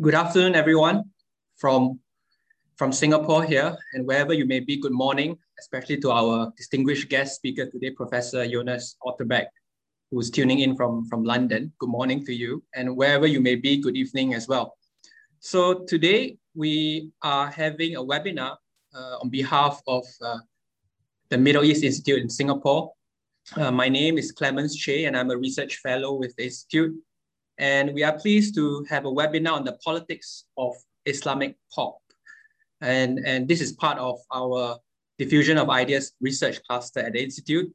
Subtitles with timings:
[0.00, 1.10] Good afternoon, everyone
[1.56, 1.98] from,
[2.76, 7.34] from Singapore here and wherever you may be, good morning, especially to our distinguished guest
[7.34, 9.46] speaker today, Professor Jonas Otterbeck,
[10.12, 11.72] who's tuning in from, from London.
[11.80, 12.62] Good morning to you.
[12.76, 14.76] And wherever you may be, good evening as well.
[15.40, 18.54] So today we are having a webinar
[18.94, 20.38] uh, on behalf of uh,
[21.28, 22.92] the Middle East Institute in Singapore.
[23.56, 26.94] Uh, my name is Clemens Chay and I'm a research fellow with the Institute
[27.58, 30.74] and we are pleased to have a webinar on the politics of
[31.04, 31.98] Islamic pop.
[32.80, 34.78] And, and this is part of our
[35.18, 37.72] diffusion of ideas research cluster at the Institute.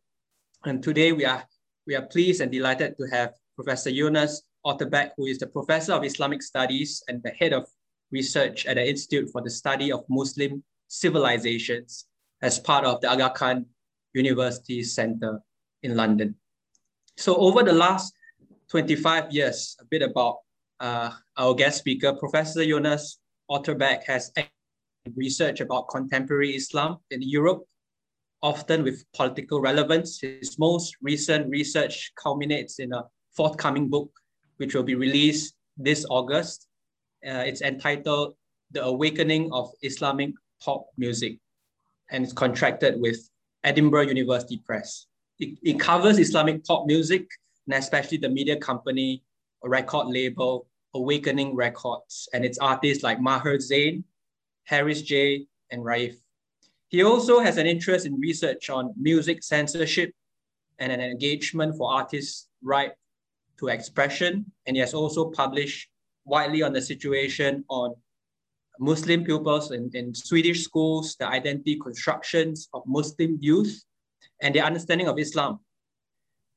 [0.64, 1.44] And today we are,
[1.86, 6.06] we are pleased and delighted to have Professor Jonas Otterbeck, who is the professor of
[6.06, 7.68] Islamic studies and the head of
[8.12, 12.06] research at the Institute for the Study of Muslim Civilizations
[12.42, 13.66] as part of the Aga Khan
[14.14, 15.42] University Center
[15.82, 16.36] in London.
[17.18, 18.14] So over the last
[18.74, 20.38] 25 years, a bit about
[20.80, 23.20] uh, our guest speaker, Professor Jonas
[23.52, 24.32] Otterbeck has
[25.16, 27.66] research about contemporary Islam in Europe,
[28.42, 30.20] often with political relevance.
[30.20, 33.04] His most recent research culminates in a
[33.38, 34.10] forthcoming book,
[34.58, 36.66] which will be released this August.
[37.24, 38.34] Uh, it's entitled
[38.72, 40.32] The Awakening of Islamic
[40.66, 41.38] Pop Music,
[42.10, 43.20] and it's contracted with
[43.64, 45.06] Edinburgh University Press.
[45.38, 47.28] It, it covers Islamic pop music
[47.68, 49.24] and especially the media company
[49.64, 54.04] a record label, Awakening Records, and its artists like Maher Zain,
[54.66, 56.16] Harris J, and Raef.
[56.90, 60.12] He also has an interest in research on music censorship
[60.80, 62.92] and an engagement for artists' right
[63.58, 64.46] to expression.
[64.68, 65.90] And he has also published
[66.26, 67.96] widely on the situation on
[68.80, 73.84] Muslim pupils in, in Swedish schools, the identity constructions of Muslim youth,
[74.42, 75.60] and their understanding of Islam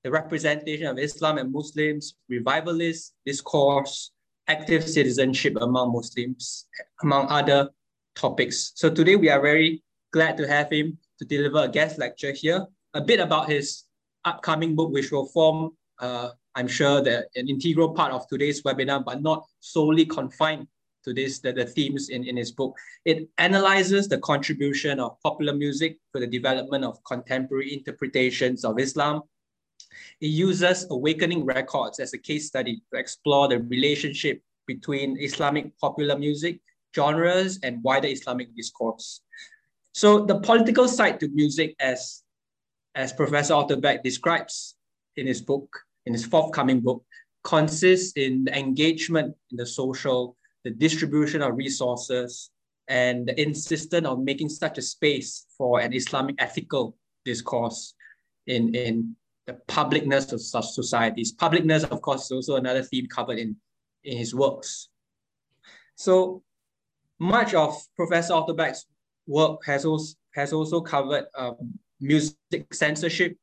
[0.07, 4.13] the representation of Islam and Muslims, revivalist discourse,
[4.47, 6.69] active citizenship among Muslims,
[7.03, 7.71] among other
[8.15, 8.71] topics.
[8.77, 12.65] So today we are very glad to have him to deliver a guest lecture here,
[12.95, 13.83] a bit about his
[14.25, 19.05] upcoming book, which will form, uh, I'm sure, the, an integral part of today's webinar,
[19.05, 20.69] but not solely confined
[21.05, 22.77] to this, the, the themes in, in his book.
[23.05, 29.23] It analyzes the contribution of popular music to the development of contemporary interpretations of Islam,
[30.21, 36.19] it uses Awakening Records as a case study to explore the relationship between Islamic popular
[36.19, 36.61] music,
[36.95, 39.21] genres, and wider Islamic discourse.
[39.93, 42.23] So the political side to music, as,
[42.95, 44.77] as Professor Otterbeck describes
[45.17, 45.69] in his book,
[46.05, 47.05] in his forthcoming book,
[47.45, 52.51] consists in the engagement in the social, the distribution of resources,
[52.89, 57.95] and the insistence on making such a space for an Islamic ethical discourse
[58.47, 61.35] in, in the publicness of such societies.
[61.35, 63.57] Publicness, of course, is also another theme covered in,
[64.05, 64.89] in his works.
[65.95, 66.43] So
[67.19, 68.87] much of Professor Otterbeck's
[69.27, 71.57] work has also, has also covered um,
[72.01, 73.37] music censorship,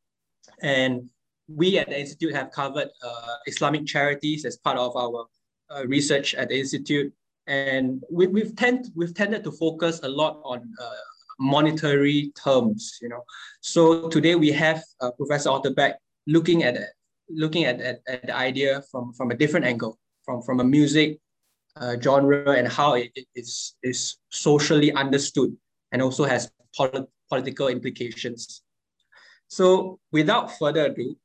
[0.61, 1.09] and
[1.47, 5.25] we at the Institute have covered uh, Islamic charities as part of our
[5.69, 7.13] uh, research at the Institute.
[7.47, 10.91] And we, we've, tend, we've tended to focus a lot on uh,
[11.39, 13.23] monetary terms, you know.
[13.61, 15.95] So today we have uh, Professor Otterbeck
[16.27, 16.77] looking at
[17.29, 21.19] looking at, at, at, the idea from, from a different angle, from, from a music
[21.77, 25.55] uh, genre and how it, is, is socially understood
[25.91, 28.61] and also has polit political implications.
[29.47, 31.17] So without further ado,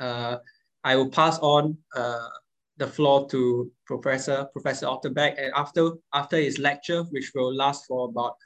[0.00, 0.38] uh,
[0.84, 2.28] I will pass on uh,
[2.76, 5.34] the floor to Professor Professor Otterbeck.
[5.38, 8.36] And after, after his lecture, which will last for about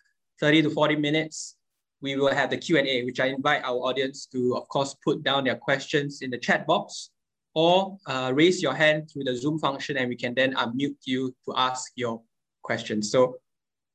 [0.42, 1.54] 30 to 40 minutes,
[2.00, 5.44] we will have the Q&A, which I invite our audience to, of course, put down
[5.44, 7.10] their questions in the chat box
[7.54, 11.32] or uh, raise your hand through the Zoom function and we can then unmute you
[11.44, 12.20] to ask your
[12.62, 13.12] questions.
[13.12, 13.36] So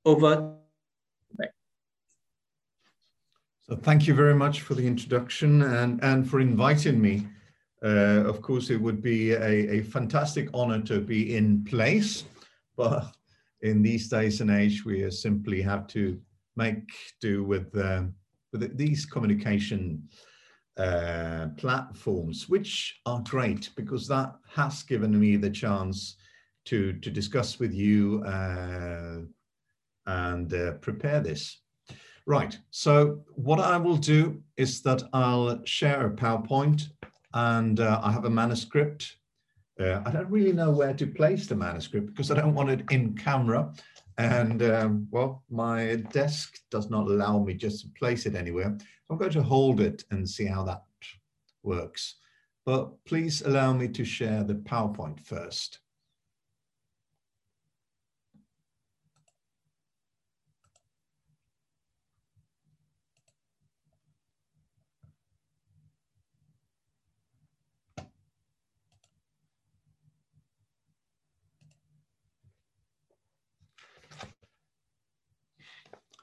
[0.06, 0.54] over.
[3.64, 7.28] So thank you very much for the introduction and, and for inviting me.
[7.84, 12.24] Uh, of course, it would be a, a fantastic honor to be in place,
[12.78, 13.14] but
[13.62, 16.18] in these days and age, we simply have to
[16.58, 16.90] make
[17.22, 18.04] do with, uh,
[18.52, 20.08] with these communication
[20.78, 26.18] uh, platforms, which are great because that has given me the chance
[26.66, 29.20] to, to discuss with you uh,
[30.06, 31.62] and uh, prepare this.
[32.28, 36.90] Right, so what I will do is that I'll share a PowerPoint
[37.34, 39.16] and uh, I have a manuscript.
[39.80, 42.84] Uh, I don't really know where to place the manuscript because I don't want it
[42.92, 43.72] in camera.
[44.18, 48.76] And um, well, my desk does not allow me just to place it anywhere.
[48.80, 50.84] So I'm going to hold it and see how that
[51.64, 52.16] works.
[52.66, 55.80] But please allow me to share the PowerPoint first.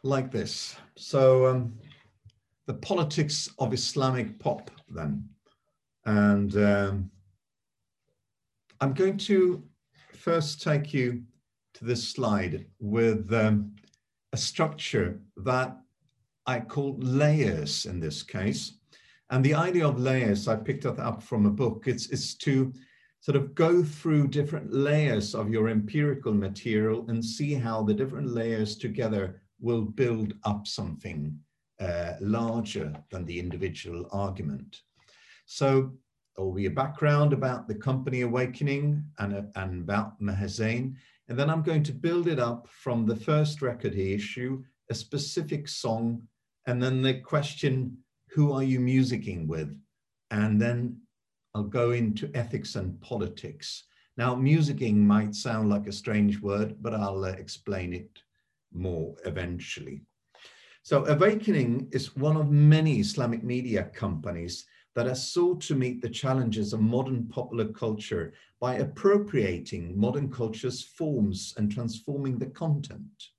[0.04, 0.76] Like this.
[0.96, 1.74] So um,
[2.66, 5.28] the politics of Islamic pop then.
[6.04, 7.10] And um,
[8.80, 9.64] I'm going to
[10.12, 11.22] first take you
[11.74, 13.74] to this slide with um,
[14.32, 15.76] a structure that
[16.46, 18.74] I call layers in this case.
[19.30, 21.84] And the idea of layers, I picked that up from a book.
[21.86, 22.72] It's, it's to
[23.20, 28.28] sort of go through different layers of your empirical material and see how the different
[28.28, 31.38] layers together will build up something
[31.80, 34.80] uh, larger than the individual argument.
[35.46, 35.92] So
[36.36, 40.96] there will be a background about the company awakening and, uh, and about Maher Zain.
[41.28, 44.94] And then I'm going to build it up from the first record he issued, a
[44.94, 46.22] specific song,
[46.66, 47.96] and then the question,
[48.30, 49.78] who are you musicking with?
[50.30, 51.00] And then
[51.54, 53.84] I'll go into ethics and politics.
[54.16, 58.10] Now, musicking might sound like a strange word, but I'll uh, explain it
[58.74, 60.02] more eventually.
[60.82, 66.08] So Awakening is one of many Islamic media companies that has sought to meet the
[66.08, 73.30] challenges of modern popular culture by appropriating modern culture's forms and transforming the content.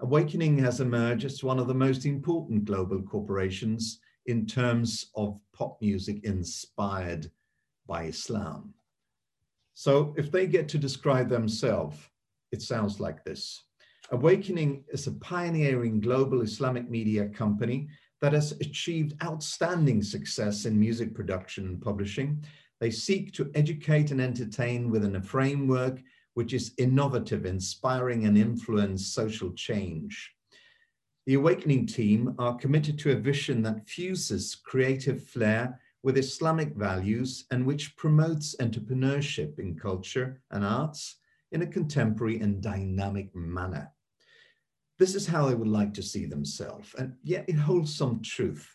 [0.00, 5.80] Awakening has emerged as one of the most important global corporations in terms of pop
[5.80, 7.30] music inspired
[7.86, 8.72] by Islam.
[9.74, 11.98] So if they get to describe themselves,
[12.52, 13.64] it sounds like this.
[14.12, 17.88] Awakening is a pioneering global Islamic media company
[18.20, 22.44] that has achieved outstanding success in music production and publishing.
[22.80, 26.02] They seek to educate and entertain within a framework
[26.34, 30.34] which is innovative, inspiring, and influence social change.
[31.26, 37.44] The Awakening team are committed to a vision that fuses creative flair with Islamic values
[37.52, 41.18] and which promotes entrepreneurship in culture and arts
[41.52, 43.92] in a contemporary and dynamic manner.
[45.00, 46.94] This is how they would like to see themselves.
[46.98, 48.68] And yet it holds some truth.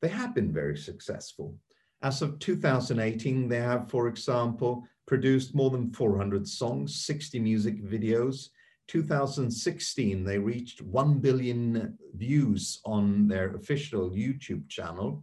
[0.00, 1.54] They have been very successful.
[2.02, 8.48] As of 2018, they have, for example, produced more than 400 songs, 60 music videos.
[8.88, 15.22] 2016, they reached 1 billion views on their official YouTube channel.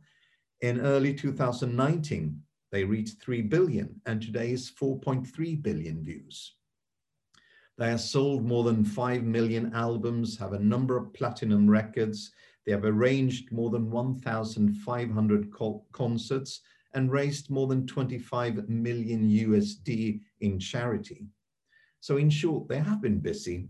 [0.61, 2.39] In early 2019,
[2.71, 6.57] they reached 3 billion, and today is 4.3 billion views.
[7.77, 12.31] They have sold more than 5 million albums, have a number of platinum records.
[12.65, 15.53] They have arranged more than 1,500
[15.91, 16.61] concerts
[16.93, 21.25] and raised more than 25 million USD in charity.
[21.99, 23.69] So in short, they have been busy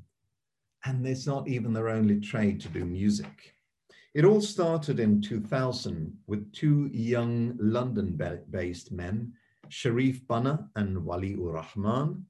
[0.85, 3.55] and it's not even their only trade to do music.
[4.13, 9.33] It all started in 2000 with two young London-based men,
[9.69, 12.25] Sharif Banna and Wali ur Rahman,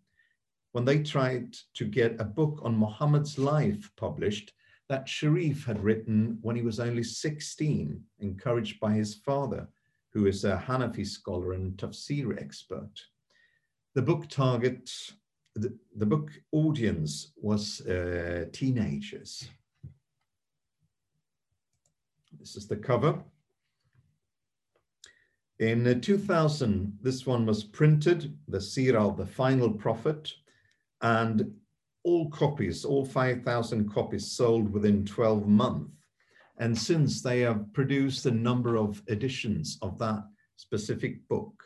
[0.74, 4.52] when they tried to get a book on Muhammad's life published
[4.90, 9.68] that Sharif had written when he was only 16, encouraged by his father,
[10.12, 12.92] who is a Hanafi scholar and tafsir expert.
[13.94, 14.92] The book target,
[15.56, 19.48] the, the book audience was uh, teenagers.
[22.40, 23.24] This is the cover.
[25.60, 30.34] In uh, 2000, this one was printed, the Sirah of the Final Prophet,
[31.04, 31.54] and
[32.04, 35.92] all copies, all 5,000 copies sold within 12 months.
[36.58, 40.24] And since they have produced a number of editions of that
[40.56, 41.64] specific book.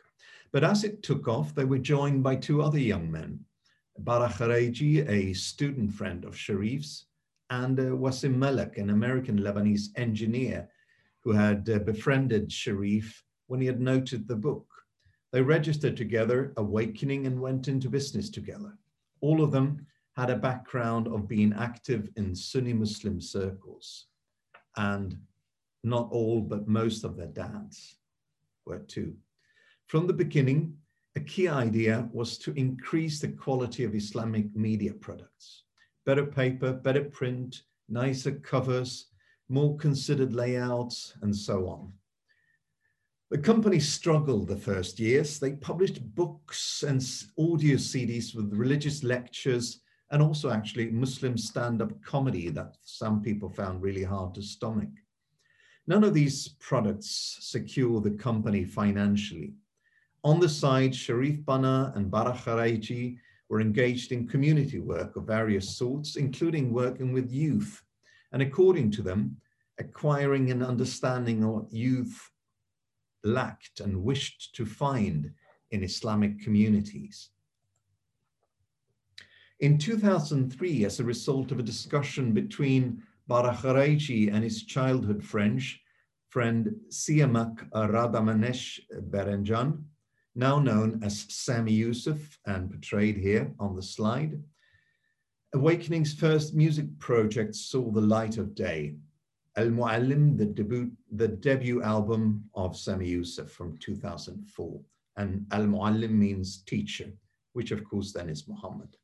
[0.52, 3.40] But as it took off, they were joined by two other young men,
[4.00, 7.06] Bara a student friend of Sharif's,
[7.50, 10.70] and uh, Wasim Malak, an American Lebanese engineer
[11.22, 14.68] who had uh, befriended Sharif when he had noted the book.
[15.32, 18.78] They registered together, awakening, and went into business together
[19.22, 24.08] all of them had a background of being active in Sunni Muslim circles.
[24.76, 25.18] And
[25.84, 27.98] not all, but most of their dads
[28.66, 29.16] were too.
[29.88, 30.76] From the beginning,
[31.16, 35.64] a key idea was to increase the quality of Islamic media products.
[36.06, 39.08] Better paper, better print, nicer covers,
[39.50, 41.94] more considered layouts, and so on.
[43.30, 45.38] The company struggled the first years.
[45.38, 47.02] They published books and
[47.38, 49.82] audio CDs with religious lectures
[50.12, 54.88] and also actually Muslim stand-up comedy that some people found really hard to stomach.
[55.88, 59.56] None of these products secure the company financially.
[60.24, 63.18] On the side, Sharif Banna and Bara Kherigi
[63.50, 67.84] were engaged in community work of various sorts, including working with youth,
[68.32, 69.36] and according to them,
[69.80, 72.32] acquiring an understanding of youth
[73.28, 75.32] lacked and wished to find
[75.72, 77.30] in Islamic communities.
[79.60, 85.82] In 2003, as a result of a discussion between Bara Kherigi and his childhood French
[86.30, 88.80] friend Siamak Radamanesh
[89.10, 89.84] Berenjan,
[90.36, 94.40] now known as Sami Yusuf and portrayed here on the slide.
[95.54, 98.96] Awakening's first music project saw the light of day.
[99.58, 104.80] Al Muallim, the debut, the debut album of Sami Yusuf from 2004.
[105.18, 107.12] And Al Muallim means teacher,
[107.54, 108.96] which of course then is Muhammad.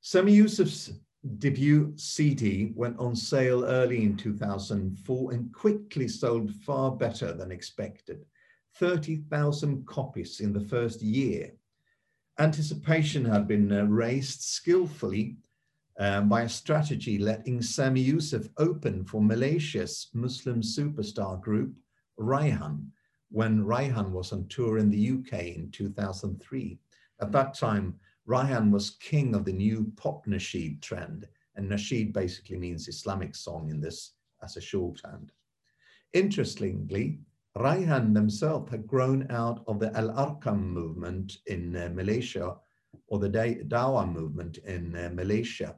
[0.00, 0.94] Sami Yusuf's
[1.38, 8.24] debut CD went on sale early in 2004 and quickly sold far better than expected.
[8.76, 11.52] 30,000 copies in the first year.
[12.38, 15.36] Anticipation had been uh, raised skillfully
[15.98, 21.74] um, by a strategy letting Sami Yusuf open for Malaysia's Muslim superstar group,
[22.18, 22.86] Raihan,
[23.30, 26.78] when Raihan was on tour in the UK in 2003.
[27.20, 27.94] At that time,
[28.28, 33.70] Raihan was king of the new pop nasheed trend, and nasheed basically means Islamic song
[33.70, 35.32] in this as a shorthand.
[36.12, 37.18] Interestingly,
[37.56, 42.56] Raihan themselves had grown out of the Al Arqam movement in uh, Malaysia
[43.06, 45.76] or the Dawah movement in uh, Malaysia,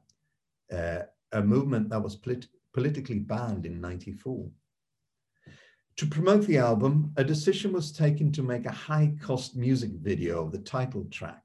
[0.73, 4.51] uh, a movement that was polit politically banned in 94.
[5.97, 10.45] To promote the album, a decision was taken to make a high cost music video
[10.45, 11.43] of the title track.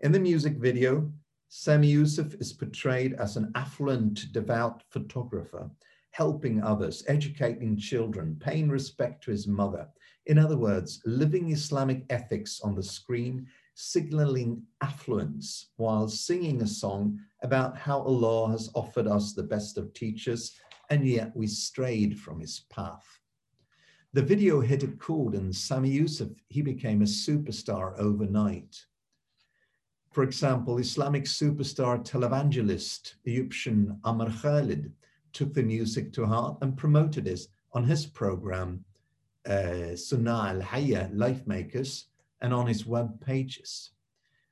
[0.00, 1.12] In the music video,
[1.48, 5.68] Sami Yusuf is portrayed as an affluent, devout photographer,
[6.12, 9.86] helping others, educating children, paying respect to his mother.
[10.24, 17.18] In other words, living Islamic ethics on the screen, signaling affluence while singing a song
[17.42, 20.58] about how Allah has offered us the best of teachers,
[20.90, 23.06] and yet we strayed from his path.
[24.12, 28.84] The video hit a chord, and Sami Yusuf, he became a superstar overnight.
[30.10, 34.92] For example, Islamic superstar televangelist Egyptian Amr Khalid
[35.32, 37.40] took the music to heart and promoted it
[37.72, 38.84] on his program,
[39.46, 42.06] uh, Sunnah al Hayya Life Makers,
[42.40, 43.90] and on his web pages.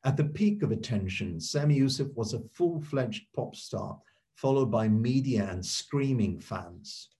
[0.09, 4.01] At the peak of attention, Sami Yusuf was a full fledged pop star,
[4.37, 7.11] followed by media and screaming fans.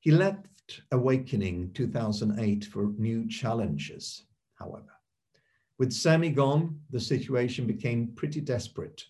[0.00, 4.26] He left Awakening 2008 for new challenges,
[4.56, 4.92] however.
[5.78, 9.02] With Sami gone, the situation became pretty desperate.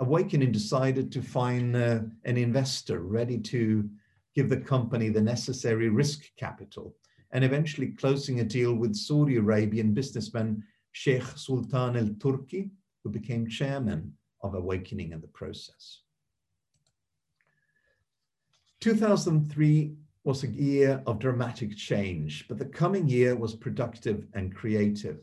[0.00, 3.88] Awakening decided to find uh, an investor ready to
[4.34, 6.96] give the company the necessary risk capital
[7.32, 10.62] and eventually closing a deal with Saudi Arabian businessman
[10.96, 12.70] Sheikh Sultan al Turki,
[13.04, 16.00] who became chairman of Awakening in the process.
[18.80, 25.18] 2003 was a year of dramatic change, but the coming year was productive and creative.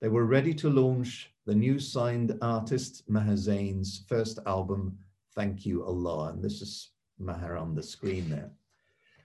[0.00, 4.98] They were ready to launch the new signed artist Maher Zain's first album,
[5.36, 6.30] Thank You Allah.
[6.32, 8.50] And this is Maher on the screen there.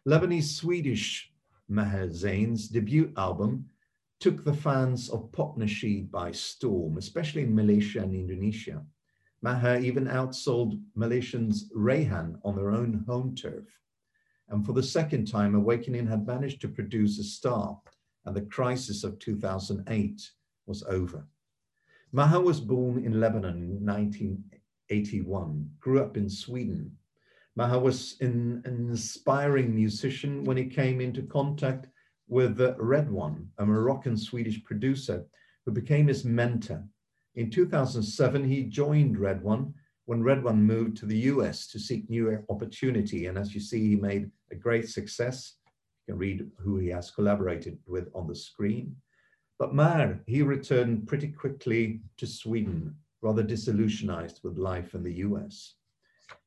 [0.08, 1.34] Lebanese Swedish
[1.68, 3.66] Maher Zain's debut album
[4.22, 8.86] took the fans of pop nasheed by storm, especially in Malaysia and Indonesia.
[9.42, 13.66] Maher even outsold Malaysians Raihan on their own home turf.
[14.50, 17.80] And for the second time, Awakening had managed to produce a star,
[18.26, 20.32] and the crisis of 2008
[20.68, 21.26] was over.
[22.12, 26.92] Maher was born in Lebanon in 1981, grew up in Sweden.
[27.56, 31.88] Maher was an, inspiring musician when he came into contact
[32.32, 35.26] with Red One, a Moroccan Swedish producer
[35.66, 36.82] who became his mentor.
[37.36, 39.74] In 2007, he joined Red One
[40.06, 43.26] when Red One moved to the US to seek new opportunity.
[43.26, 45.56] And as you see, he made a great success.
[46.08, 48.96] You can read who he has collaborated with on the screen.
[49.60, 55.76] But Maher, he returned pretty quickly to Sweden, rather disillusionized with life in the US.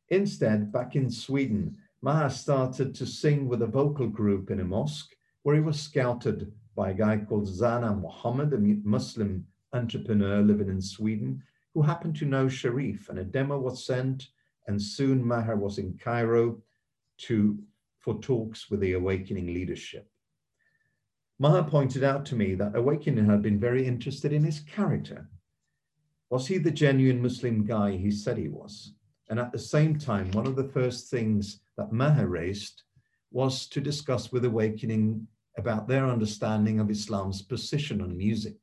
[0.09, 5.15] Instead, back in Sweden, Maher started to sing with a vocal group in a mosque
[5.45, 10.81] where he was scouted by a guy called Zana Mohammed, a Muslim entrepreneur living in
[10.81, 11.43] Sweden,
[11.75, 14.29] who happened to know Sharif, and a demo was sent,
[14.67, 16.63] and soon Maher was in Cairo
[17.19, 17.59] to,
[17.99, 20.09] for talks with the Awakening leadership.
[21.39, 25.29] Maher pointed out to me that Awakening had been very interested in his character.
[26.31, 28.95] Was he the genuine Muslim guy he said he was?
[29.29, 32.83] And at the same time, one of the first things that Maher raised
[33.31, 38.57] was to discuss with Awakening about their understanding of Islam's position on music.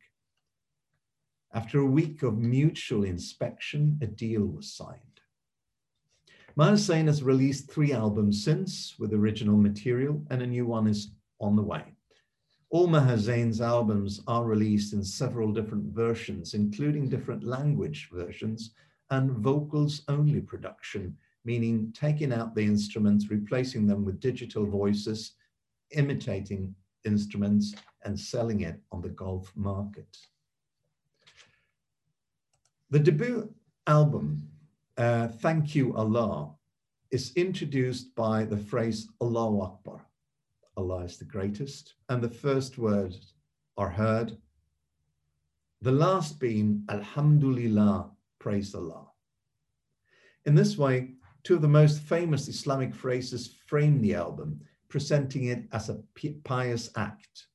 [1.53, 4.99] After a week of mutual inspection, a deal was signed.
[6.75, 11.55] Zain has released three albums since with original material, and a new one is on
[11.55, 11.83] the way.
[12.69, 18.71] All Maher Zain's albums are released in several different versions, including different language versions
[19.09, 25.33] and vocals only production meaning taking out the instruments, replacing them with digital voices,
[25.91, 26.73] imitating
[27.05, 30.17] instruments, and selling it on the Gulf market.
[32.89, 33.53] The debut
[33.87, 34.47] album,
[34.97, 36.53] uh, Thank You Allah,
[37.11, 40.05] is introduced by the phrase Allahu Akbar.
[40.77, 41.93] Allah is the greatest.
[42.09, 43.33] And the first words
[43.77, 44.37] are heard.
[45.81, 49.07] The last being Alhamdulillah, praise Allah.
[50.45, 54.61] In this way, two of the most famous Islamic phrases frame the album,
[54.91, 55.99] presenting it as a
[56.43, 57.47] pious act.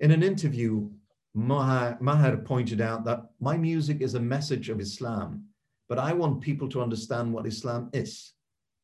[0.00, 0.88] In an interview,
[1.34, 5.44] Maher pointed out that my music is a message of Islam,
[5.88, 8.32] but I want people to understand what Islam is,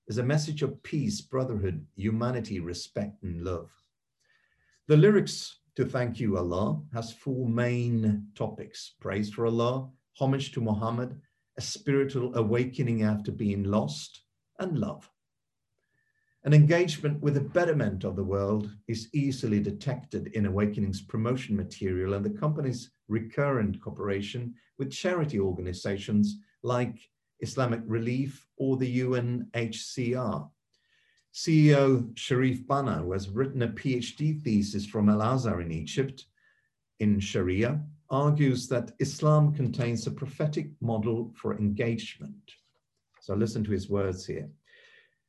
[0.09, 3.71] is a message of peace, brotherhood, humanity, respect, and love.
[4.89, 10.61] The lyrics to Thank You Allah has four main topics, praise for Allah, homage to
[10.61, 11.19] Muhammad,
[11.57, 14.23] a spiritual awakening after being lost,
[14.59, 15.09] and love.
[16.45, 22.15] An engagement with the betterment of the world is easily detected in Awakening's promotion material
[22.15, 26.99] and the company's recurrent cooperation with charity organizations like
[27.41, 30.51] Islamic Relief or the UNHCR.
[31.33, 36.27] CEO Sharif Banna, who has written a PhD thesis from Al Azhar in Egypt
[36.99, 37.81] in Sharia,
[38.11, 42.53] argues that Islam contains a prophetic model for engagement.
[43.21, 44.51] So listen to his words here.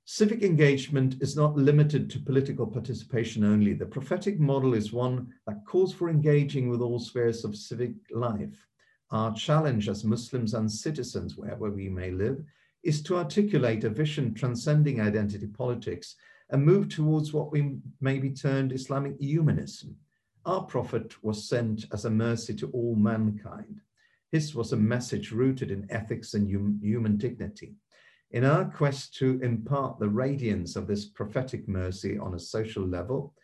[0.05, 3.73] Civic engagement is not limited to political participation only.
[3.73, 8.67] The prophetic model is one that calls for engaging with all spheres of civic life.
[9.11, 12.43] Our challenge as Muslims and citizens, wherever we may live,
[12.83, 16.17] is to articulate a vision transcending identity politics
[16.49, 19.95] and move towards what we may be termed Islamic humanism.
[20.45, 23.79] Our prophet was sent as a mercy to all mankind.
[24.33, 27.77] His was a message rooted in ethics and hum human dignity.
[28.33, 33.35] In our quest to impart the radiance of this prophetic mercy on a social level,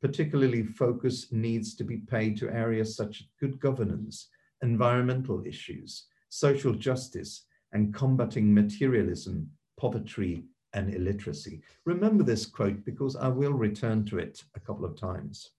[0.00, 4.30] particularly focus needs to be paid to areas such as good governance,
[4.62, 11.60] environmental issues, social justice, and combating materialism, poverty, and illiteracy.
[11.84, 15.50] Remember this quote because I will return to it a couple of times.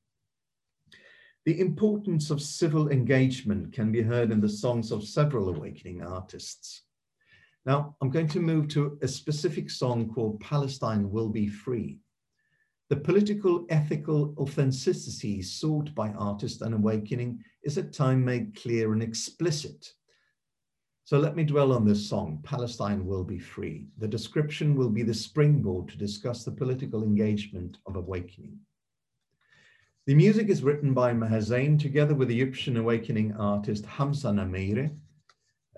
[1.45, 6.81] The importance of civil engagement can be heard in the songs of several awakening artists.
[7.65, 11.99] Now, I'm going to move to a specific song called Palestine Will Be Free.
[12.89, 19.03] The political ethical authenticity sought by Artist and Awakening is at time made clear and
[19.03, 19.93] explicit.
[21.03, 23.87] So let me dwell on this song, Palestine Will Be Free.
[23.97, 28.57] The description will be the springboard to discuss the political engagement of Awakening.
[30.07, 34.89] The music is written by Maher Zain together with Egyptian Awakening artist Hamza Namira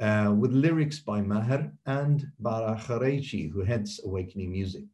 [0.01, 4.85] uh, with lyrics by Maher and Bara Kherigi, who heads Awakening Music.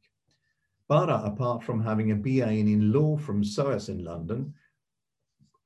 [0.90, 4.54] Bara, apart from having a BA in law from SOAS in London,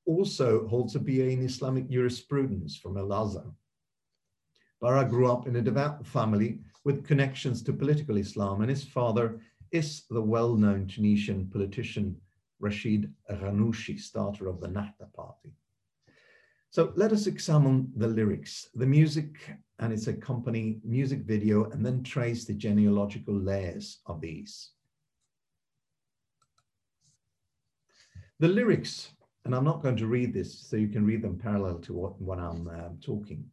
[0.05, 3.51] also holds a BA in Islamic jurisprudence from Al Azhar.
[4.79, 9.39] Bara grew up in a devout family with connections to political Islam, and his father
[9.71, 12.15] is the well-known Tunisian politician
[12.59, 15.53] Rashid Ghannouchi, starter of the Nahda party.
[16.71, 22.01] So let us examine the lyrics, the music and its accompanying music video, and then
[22.01, 24.69] trace the genealogical layers of these.
[28.39, 29.11] The lyrics,
[29.43, 32.21] and I'm not going to read this, so you can read them parallel to what,
[32.21, 33.43] what I'm uh, talking.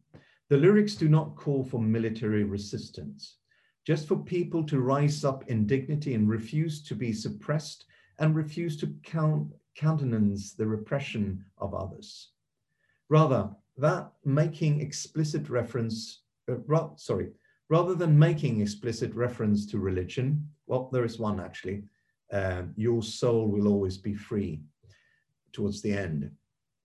[0.47, 3.35] The lyrics do not call for military resistance,
[3.85, 7.83] just for people to rise up in dignity and refuse to be suppressed
[8.19, 12.29] and refuse to count, countenance the repression of others.
[13.09, 17.29] Rather, that making explicit reference, uh, ra sorry,
[17.69, 21.83] rather than making explicit reference to religion, well, there is one actually,
[22.31, 24.61] uh, your soul will always be free
[25.51, 26.29] towards the end.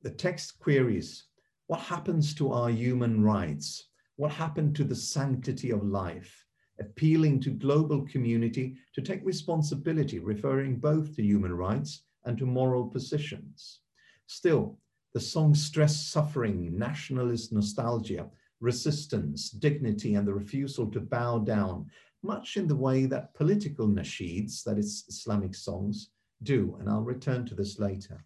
[0.02, 1.24] The text queries,
[1.66, 3.88] what happens to our human rights?
[4.16, 6.46] What happened to the sanctity of life?
[6.80, 12.86] Appealing to global community to take responsibility, referring both to human rights and to moral
[12.86, 13.80] positions.
[14.26, 14.78] Still,
[15.14, 18.28] the song stress suffering, nationalist nostalgia,
[18.60, 21.88] resistance, dignity, and the refusal to bow down,
[22.22, 26.10] much in the way that political nasheeds, that is Islamic songs,
[26.42, 26.76] do.
[26.80, 28.24] And I'll return to this later.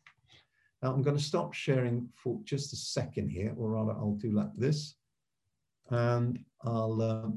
[0.82, 4.30] Now I'm going to stop sharing for just a second here, or rather I'll do
[4.30, 4.94] like this.
[5.90, 7.28] And I'll uh,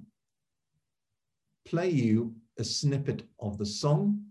[1.66, 4.24] play you a snippet of the song.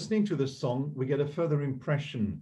[0.00, 2.40] Listening to the song, we get a further impression,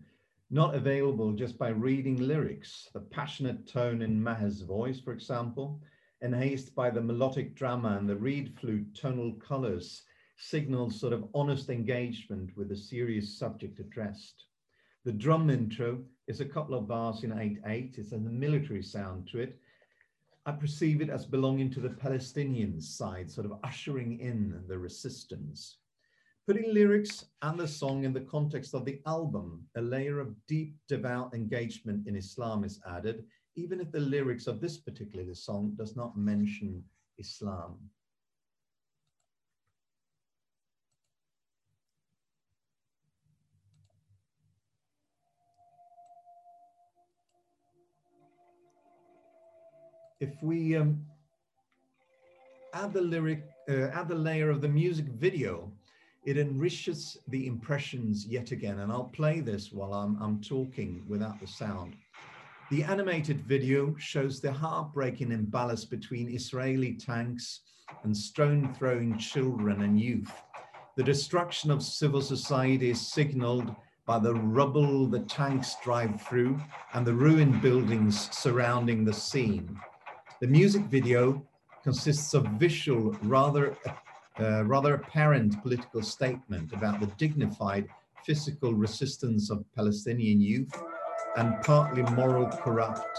[0.49, 2.89] not available just by reading lyrics.
[2.95, 5.83] The passionate tone in Maher's voice, for example,
[6.23, 10.03] enhanced by the melodic drama and the reed flute tonal colors,
[10.37, 14.45] signals sort of honest engagement with the serious subject addressed.
[15.05, 17.99] The drum intro is a couple of bars in 8-8.
[17.99, 19.59] It's a military sound to it.
[20.47, 25.79] I perceive it as belonging to the Palestinian side, sort of ushering in the resistance.
[26.49, 30.75] Putting lyrics and the song in the context of the album, a layer of deep,
[30.89, 35.95] devout engagement in Islam is added, even if the lyrics of this particular song does
[35.95, 36.83] not mention
[37.19, 37.77] Islam.
[50.19, 51.05] If we um,
[52.73, 55.71] add the lyric, uh, add the layer of the music video,
[56.29, 58.81] it enriches the impressions yet again.
[58.81, 61.97] And I'll play this while I'm, I'm talking without the sound.
[62.71, 67.61] The animated video shows the heartbreaking imbalance between Israeli tanks
[68.03, 70.31] and stone throwing children and youth.
[70.97, 76.61] The destruction of civil society is signaled by the rubble the tanks drive through
[76.93, 79.81] and the ruined buildings surrounding the scene.
[80.43, 81.43] The music video
[81.83, 83.79] consists of visual, rather
[84.41, 87.89] uh, rather apparent political statement about the dignified
[88.25, 90.73] physical resistance of Palestinian youth
[91.37, 93.19] and partly moral corrupt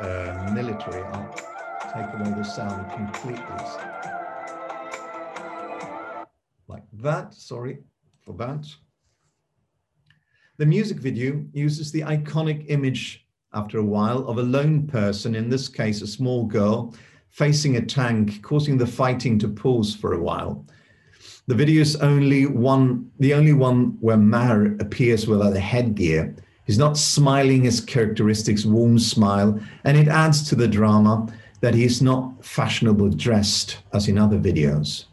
[0.00, 1.02] uh, military.
[1.02, 1.32] I'll
[1.92, 3.42] take away the sound completely.
[6.68, 7.78] Like that, sorry
[8.20, 8.66] for that.
[10.58, 15.48] The music video uses the iconic image after a while of a lone person, in
[15.48, 16.94] this case, a small girl,
[17.36, 20.64] facing a tank, causing the fighting to pause for a while.
[21.46, 26.34] The video is only one, the only one where Maher appears without a headgear.
[26.64, 31.84] He's not smiling his characteristic warm smile, and it adds to the drama that he
[31.84, 35.04] is not fashionable dressed as in other videos.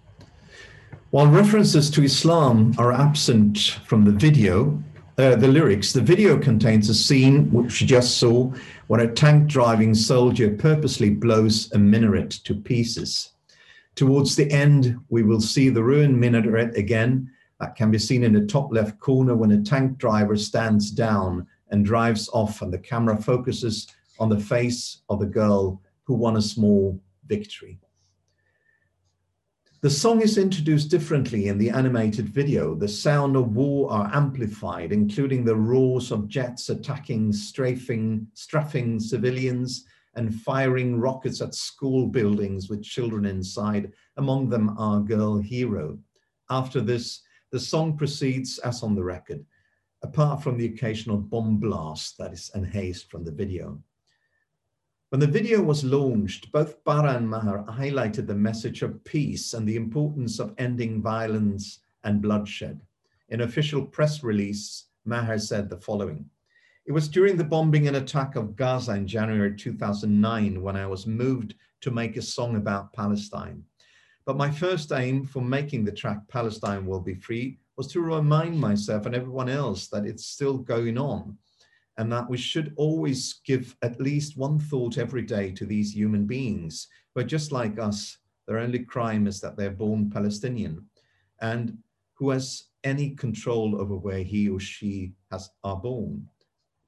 [1.12, 4.82] While references to Islam are absent from the video,
[5.18, 8.52] uh, the lyrics, the video contains a scene which you just saw
[8.88, 13.34] when a tank driving soldier purposely blows a minaret to pieces.
[13.96, 17.30] Towards the end, we will see the ruined minaret again.
[17.60, 21.48] That can be seen in the top left corner when a tank driver stands down
[21.70, 23.88] and drives off, and the camera focuses
[24.20, 27.80] on the face of the girl who won a small victory.
[29.84, 32.74] The song is introduced differently in the animated video.
[32.74, 39.84] The sound of war are amplified, including the roars of jets attacking, strafing, strafing civilians
[40.16, 46.00] and firing rockets at school buildings with children inside, among them our girl hero.
[46.50, 47.20] After this,
[47.52, 49.46] the song proceeds as on the record,
[50.02, 53.78] apart from the occasional bomb blast that is enhanced from the video.
[55.14, 59.68] When the video was launched, both Bara and Maher highlighted the message of peace and
[59.68, 62.82] the importance of ending violence and bloodshed.
[63.30, 66.28] In official press release, Maher said the following.
[66.88, 71.06] It was during the bombing and attack of Gaza in January 2009 when I was
[71.06, 73.64] moved to make a song about Palestine.
[74.26, 78.60] But my first aim for making the track Palestine Will Be Free was to remind
[78.60, 81.38] myself and everyone else that it's still going on
[81.98, 86.26] and that we should always give at least one thought every day to these human
[86.26, 90.86] beings, but just like us, their only crime is that they're born Palestinian,
[91.42, 91.78] and
[92.16, 96.28] who has any control over where he or she has are born.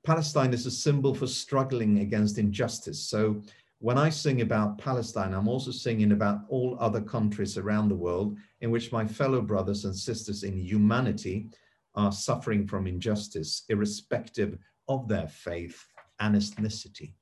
[0.06, 3.02] Palestine is a symbol for struggling against injustice.
[3.02, 3.41] So
[3.80, 8.38] when I sing about Palestine, I'm also singing about all other countries around the world
[8.62, 11.50] in which my fellow brothers and sisters in humanity
[11.96, 15.86] are suffering from injustice, irrespective of their faith
[16.19, 17.13] and ethnicity.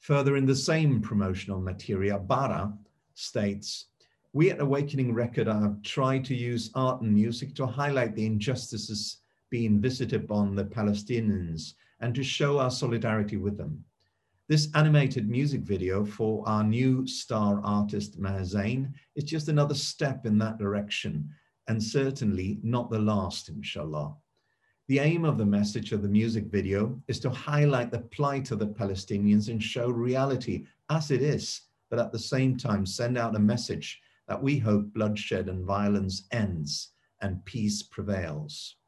[0.00, 2.72] Further in the same promotional material, Bara
[3.14, 3.86] states,
[4.32, 9.18] we at Awakening Record have tried to use art and music to highlight the injustices
[9.50, 13.84] being visited on the Palestinians and to show our solidarity with them.
[14.48, 20.26] This animated music video for our new star artist Maher Zain is just another step
[20.26, 21.28] in that direction
[21.68, 24.16] and certainly not the last, inshallah.
[24.90, 28.58] The aim of the message of the music video is to highlight the plight of
[28.58, 33.36] the Palestinians and show reality as it is, but at the same time send out
[33.36, 36.88] a message that we hope bloodshed and violence ends
[37.20, 38.78] and peace prevails.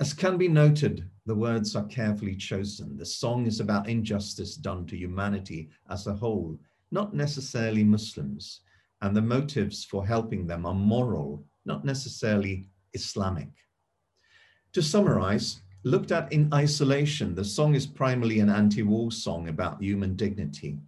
[0.00, 2.96] As can be noted, the words are carefully chosen.
[2.96, 6.58] The song is about injustice done to humanity as a whole,
[6.90, 8.62] not necessarily Muslims,
[9.02, 13.50] and the motives for helping them are moral, not necessarily Islamic.
[14.78, 20.14] To summarize, looked at in isolation, the song is primarily an anti-war song about human
[20.14, 20.78] dignity.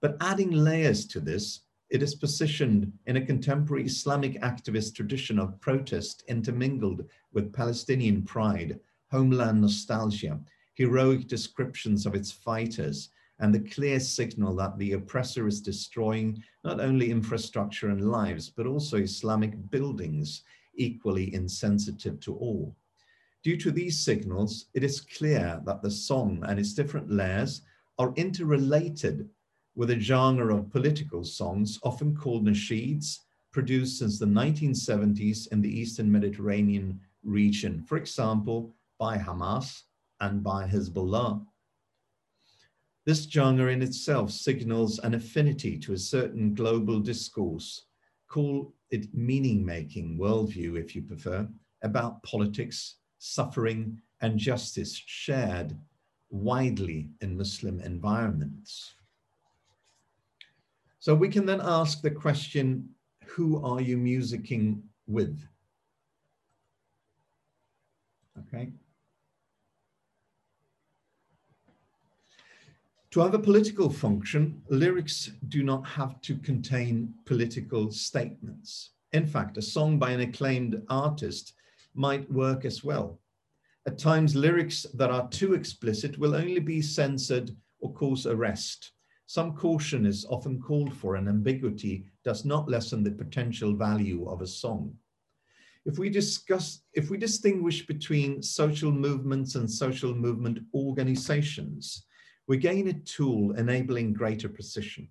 [0.00, 5.60] But adding layers to this, it is positioned in a contemporary Islamic activist tradition of
[5.60, 8.80] protest intermingled with Palestinian pride,
[9.12, 10.40] homeland nostalgia,
[10.74, 16.80] heroic descriptions of its fighters, and the clear signal that the oppressor is destroying not
[16.80, 20.42] only infrastructure and lives, but also Islamic buildings,
[20.74, 22.74] equally insensitive to all.
[23.46, 27.62] Due to these signals, it is clear that the song and its different layers
[27.96, 29.30] are interrelated
[29.76, 33.20] with a genre of political songs, often called nasheeds,
[33.52, 39.82] produced since the 1970s in the Eastern Mediterranean region, for example, by Hamas
[40.18, 41.46] and by Hezbollah.
[43.04, 47.84] This genre in itself signals an affinity to a certain global discourse,
[48.26, 51.48] call it meaning-making worldview, if you prefer,
[51.82, 55.76] about politics, suffering, and justice shared
[56.30, 58.94] widely in Muslim environments.
[60.98, 62.88] So we can then ask the question,
[63.26, 65.38] who are you musicking with?
[68.38, 68.72] Okay.
[73.10, 78.90] To have a political function, lyrics do not have to contain political statements.
[79.12, 81.54] In fact, a song by an acclaimed artist
[81.96, 83.20] might work as well.
[83.86, 88.92] At times, lyrics that are too explicit will only be censored or cause arrest.
[89.26, 94.40] Some caution is often called for and ambiguity does not lessen the potential value of
[94.40, 94.94] a song.
[95.84, 102.06] If we discuss, if we distinguish between social movements and social movement organizations,
[102.48, 105.08] we gain a tool enabling greater precision.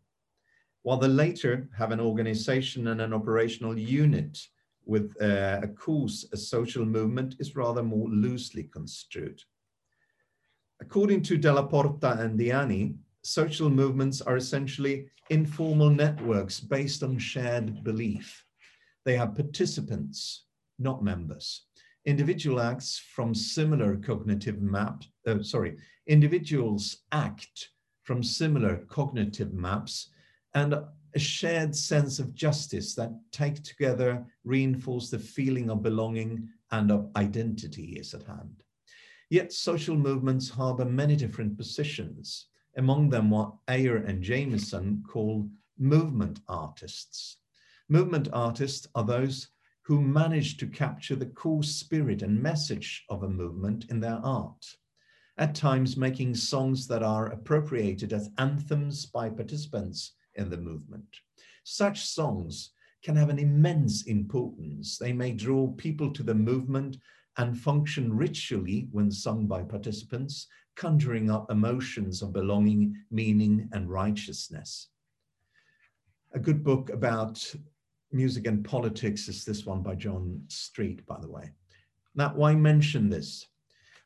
[0.83, 4.37] While the later have an organization and an operational unit
[4.85, 9.41] with uh, a cause, a social movement is rather more loosely construed.
[10.81, 17.83] According to Della Porta and Diani, social movements are essentially informal networks based on shared
[17.83, 18.43] belief.
[19.05, 20.45] They have participants,
[20.77, 21.65] not members.
[22.05, 27.69] Individual acts from similar cognitive map, uh, sorry, individuals act
[28.03, 30.11] from similar cognitive maps
[30.53, 30.75] and
[31.15, 37.09] a shared sense of justice that take together reinforce the feeling of belonging and of
[37.15, 38.63] identity is at hand.
[39.29, 42.47] Yet social movements harbor many different positions
[42.77, 45.49] among them what Ayer and Jamison call
[45.79, 47.37] movement artists.
[47.87, 49.47] Movement artists are those
[49.83, 54.65] who manage to capture the core spirit and message of a movement in their art,
[55.37, 61.07] at times making songs that are appropriated as anthems by participants in the movement.
[61.63, 62.71] Such songs
[63.03, 64.97] can have an immense importance.
[64.97, 66.97] They may draw people to the movement
[67.37, 74.89] and function ritually when sung by participants, conjuring up emotions of belonging, meaning, and righteousness.
[76.33, 77.53] A good book about
[78.11, 81.51] music and politics is this one by John Street, by the way.
[82.15, 83.45] Now, why mention this?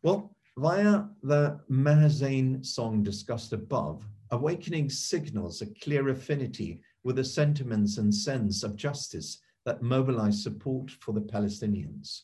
[0.02, 7.24] Well, via the Maher Zain song discussed above, Awakening signals a clear affinity with the
[7.24, 12.22] sentiments and sense of justice that mobilize support for the Palestinians.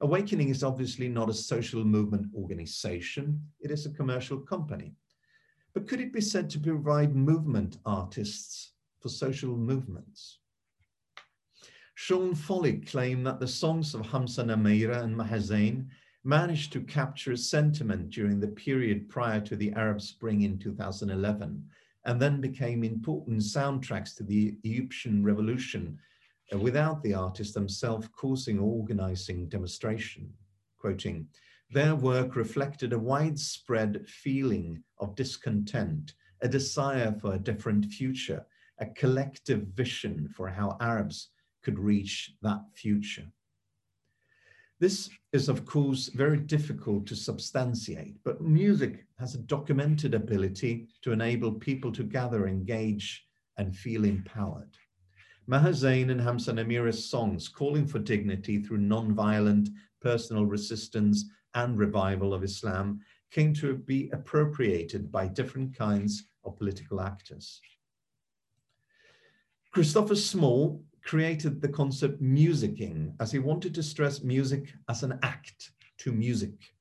[0.00, 4.94] Awakening is obviously not a social movement organization, it is a commercial company.
[5.74, 10.38] But could it be said to provide movement artists for social movements?
[11.94, 15.90] Sean Foley claimed that the songs of Hamza Namira and Maher Zain
[16.28, 21.64] managed to capture sentiment during the period prior to the Arab Spring in 2011,
[22.04, 25.98] and then became important soundtracks to the Egyptian revolution
[26.52, 30.30] uh, without the artist themselves causing or organizing demonstration.
[30.78, 31.26] Quoting,
[31.70, 36.12] their work reflected a widespread feeling of discontent,
[36.42, 38.44] a desire for a different future,
[38.80, 41.30] a collective vision for how Arabs
[41.62, 43.24] could reach that future.
[44.80, 51.10] This is, of course, very difficult to substantiate, but music has a documented ability to
[51.10, 54.76] enable people to gather, engage, and feel empowered.
[55.48, 62.32] Maher Zain and Hamza Namira's songs calling for dignity through non-violent personal resistance and revival
[62.32, 63.00] of Islam
[63.32, 67.60] came to be appropriated by different kinds of political actors.
[69.72, 75.70] Christopher Small created the concept musicking as he wanted to stress music as an act
[75.96, 76.74] to music.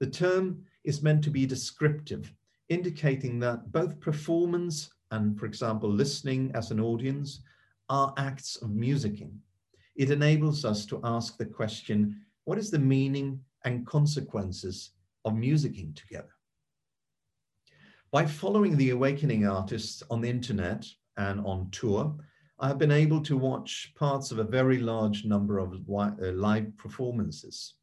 [0.00, 2.34] The term is meant to be descriptive,
[2.70, 7.40] indicating that both performance and, for example, listening as an audience
[7.88, 9.34] are acts of musicking.
[9.94, 14.90] It enables us to ask the question, what is the meaning and consequences
[15.24, 16.34] of musicking together?
[18.10, 20.84] By following the awakening artists on the internet
[21.16, 22.12] and on tour,
[22.62, 26.76] I have been able to watch parts of a very large number of uh, live
[26.76, 27.74] performances.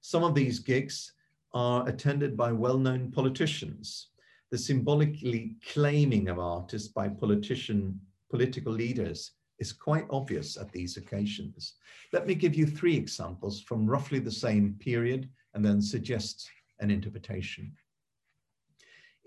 [0.00, 1.12] Some of these gigs
[1.54, 4.10] are attended by well-known politicians.
[4.52, 11.74] The symbolically claiming of artists by politician, political leaders is quite obvious at these occasions.
[12.12, 16.48] Let me give you three examples from roughly the same period and then suggest
[16.78, 17.72] an interpretation.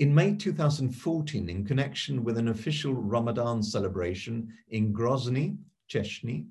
[0.02, 6.44] In May 2014, in connection with an official Ramadan celebration in Grozny, Chechnya,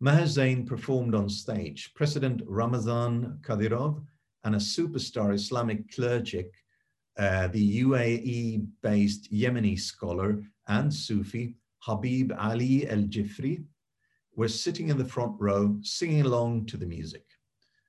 [0.00, 1.92] Maher Zain performed on stage.
[1.94, 4.02] President Ramzan Kadyrov
[4.44, 6.50] and a superstar Islamic cleric,
[7.18, 13.64] uh, the UAE-based Yemeni scholar and Sufi Habib Ali El-Jifri,
[14.34, 17.26] were sitting in the front row singing along to the music.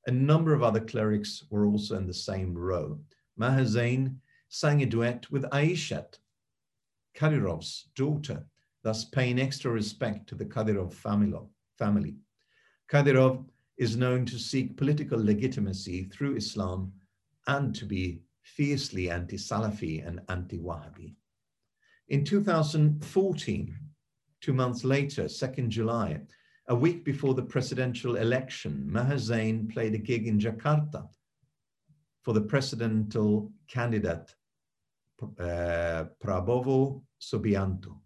[0.08, 3.00] A number of other clerics were also in the same row.
[3.38, 6.18] Maher Zain sang a duet with Aishat,
[7.16, 8.46] Kadyrov's daughter,
[8.84, 10.94] thus paying extra respect to the Kadyrov
[11.78, 12.16] family.
[12.92, 13.46] Kadyrov
[13.78, 16.92] is known to seek political legitimacy through Islam
[17.48, 21.14] and to be fiercely anti-Salafi and anti-Wahhabi.
[22.08, 23.76] In 2014,
[24.42, 26.20] two months later, 2nd July,
[26.68, 31.08] a week before the presidential election, Maher Zain played a gig in Jakarta
[32.24, 34.34] for the presidential candidate
[35.40, 37.98] uh, Prabowo Subianto.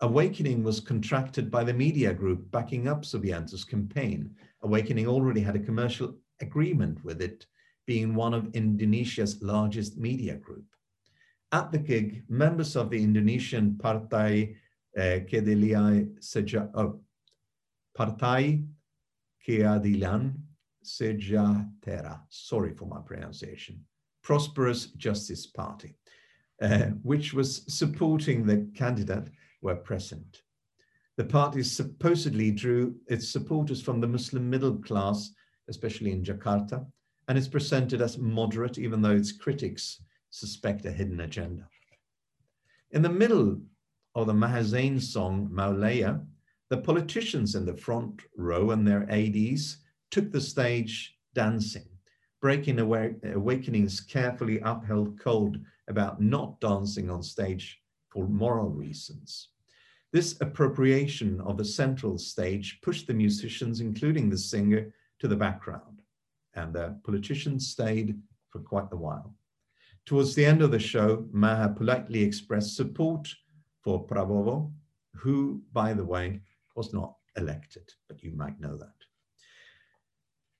[0.00, 4.30] Awakening was contracted by the media group backing up Subianto's campaign.
[4.62, 7.46] Awakening already had a commercial agreement with it,
[7.86, 10.66] being one of Indonesia's largest media group.
[11.52, 14.56] At the gig, members of the Indonesian Partai
[14.98, 15.20] uh,
[16.20, 17.00] Seja oh,
[17.96, 18.64] Partai
[19.46, 20.34] Keadilan
[20.84, 23.84] Sejahtera, sorry for my pronunciation,
[24.26, 25.94] Prosperous Justice Party,
[26.60, 29.30] uh, which was supporting the candidate,
[29.62, 30.42] were present.
[31.16, 35.30] The party supposedly drew its supporters from the Muslim middle class,
[35.68, 36.84] especially in Jakarta,
[37.28, 41.68] and is presented as moderate, even though its critics suspect a hidden agenda.
[42.90, 43.60] In the middle
[44.16, 46.20] of the Maher Zain song, Maulaya,
[46.68, 51.86] the politicians in the front row and their ADs took the stage dancing
[52.46, 59.48] breaking awakening's carefully upheld code about not dancing on stage for moral reasons.
[60.12, 66.02] This appropriation of the central stage pushed the musicians, including the singer, to the background,
[66.54, 68.16] and the politicians stayed
[68.50, 69.34] for quite a while.
[70.04, 73.26] Towards the end of the show, Maher politely expressed support
[73.82, 74.72] for Prabowo,
[75.16, 76.42] who, by the way,
[76.76, 78.95] was not elected, but you might know that.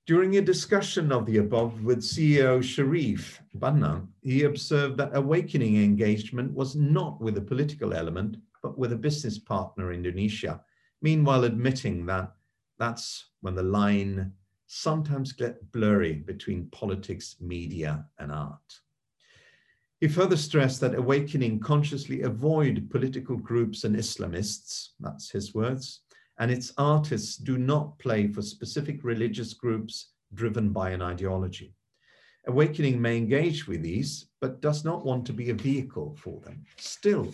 [0.07, 6.53] During a discussion of the above with CEO Sharif Banna, he observed that awakening engagement
[6.53, 10.61] was not with a political element, but with a business partner, Indonesia,
[11.01, 12.31] meanwhile admitting that
[12.79, 14.31] that's when the line
[14.67, 18.79] sometimes get blurry between politics, media, and art.
[19.99, 26.03] He further stressed that awakening consciously avoid political groups and Islamists, that's his words,
[26.39, 31.73] and its artists do not play for specific religious groups driven by an ideology.
[32.47, 36.63] Awakening may engage with these, but does not want to be a vehicle for them.
[36.77, 37.33] Still,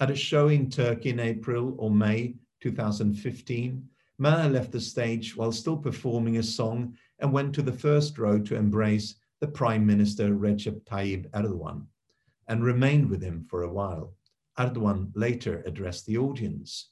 [0.00, 3.88] at a show in Turkey in April or May 2015,
[4.18, 8.38] Maher left the stage while still performing a song and went to the first row
[8.38, 11.86] to embrace the Prime Minister Recep Tayyip Erdogan
[12.48, 14.12] and remained with him for a while.
[14.58, 16.90] Erdogan later addressed the audience.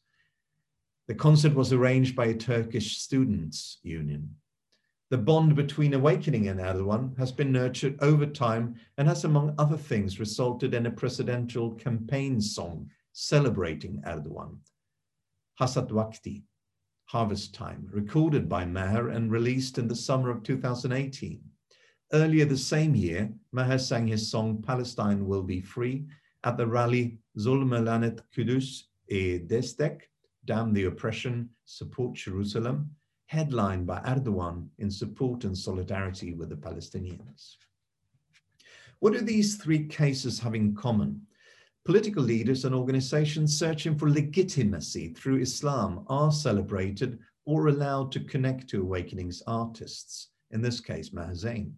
[1.08, 4.36] The concert was arranged by a Turkish students' union.
[5.10, 9.76] The bond between Awakening and Erdogan has been nurtured over time and has, among other
[9.76, 14.58] things, resulted in a presidential campaign song celebrating Erdogan,
[15.60, 16.44] Hasat Vakti,
[17.06, 21.40] Harvest Time, recorded by Maher and released in the summer of 2018.
[22.12, 26.06] Earlier the same year, Maher sang his song Palestine Will Be Free
[26.44, 30.02] at the rally Zulm Lanet Kudus e Destek,
[30.50, 32.90] Damn the Oppression, Support Jerusalem,
[33.26, 37.54] headlined by Erdogan in support and solidarity with the Palestinians.
[38.98, 41.24] What do these three cases have in common?
[41.84, 48.68] Political leaders and organizations searching for legitimacy through Islam are celebrated or allowed to connect
[48.70, 51.76] to Awakening's artists, in this case, Maher Zain.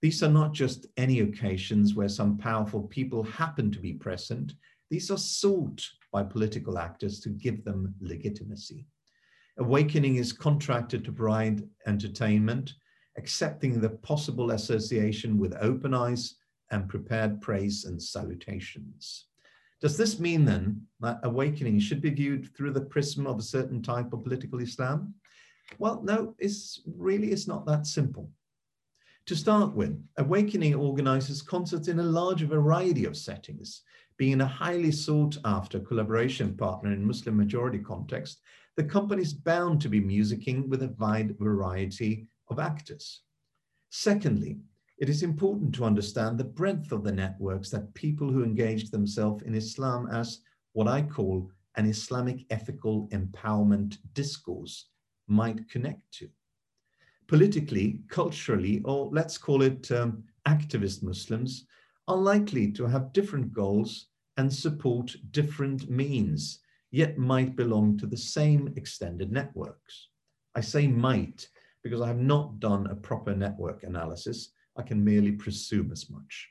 [0.00, 4.54] These are not just any occasions where some powerful people happen to be present.
[4.88, 8.86] These are sought by political actors to give them legitimacy.
[9.58, 12.74] Awakening is contracted to provide entertainment,
[13.18, 16.36] accepting the possible association with open eyes
[16.70, 19.26] and prepared praise and salutations.
[19.80, 23.82] Does this mean then that awakening should be viewed through the prism of a certain
[23.82, 25.14] type of political Islam?
[25.78, 28.30] Well, no, it's really it's not that simple.
[29.26, 33.82] To start with, Awakening organizes concerts in a large variety of settings.
[34.20, 38.42] Being a highly sought after collaboration partner in Muslim majority context,
[38.76, 43.22] the company is bound to be musicking with a wide variety of actors.
[43.88, 44.58] Secondly,
[44.98, 49.42] it is important to understand the breadth of the networks that people who engage themselves
[49.44, 50.40] in Islam as
[50.74, 54.90] what I call an Islamic ethical empowerment discourse
[55.28, 56.28] might connect to
[57.26, 61.64] politically, culturally, or let's call it um, activist Muslims,
[62.06, 64.08] are likely to have different goals
[64.40, 66.60] and support different means,
[66.90, 70.08] yet might belong to the same extended networks.
[70.54, 71.46] I say might
[71.82, 74.52] because I have not done a proper network analysis.
[74.78, 76.48] I can merely presume as much.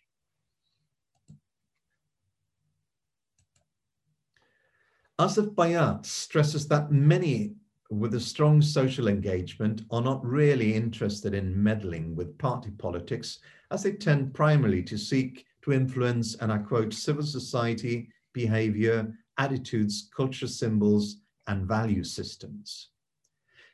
[5.19, 7.55] Asef Bayat stresses that many
[7.89, 13.39] with a strong social engagement are not really interested in meddling with party politics
[13.71, 20.10] as they tend primarily to seek to influence, and I quote, civil society, behavior, attitudes,
[20.16, 22.89] culture symbols, and value systems.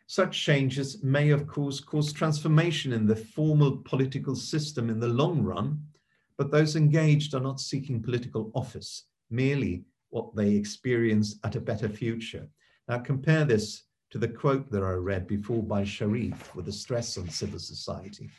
[0.07, 5.41] Such changes may, of course, cause transformation in the formal political system in the long
[5.41, 5.79] run,
[6.37, 11.89] but those engaged are not seeking political office, merely what they experience at a better
[11.89, 12.47] future.
[12.87, 17.17] Now compare this to the quote that I read before by Sharif with the stress
[17.17, 18.29] on civil society.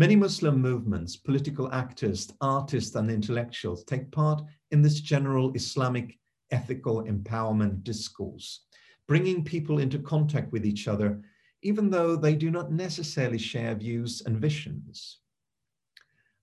[0.00, 4.40] Many Muslim movements, political actors, artists, and intellectuals take part
[4.70, 6.18] in this general Islamic
[6.50, 8.64] ethical empowerment discourse,
[9.06, 11.20] bringing people into contact with each other,
[11.60, 15.18] even though they do not necessarily share views and visions.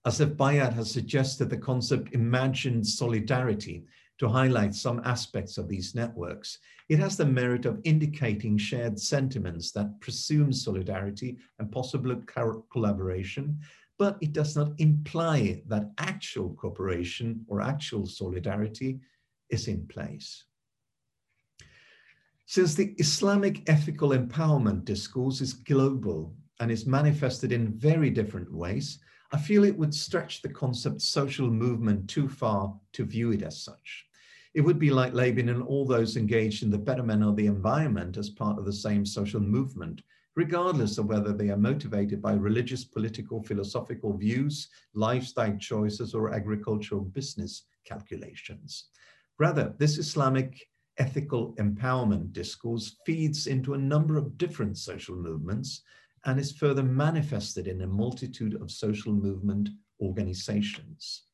[0.06, 3.86] Asef Bayat has suggested the concept imagined solidarity
[4.20, 6.60] to highlight some aspects of these networks.
[6.90, 12.16] It has the merit of indicating shared sentiments that presume solidarity and possible
[12.72, 13.60] collaboration,
[13.98, 19.00] but it does not imply that actual cooperation or actual solidarity
[19.50, 20.46] is in place.
[22.46, 29.00] Since the Islamic ethical empowerment discourse is global and is manifested in very different ways,
[29.32, 33.62] I feel it would stretch the concept social movement too far to view it as
[33.62, 34.07] such.
[34.58, 38.32] It would be like labeling all those engaged in the betterment of the environment as
[38.32, 40.02] part of the same social movement,
[40.36, 47.02] regardless of whether they are motivated by religious, political, philosophical views, lifestyle choices, or agricultural
[47.02, 48.86] business calculations.
[49.38, 55.84] Rather, this Islamic ethical empowerment discourse feeds into a number of different social movements
[56.26, 59.70] and is further manifested in a multitude of social movement
[60.02, 61.27] organizations.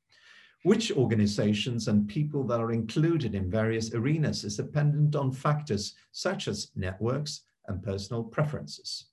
[0.63, 6.47] Which organizations and people that are included in various arenas is dependent on factors such
[6.47, 9.07] as networks and personal preferences.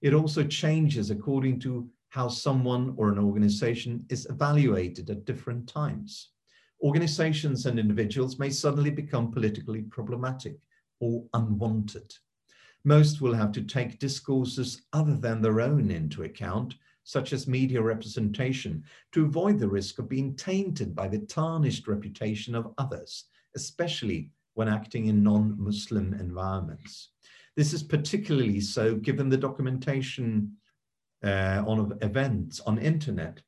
[0.00, 6.28] It also changes according to how someone or an organization is evaluated at different times.
[6.82, 10.56] Organizations and individuals may suddenly become politically problematic
[11.00, 12.14] or unwanted.
[12.84, 16.74] Most will have to take discourses other than their own into account
[17.04, 22.54] such as media representation, to avoid the risk of being tainted by the tarnished reputation
[22.54, 23.24] of others,
[23.56, 27.10] especially when acting in non-Muslim environments.
[27.56, 30.52] This is particularly so given the documentation
[31.24, 33.40] uh, on events on internet,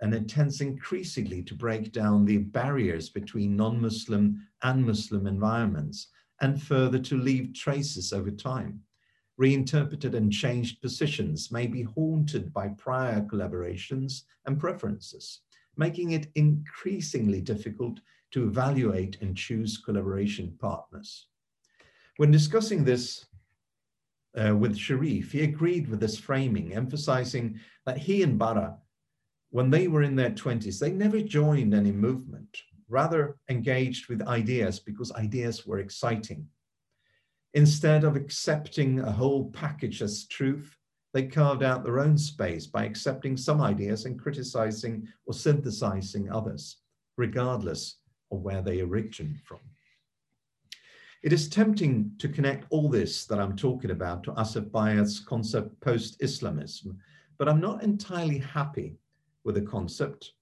[0.00, 6.08] and it tends increasingly to break down the barriers between non-Muslim and Muslim environments,
[6.40, 8.80] and further to leave traces over time
[9.36, 15.40] reinterpreted and changed positions may be haunted by prior collaborations and preferences,
[15.76, 21.28] making it increasingly difficult to evaluate and choose collaboration partners.
[22.16, 23.26] When discussing this
[24.36, 28.76] uh, with Sharif, he agreed with this framing, emphasizing that he and Bara,
[29.50, 34.80] when they were in their 20s, they never joined any movement, rather engaged with ideas
[34.80, 36.48] because ideas were exciting.
[37.54, 40.76] Instead of accepting a whole package as truth,
[41.12, 46.78] they carved out their own space by accepting some ideas and criticizing or synthesizing others,
[47.16, 47.98] regardless
[48.32, 49.60] of where they originate from.
[51.22, 55.80] It is tempting to connect all this that I'm talking about to Asef Bayat's concept
[55.80, 56.98] post-Islamism,
[57.38, 58.96] but I'm not entirely happy
[59.44, 60.32] with the concept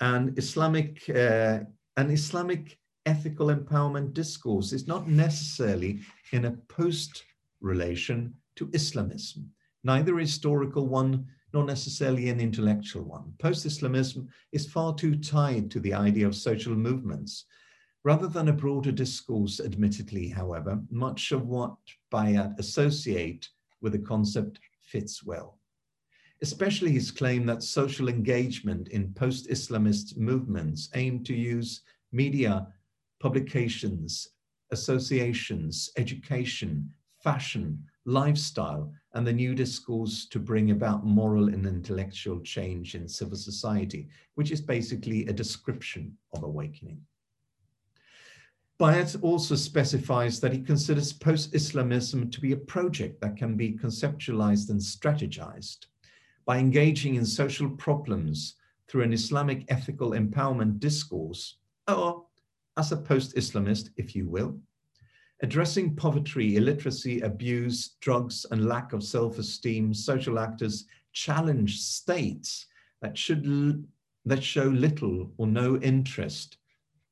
[0.00, 1.60] and Islamic uh,
[1.96, 6.00] an Islamic ethical empowerment discourse is not necessarily
[6.32, 7.24] in a post
[7.60, 9.50] relation to Islamism,
[9.84, 13.32] neither a historical one nor necessarily an intellectual one.
[13.38, 17.46] Post Islamism is far too tied to the idea of social movements.
[18.04, 21.76] Rather than a broader discourse, admittedly, however, much of what
[22.12, 23.48] Bayat associate
[23.80, 25.58] with the concept fits well.
[26.42, 31.80] Especially his claim that social engagement in post Islamist movements aim to use
[32.12, 32.66] media
[33.20, 34.28] publications,
[34.72, 36.90] associations, education,
[37.22, 43.36] fashion, lifestyle, and the new discourse to bring about moral and intellectual change in civil
[43.36, 47.00] society, which is basically a description of awakening.
[48.78, 54.68] Bayat also specifies that he considers post-Islamism to be a project that can be conceptualized
[54.68, 55.86] and strategized.
[56.44, 58.56] By engaging in social problems
[58.86, 61.56] through an Islamic ethical empowerment discourse,
[61.88, 62.25] or
[62.76, 64.58] as a post-Islamist, if you will,
[65.42, 72.66] addressing poverty, illiteracy, abuse, drugs, and lack of self-esteem, social actors challenge states
[73.02, 73.86] that should
[74.24, 76.58] that show little or no interest,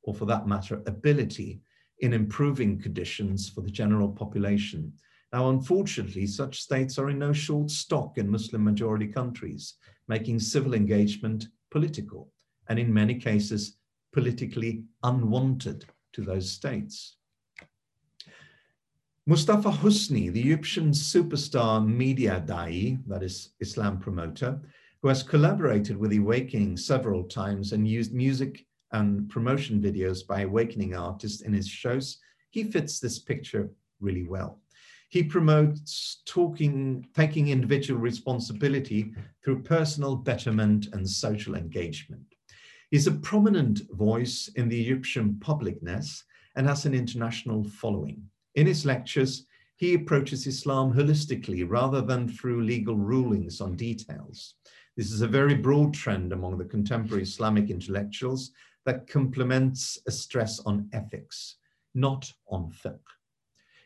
[0.02, 1.60] or for that matter, ability
[2.00, 4.92] in improving conditions for the general population.
[5.32, 9.74] Now, unfortunately, such states are in no short stock in Muslim majority countries,
[10.08, 12.32] making civil engagement political,
[12.68, 13.76] and in many cases,
[14.14, 17.16] politically unwanted to those states.
[19.26, 24.60] Mustafa Husni, the Egyptian superstar media dai, that is Islam promoter,
[25.02, 30.94] who has collaborated with Awakening several times and used music and promotion videos by Awakening
[30.94, 32.18] artists in his shows,
[32.50, 33.68] he fits this picture
[34.00, 34.60] really well.
[35.08, 39.12] He promotes talking, taking individual responsibility
[39.42, 42.33] through personal betterment and social engagement.
[42.94, 46.22] He's a prominent voice in the Egyptian publicness
[46.54, 48.22] and has an international following.
[48.54, 54.54] In his lectures, he approaches Islam holistically rather than through legal rulings on details.
[54.96, 58.52] This is a very broad trend among the contemporary Islamic intellectuals
[58.86, 61.56] that complements a stress on ethics,
[61.96, 63.00] not on fiqh.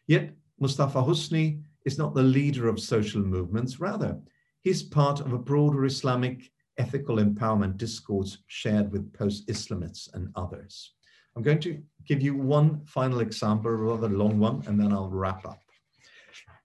[0.07, 4.19] Yet Mustafa Husni is not the leader of social movements, rather,
[4.61, 10.93] he's part of a broader Islamic ethical empowerment discourse shared with post-Islamists and others.
[11.37, 15.11] I'm going to give you one final example, a rather long one, and then I'll
[15.11, 15.61] wrap up.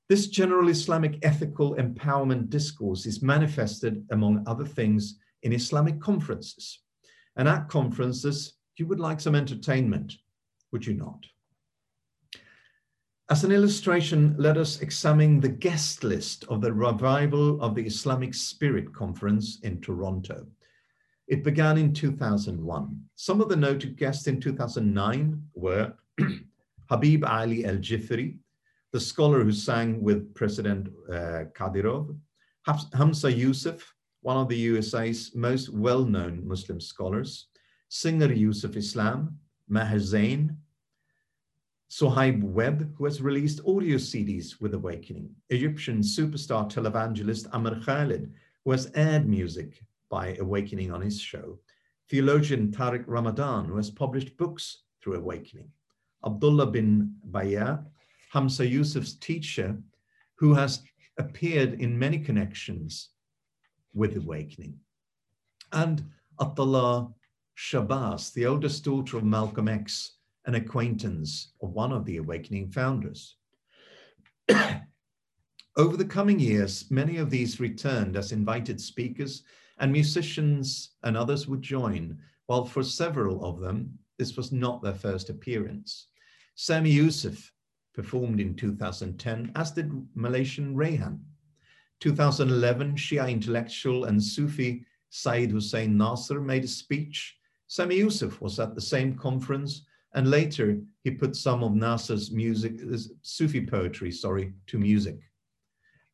[0.10, 6.80] This general Islamic ethical empowerment discourse is manifested, among other things, in Islamic conferences.
[7.36, 10.14] And at conferences, you would like some entertainment,
[10.72, 11.26] would you not?
[13.30, 18.34] As an illustration, let us examine the guest list of the Revival of the Islamic
[18.34, 20.46] Spirit Conference in Toronto.
[21.30, 23.02] It began in 2001.
[23.16, 25.94] Some of the noted guests in 2009 were
[26.90, 28.36] Habib Ali El Jifri,
[28.92, 32.14] the scholar who sang with President uh, Kadyrov,
[32.94, 37.48] Hamza Yusuf, one of the USA's most well-known Muslim scholars,
[37.88, 39.38] singer Yusuf Islam,
[39.70, 40.58] Maher Zain,
[41.94, 48.34] Suhaib Webb, who has released audio CDs with Awakening, Egyptian superstar televangelist Amr Khalid,
[48.66, 49.80] who has aired music
[50.10, 51.60] by Awakening on his show,
[52.10, 55.70] theologian Tariq Ramadan, who has published books through Awakening,
[56.26, 57.78] Abdullah bin Baya,
[58.32, 59.78] Hamza Yusuf's teacher,
[60.34, 60.82] who has
[61.20, 63.10] appeared in many connections
[63.94, 64.80] with Awakening,
[65.74, 66.04] and
[66.40, 67.14] Attallah
[67.56, 70.14] Shabazz, the oldest daughter of Malcolm X,
[70.46, 73.38] an acquaintance of one of the Awakening founders.
[75.76, 79.44] Over the coming years, many of these returned as invited speakers,
[79.80, 84.94] and musicians and others would join, while for several of them, this was not their
[84.94, 86.08] first appearance.
[86.56, 87.52] Sami Yusuf
[87.94, 91.20] performed in 2010, as did Malaysian Raihan.
[92.00, 97.38] 2011, Shia intellectual and Sufi Said Hussein Nasr made a speech.
[97.68, 99.86] Sami Yusuf was at the same conference
[100.16, 105.20] and later, he put some of Nasr's music, uh, Sufi poetry, sorry, to music.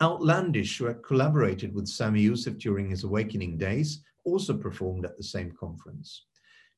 [0.02, 5.24] Outlandish, who had collaborated with Sami Yusuf during his awakening days, also performed at the
[5.24, 6.26] same conference.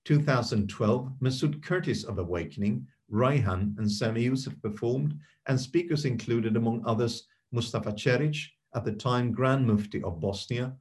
[0.05, 7.27] 2012, Mesut Kurtis of Awakening, Raihan and Sami Yusuf performed, and speakers included, among others,
[7.51, 10.73] Mustafa Ceric, at the time Grand Mufti of Bosnia,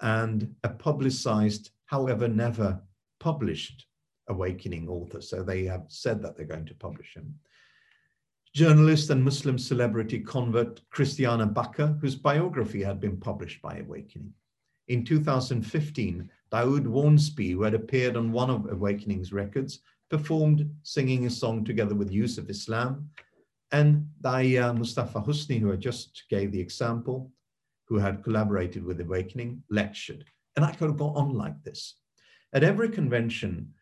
[0.00, 2.80] and a publicized, however, never
[3.20, 3.86] published
[4.28, 5.20] Awakening author.
[5.20, 7.34] So they have said that they're going to publish him.
[8.54, 14.32] Journalist and Muslim celebrity convert Kristiane Backer, whose biography had been published by Awakening.
[14.86, 21.30] In 2015, Dawud Wharnsby, who had appeared on one of Awakening's records, performed singing a
[21.30, 23.10] song together with Yusuf Islam.
[23.72, 27.32] And Daya Mustafa Husni, who I just gave the example,
[27.86, 30.24] who had collaborated with Awakening, lectured.
[30.54, 31.96] And I could have gone on like this.
[32.52, 33.74] At every convention,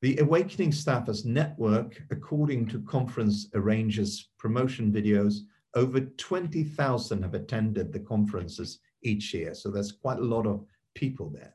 [0.00, 5.40] the Awakening Staffers network, according to conference arrangers' promotion videos,
[5.74, 9.54] over 20,000 have attended the conferences each year.
[9.54, 11.54] So there's quite a lot of people there.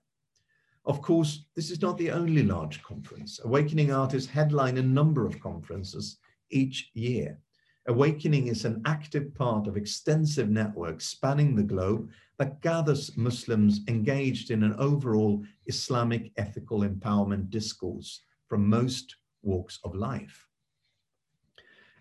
[0.86, 3.40] Of course, this is not the only large conference.
[3.46, 6.18] Awakening artists headline a number of conferences
[6.52, 7.40] each year.
[7.88, 14.52] Awakening is an active part of extensive networks spanning the globe that gathers Muslims engaged
[14.52, 18.22] in an overall Islamic ethical empowerment discourse
[18.54, 20.48] from most walks of life.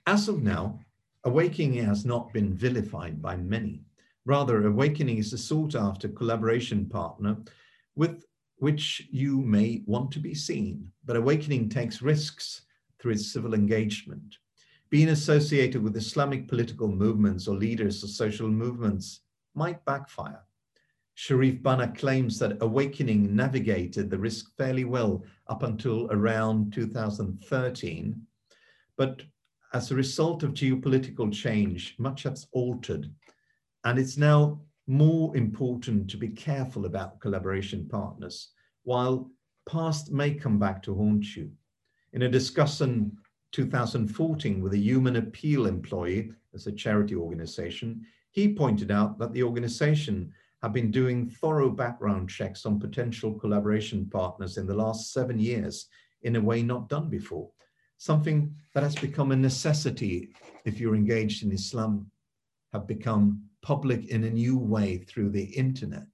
[0.06, 0.80] As of now,
[1.24, 3.86] Awakening has not been vilified by many.
[4.26, 7.38] Rather, Awakening is a sought after collaboration partner
[7.96, 8.26] with
[8.56, 10.92] which you may want to be seen.
[11.06, 12.66] But Awakening takes risks
[12.98, 14.36] through its civil engagement.
[14.90, 19.20] Being associated with Islamic political movements or leaders of social movements
[19.54, 20.42] might backfire.
[21.14, 28.20] Sharif Banna claims that Awakening navigated the risk fairly well up until around 2013.
[28.96, 29.22] But
[29.74, 33.10] as a result of geopolitical change, much has altered.
[33.84, 38.50] And it's now more important to be careful about collaboration partners,
[38.84, 39.30] while
[39.68, 41.50] past may come back to haunt you.
[42.12, 43.16] In a discussion
[43.52, 49.42] 2014 with a Human Appeal employee as a charity organization, he pointed out that the
[49.42, 50.32] organization
[50.62, 55.88] have been doing thorough background checks on potential collaboration partners in the last seven years
[56.22, 57.50] in a way not done before,
[57.98, 60.30] something that has become a necessity
[60.64, 62.08] if you're engaged in Islam,
[62.72, 66.06] have become public in a new way through the internet.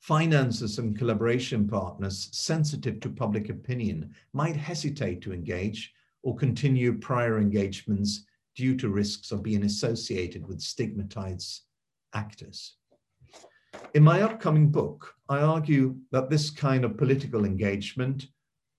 [0.00, 7.38] Finances and collaboration partners sensitive to public opinion might hesitate to engage or continue prior
[7.38, 8.24] engagements
[8.56, 11.62] due to risks of being associated with stigmatized
[12.14, 12.77] actors.
[13.94, 18.28] In my upcoming book, I argue that this kind of political engagement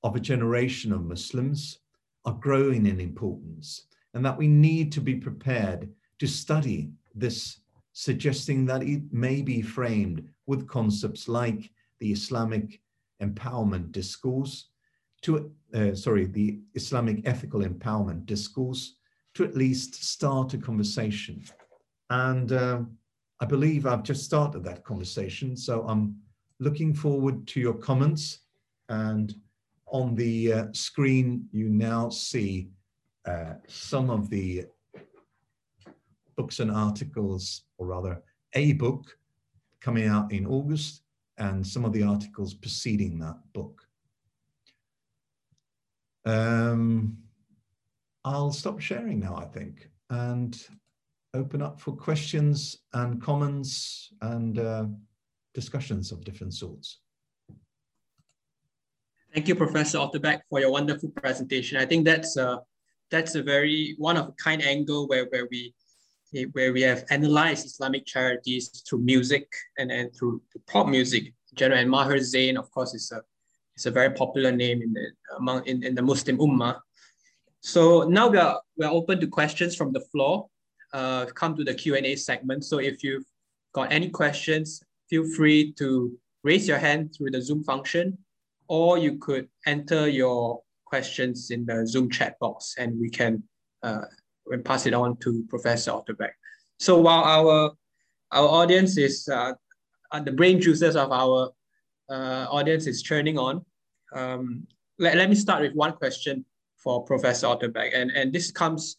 [0.04, 1.80] of a generation of Muslims
[2.26, 7.60] are growing in importance and that we need to be prepared to study this
[7.94, 11.70] suggesting that it may be framed with concepts like
[12.00, 12.82] the Islamic
[13.22, 14.70] empowerment discourse,
[15.22, 18.96] to uh, sorry, the Islamic ethical empowerment discourse,
[19.34, 21.44] to at least start a conversation.
[22.10, 22.82] And uh,
[23.40, 26.16] I believe I've just started that conversation, so I'm
[26.60, 28.40] looking forward to your comments.
[28.90, 29.34] And
[29.88, 32.70] on the uh, screen, you now see
[33.26, 34.66] uh, some of the
[36.36, 38.22] books and articles, or rather
[38.54, 39.18] a book
[39.80, 41.04] coming out in August
[41.38, 43.82] and some of the articles preceding that book.
[46.26, 47.18] Um,
[48.26, 50.62] I'll stop sharing now, I think, and
[51.34, 54.86] open up for questions and comments and uh,
[55.54, 57.00] discussions of different sorts.
[59.34, 61.78] Thank you, Professor Otterbeck, for your wonderful presentation.
[61.78, 62.62] I think that's a,
[63.12, 65.74] that's a very one of a kind angle where, where we
[66.52, 71.34] where we have analyzed Islamic charities through music and, and through pop music.
[71.56, 73.22] General and Maher Zain, of course, is a
[73.76, 75.08] is a very popular name in the
[75.38, 76.80] among in, in the Muslim Ummah.
[77.62, 80.48] So now we are we are open to questions from the floor.
[80.92, 82.66] Uh, come to the Q and A segment.
[82.66, 83.26] So if you've
[83.74, 88.18] got any questions, feel free to raise your hand through the Zoom function,
[88.68, 93.44] or you could enter your questions in the Zoom chat box, and we can
[93.84, 94.06] uh,
[94.66, 96.34] pass it on to Professor Otterbeck.
[96.80, 97.72] So while our
[98.32, 99.54] our audience is uh,
[100.24, 101.52] the brain juices of our
[102.10, 103.64] uh, audience is churning on,
[104.16, 104.66] um,
[104.98, 106.46] let, let me start with one question
[106.78, 108.98] for Professor Otterbeck, and and this comes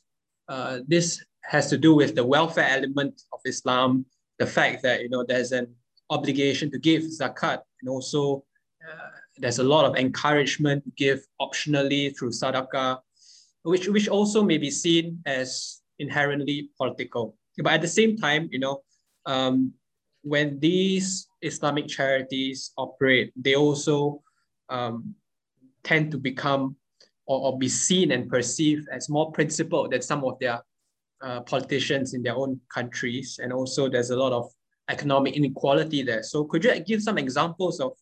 [0.48, 4.06] uh, this has to do with the welfare element of Islam,
[4.38, 5.66] the fact that you know there's an
[6.16, 8.44] obligation to give zakat, and also
[8.86, 12.98] uh, there's a lot of encouragement to give optionally through sadaqah
[13.62, 17.36] which, which also may be seen as inherently political.
[17.58, 18.82] But at the same time, you know,
[19.26, 19.72] um,
[20.22, 24.22] when these Islamic charities operate, they also
[24.68, 25.14] um,
[25.82, 26.76] tend to become
[27.26, 30.60] or, or, be seen and perceived as more principled than some of their
[31.22, 33.38] uh, politicians in their own countries.
[33.42, 34.50] And also there's a lot of
[34.88, 36.22] economic inequality there.
[36.22, 37.92] So could you give some examples of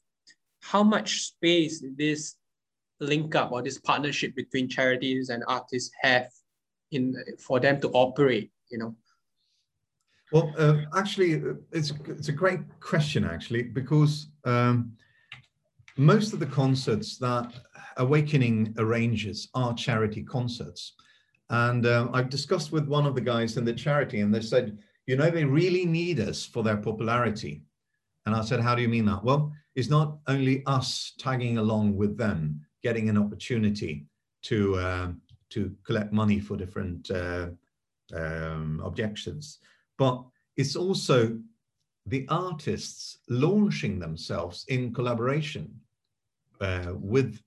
[0.63, 2.37] how much space this
[3.01, 6.29] link up or this partnership between charities and artists have
[6.91, 8.97] in for them to operate, you know?
[10.33, 11.43] Well, uh, actually,
[11.73, 14.93] it's, it's a great question, actually, because um,
[15.97, 17.53] most of the concerts that
[17.99, 20.95] Awakening arranges are charity concerts.
[21.51, 24.79] And uh, I've discussed with one of the guys in the charity, and they said,
[25.07, 27.63] you know, they really need us for their popularity.
[28.27, 29.25] And I said, how do you mean that?
[29.25, 34.05] Well, it's not only us tagging along with them, getting an opportunity
[34.43, 35.09] to, uh,
[35.51, 37.49] to collect money for different uh,
[38.15, 39.59] um, objectives,
[39.97, 40.23] but
[40.57, 41.39] it's also
[42.07, 45.71] the artists launching themselves in collaboration
[46.61, 47.41] uh, with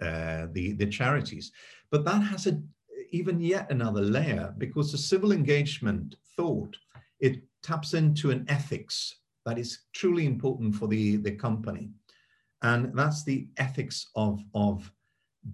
[0.00, 1.52] uh, the, the charities.
[1.90, 2.60] But that has a,
[3.12, 6.76] even yet another layer because the civil engagement thought
[7.20, 11.90] it taps into an ethics that is truly important for the, the company.
[12.62, 14.90] And that's the ethics of, of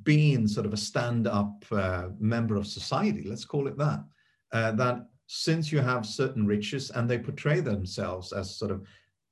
[0.05, 4.05] being sort of a stand-up uh, member of society, let's call it that.
[4.53, 8.87] Uh, that since you have certain riches and they portray themselves as sort of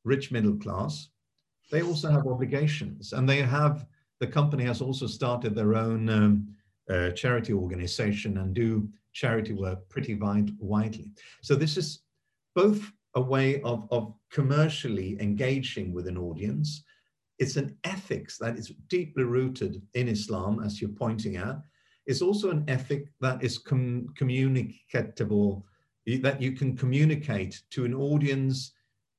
[0.05, 1.09] rich middle class,
[1.70, 3.87] they also have obligations and they have,
[4.20, 6.56] the company has also started their own um,
[7.14, 11.11] charity organization and do charity work pretty wide, widely.
[11.43, 12.01] So this is
[12.55, 16.84] both a way of, of commercially engaging with an audience.
[17.39, 21.57] It's an ethics that is deeply rooted in Islam, as you're pointing at.
[22.07, 25.64] It's also an ethic that is com communicatable,
[26.20, 28.72] that you can communicate to an audience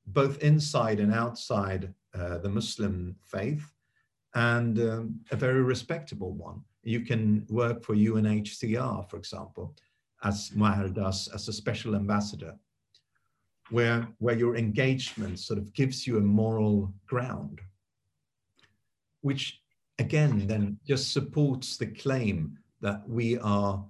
[0.07, 3.65] both inside and outside uh, the Muslim faith,
[4.35, 6.61] and um, a very respectable one.
[6.87, 9.75] You can work for UNHCR, for example,
[10.23, 12.55] as Maher does as a special ambassador
[13.71, 17.59] where, where your engagement sort of gives you a moral ground,
[19.19, 19.59] which
[19.99, 23.83] again then just supports the claim that we are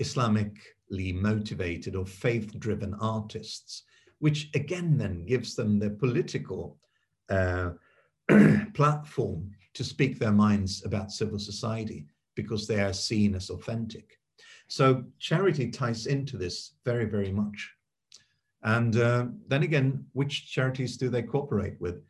[0.00, 3.84] Islamically motivated or faith-driven artists,
[4.18, 6.78] which again then gives them the political
[7.28, 7.70] uh,
[8.74, 12.08] platform to speak their minds about civil society
[12.42, 14.18] because they are seen as authentic.
[14.68, 17.70] So charity ties into this very, very much.
[18.62, 22.02] And uh, then again, which charities do they cooperate with?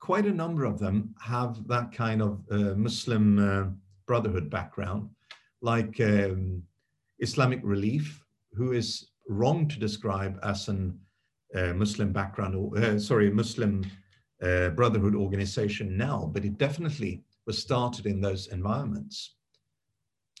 [0.00, 3.64] Quite a number of them have that kind of uh, Muslim uh,
[4.06, 5.08] Brotherhood background,
[5.60, 6.62] like um,
[7.20, 8.22] Islamic Relief,
[8.52, 10.98] who is wrong to describe as an
[11.54, 13.84] uh, Muslim background, or, uh, sorry, Muslim
[14.42, 19.36] uh, Brotherhood organization now, but it definitely was started in those environments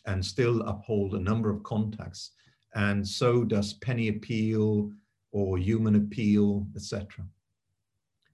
[0.06, 2.32] and still uphold a number of contacts.
[2.74, 4.90] And so does Penny Appeal,
[5.32, 7.24] or human appeal, etc.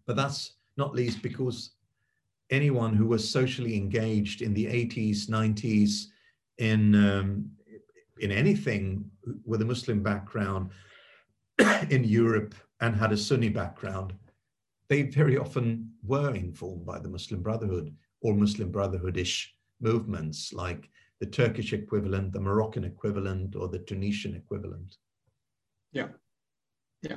[0.06, 1.70] But that's not least because
[2.50, 6.06] anyone who was socially engaged in the 80s, 90s,
[6.58, 7.50] in, um,
[8.18, 9.08] in anything
[9.44, 10.70] with a Muslim background
[11.90, 14.12] in Europe and had a Sunni background,
[14.88, 19.46] they very often were informed by the Muslim Brotherhood or Muslim Brotherhoodish
[19.80, 20.88] movements like
[21.20, 24.96] the Turkish equivalent, the Moroccan equivalent, or the Tunisian equivalent.
[25.92, 26.08] Yeah.
[27.02, 27.16] Yeah.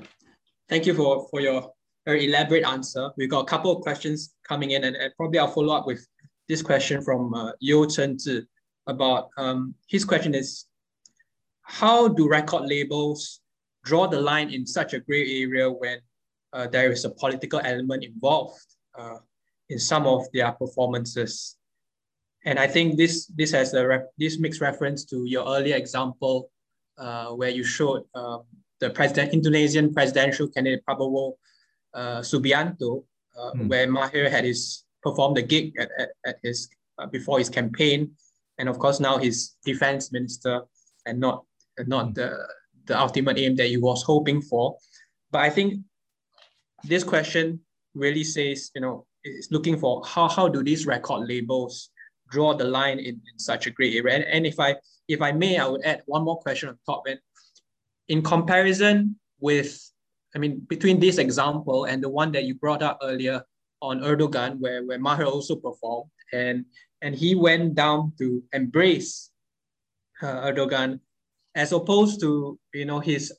[0.69, 1.71] Thank you for, for your
[2.05, 3.11] very elaborate answer.
[3.17, 6.05] We've got a couple of questions coming in, and, and probably I'll follow up with
[6.47, 8.17] this question from uh, Yo Chen
[8.87, 10.65] about um, his question is
[11.61, 13.41] how do record labels
[13.83, 15.99] draw the line in such a gray area when
[16.53, 18.65] uh, there is a political element involved
[18.97, 19.17] uh,
[19.69, 21.57] in some of their performances?
[22.45, 26.49] And I think this this has a this makes reference to your earlier example
[26.97, 28.43] uh, where you showed um,
[28.79, 31.33] the president, Indonesian presidential candidate Prabowo
[31.93, 33.03] uh, Subianto,
[33.37, 33.69] mm.
[33.69, 38.11] where Maher had his performed the gig at, at, at his uh, before his campaign,
[38.57, 40.61] and of course now he's defense minister
[41.05, 41.45] and not
[41.85, 42.15] not mm.
[42.15, 42.37] the
[42.85, 44.75] the ultimate aim that he was hoping for.
[45.29, 45.81] But I think
[46.83, 47.59] this question
[47.93, 51.90] really says, you know, is looking for how how do these record labels
[52.31, 54.15] draw the line in, in such a great area?
[54.15, 54.75] And, and if I
[55.07, 57.03] if I may, I would add one more question on top.
[57.07, 57.19] And
[58.07, 59.69] in comparison with,
[60.35, 63.43] I mean, between this example and the one that you brought up earlier
[63.81, 66.65] on Erdogan, where, where Maher also performed, and,
[67.01, 69.31] and he went down to embrace
[70.21, 70.99] uh, Erdogan,
[71.55, 73.33] as opposed to, you know, his,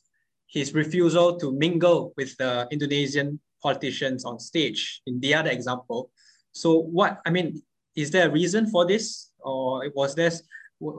[0.48, 6.10] his refusal to mingle with the Indonesian politicians on stage in the other example.
[6.52, 7.62] So what, I mean,
[7.96, 9.30] is there a reason for this?
[9.40, 10.42] Or was this,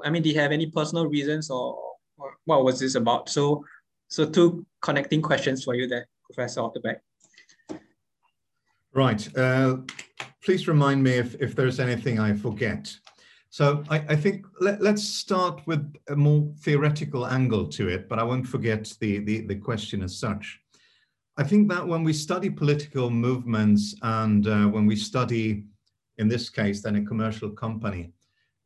[0.04, 1.78] I mean, do you have any personal reasons or,
[2.18, 3.30] or what was this about?
[3.30, 3.66] So,
[4.08, 6.98] so two connecting questions for you there, Professor Otterbeck.
[8.94, 9.38] Right.
[9.38, 9.78] Uh,
[10.44, 12.96] please remind me if, if there's anything I forget.
[13.50, 18.20] So I, I think let, us start with a more theoretical angle to it, but
[18.20, 20.60] I won't forget the, the, the question as such.
[21.38, 25.66] I think that when we study political movements and uh, when we study,
[26.18, 28.12] in this case, than a commercial company,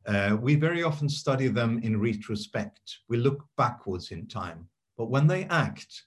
[0.06, 2.98] uh, we very often study them in retrospect.
[3.08, 4.68] We look backwards in time.
[4.96, 6.04] But when they act,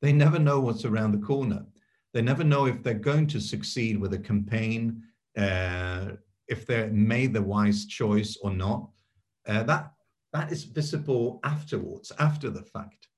[0.00, 1.64] they never know what's around the corner.
[2.12, 5.02] They never know if they're going to succeed with a campaign,
[5.36, 6.12] uh,
[6.48, 8.88] if they made the wise choice or not.
[9.46, 9.92] Uh, that,
[10.32, 13.08] that is visible afterwards, after the fact.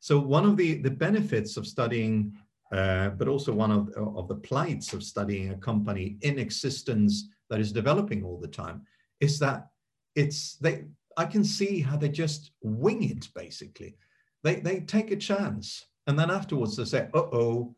[0.00, 2.36] So one of the, the benefits of studying,
[2.72, 7.60] uh, but also one of, of the plights of studying a company in existence that
[7.60, 8.82] is developing all the time,
[9.20, 9.68] is that
[10.14, 10.84] it's they.
[11.16, 13.96] I can see how they just wing it basically.
[14.44, 17.74] They they take a chance, and then afterwards they say, "Uh oh,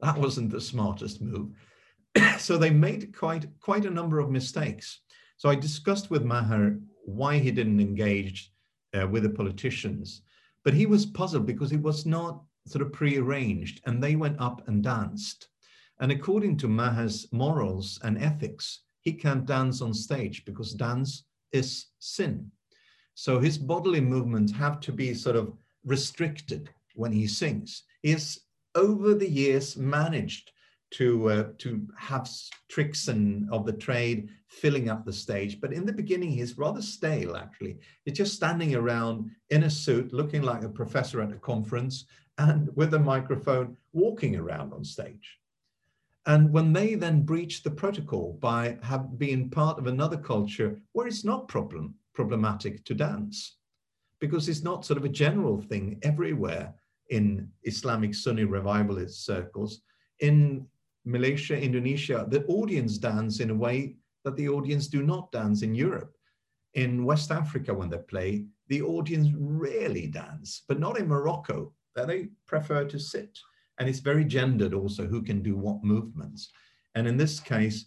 [0.00, 1.50] that wasn't the smartest move."
[2.38, 5.00] so they made quite quite a number of mistakes.
[5.36, 8.52] So I discussed with Maher why he didn't engage
[8.98, 10.22] uh, with the politicians,
[10.64, 14.66] but he was puzzled because it was not sort of prearranged, and they went up
[14.68, 15.48] and danced.
[16.00, 21.86] And according to Maher's morals and ethics, he can't dance on stage because dance is
[21.98, 22.50] sin.
[23.14, 25.52] So his bodily movements have to be sort of
[25.84, 27.84] restricted when he sings.
[28.02, 28.40] He has
[28.74, 30.50] over the years managed
[30.92, 32.28] to uh, to have
[32.68, 35.60] tricks and of the trade filling up the stage.
[35.60, 37.36] But in the beginning, he's rather stale.
[37.36, 42.04] Actually, he's just standing around in a suit, looking like a professor at a conference,
[42.38, 45.38] and with a microphone, walking around on stage.
[46.26, 51.06] And when they then breach the protocol by have being part of another culture where
[51.06, 53.56] it's not problem problematic to dance,
[54.20, 56.72] because it's not sort of a general thing everywhere
[57.10, 59.82] in Islamic Sunni revivalist circles.
[60.20, 60.66] In
[61.04, 65.74] Malaysia, Indonesia, the audience dance in a way that the audience do not dance in
[65.74, 66.16] Europe.
[66.72, 71.72] In West Africa, when they play, the audience rarely dance, but not in Morocco.
[71.94, 73.38] They prefer to sit.
[73.78, 76.50] And it's very gendered also who can do what movements.
[76.94, 77.86] And in this case,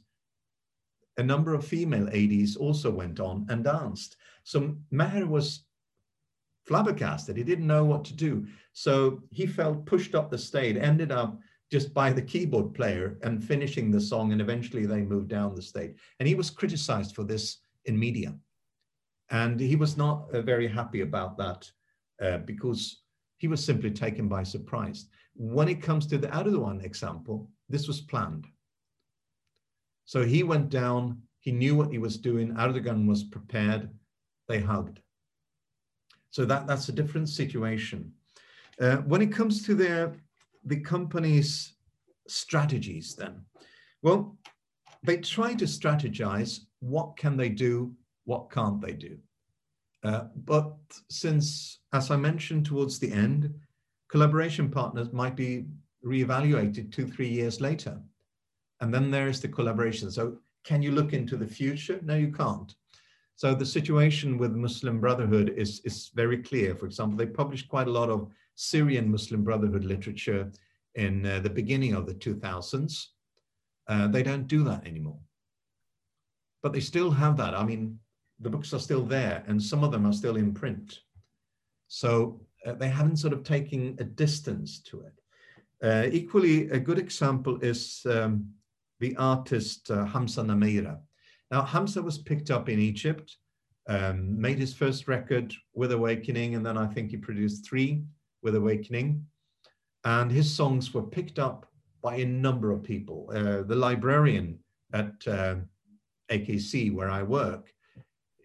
[1.18, 4.18] a number of female ADs also went on and danced.
[4.44, 5.64] So Maher was
[6.66, 7.38] flabbergasted.
[7.38, 8.46] He didn't know what to do.
[8.74, 11.40] So he felt pushed up the stage, ended up
[11.72, 14.32] just by the keyboard player and finishing the song.
[14.32, 15.96] And eventually they moved down the stage.
[16.20, 18.36] And he was criticized for this in media.
[19.30, 21.70] And he was not uh, very happy about that
[22.22, 23.02] uh, because
[23.38, 25.08] he was simply taken by surprise.
[25.36, 28.46] When it comes to the Erdogan example, this was planned.
[30.06, 33.90] So he went down, he knew what he was doing, Erdogan was prepared,
[34.48, 35.00] they hugged.
[36.32, 38.12] So that, that's a different situation.
[38.80, 40.16] Uh, when it comes to their
[40.68, 41.76] the company's
[42.28, 43.42] strategies then?
[44.02, 44.38] Well,
[45.04, 47.94] they try to strategize what can they do,
[48.26, 49.18] what can't they do.
[50.08, 50.74] Uh, but
[51.10, 53.54] since, as I mentioned towards the end,
[54.10, 55.66] collaboration partners might be
[56.06, 58.00] reevaluated two, three years later.
[58.80, 60.10] And then there is the collaboration.
[60.10, 62.00] So can you look into the future?
[62.04, 62.74] No, you can't.
[63.36, 66.76] So the situation with Muslim Brotherhood is, is very clear.
[66.76, 70.52] For example, they published quite a lot of Syrian Muslim Brotherhood literature
[70.96, 73.08] in uh, the beginning of the 2000s.
[73.88, 75.20] Uh, they don't do that anymore.
[76.64, 77.54] But they still have that.
[77.54, 78.00] I mean,
[78.40, 81.00] the books are still there and some of them are still in print.
[81.88, 85.14] So uh, they haven't sort of taken a distance to it.
[85.84, 88.50] Uh, equally, a good example is um,
[89.00, 91.00] the artist uh, Hamza Namira.
[91.52, 93.38] Now, Hamza was picked up in Egypt,
[93.88, 98.04] um, made his first record with Awakening, and then I think he produced three
[98.42, 99.26] with Awakening.
[100.04, 101.68] And his songs were picked up
[102.02, 103.30] by a number of people.
[103.34, 104.60] Uh, the librarian
[104.94, 105.56] at uh,
[106.32, 107.72] AKC, where I work,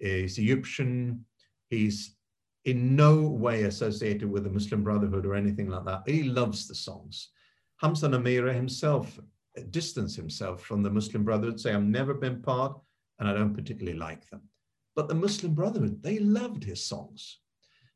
[0.03, 1.25] is Egyptian.
[1.71, 2.17] He's
[2.65, 6.03] in no way associated with the Muslim Brotherhood or anything like that.
[6.07, 7.31] He loves the songs.
[7.79, 9.19] Hamza Namira himself
[9.71, 12.79] distanced himself from the Muslim Brotherhood, say, I've never been part
[13.19, 14.43] and I don't particularly like them.
[14.95, 17.39] But the Muslim Brotherhood, they loved his songs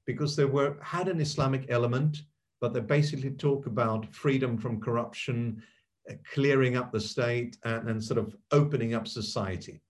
[0.07, 2.19] because they were had an Islamic element,
[2.61, 5.63] but they basically talk about freedom from corruption,
[6.11, 9.83] uh, clearing up the state, and, and sort of opening up society.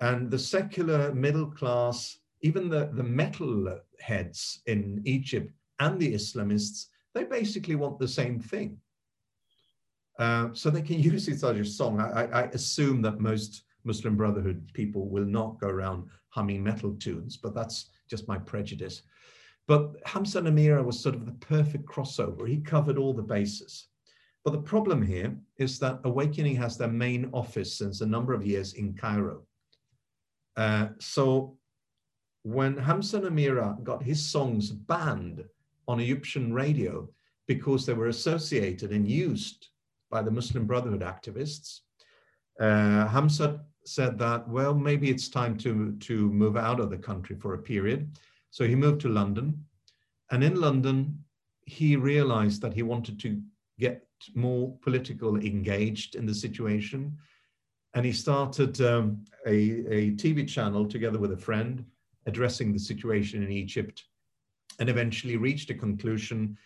[0.00, 6.86] And the secular middle class, even the, the metal heads in Egypt and the Islamists,
[7.14, 8.78] they basically want the same thing.
[10.18, 12.00] Uh, so they can use it as a song.
[12.00, 17.36] I, I, assume that most Muslim Brotherhood people will not go around humming metal tunes,
[17.36, 19.02] but that's just my prejudice.
[19.66, 22.48] But Hamza Namira was sort of the perfect crossover.
[22.48, 23.86] He covered all the bases.
[24.44, 28.46] But the problem here is that Awakening has their main office since a number of
[28.46, 29.42] years in Cairo.
[30.60, 31.56] Uh, so
[32.42, 35.42] when Hamza Namira got his songs banned
[35.88, 37.08] on Egyptian radio
[37.48, 39.68] because they were associated and used
[40.10, 41.80] by the Muslim Brotherhood activists,
[42.60, 47.36] uh, Hamza said that, well, maybe it's time to, to move out of the country
[47.36, 48.18] for a period.
[48.50, 49.64] So he moved to London.
[50.30, 51.24] And in London,
[51.64, 53.40] he realized that he wanted to
[53.78, 57.16] get more political engaged in the situation.
[57.94, 61.84] And he started um, a, a TV channel together with a friend
[62.26, 64.04] addressing the situation in Egypt
[64.78, 66.56] and eventually reached a conclusion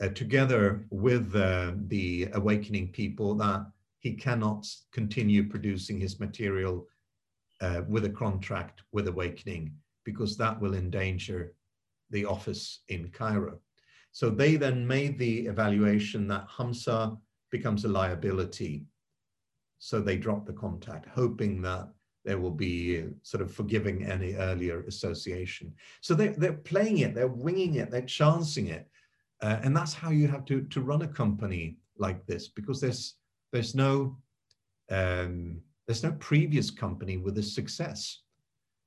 [0.00, 3.64] uh, together with uh, the awakening people that
[4.00, 6.86] he cannot continue producing his material
[7.60, 9.72] uh, with a contract with awakening
[10.04, 11.54] because that will endanger
[12.10, 13.58] the office in Cairo.
[14.12, 17.16] So they then made the evaluation that Hamza
[17.50, 18.86] becomes a liability.
[19.78, 21.88] So they drop the contact, hoping that
[22.24, 25.74] there will be sort of forgiving any earlier association.
[26.00, 28.88] So they, they're playing it, they're winging it, they're chancing it.
[29.42, 33.14] Uh, and that's how you have to, to run a company like this because there's,
[33.52, 34.16] there's, no,
[34.90, 38.20] um, there's no previous company with this success.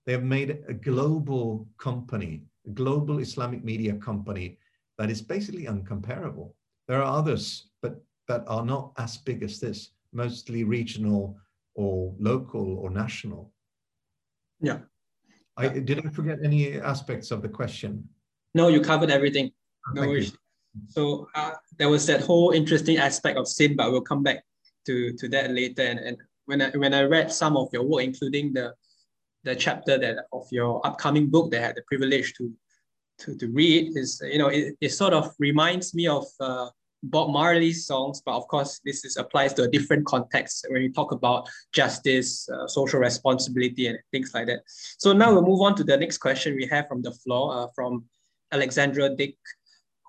[0.06, 4.58] They have made a global company, a global Islamic media company
[4.98, 6.54] that is basically uncomparable.
[6.88, 11.38] There are others, but that are not as big as this, mostly regional
[11.76, 13.54] or local or national.
[14.60, 14.80] Yeah.
[15.56, 17.92] I, did I forget any aspects of the question?
[18.54, 19.52] No, you covered everything.
[19.88, 20.36] Oh, no worries.
[20.90, 24.44] So uh, there was that whole interesting aspect of sin, but we'll come back
[24.88, 25.84] to, to that later.
[25.84, 28.74] And, and when I when I read some of your work, including the
[29.44, 32.54] the chapter that of your upcoming book that I had the privilege to
[33.20, 36.70] to, to read is, you know, it, it sort of reminds me of uh,
[37.04, 40.90] Bob Marley's songs, but of course, this is, applies to a different context when we
[40.90, 44.62] talk about justice, uh, social responsibility, and things like that.
[44.98, 47.68] So now we'll move on to the next question we have from the floor uh,
[47.76, 48.06] from
[48.52, 49.38] Alexandra Dick,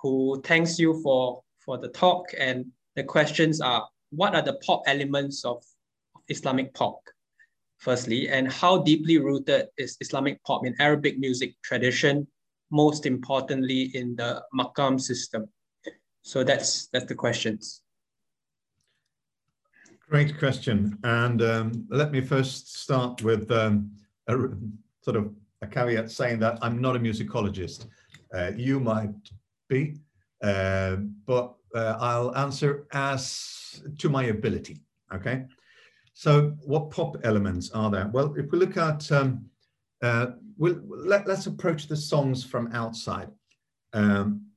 [0.02, 2.30] who thanks you for, for the talk.
[2.38, 2.66] And
[2.96, 5.62] the questions are, what are the pop elements of
[6.28, 7.00] Islamic pop?
[7.76, 12.26] Firstly, and how deeply rooted is Islamic pop in Arabic music tradition,
[12.72, 15.48] most importantly in the Makam system?
[16.22, 17.82] So that's that's the questions.
[20.08, 20.98] Great question.
[21.04, 23.90] And um, let me first start with um,
[24.26, 24.36] a
[25.02, 27.86] sort of a caveat saying that I'm not a musicologist.
[28.34, 29.14] Uh, you might
[29.68, 29.96] be,
[30.42, 30.96] uh,
[31.26, 34.78] but uh, I'll answer as to my ability.
[35.14, 35.44] Okay.
[36.14, 38.10] So, what pop elements are there?
[38.12, 39.44] Well, if we look at, um,
[40.02, 43.28] uh, we'll, let, us approach the songs from outside.
[43.92, 44.47] Um,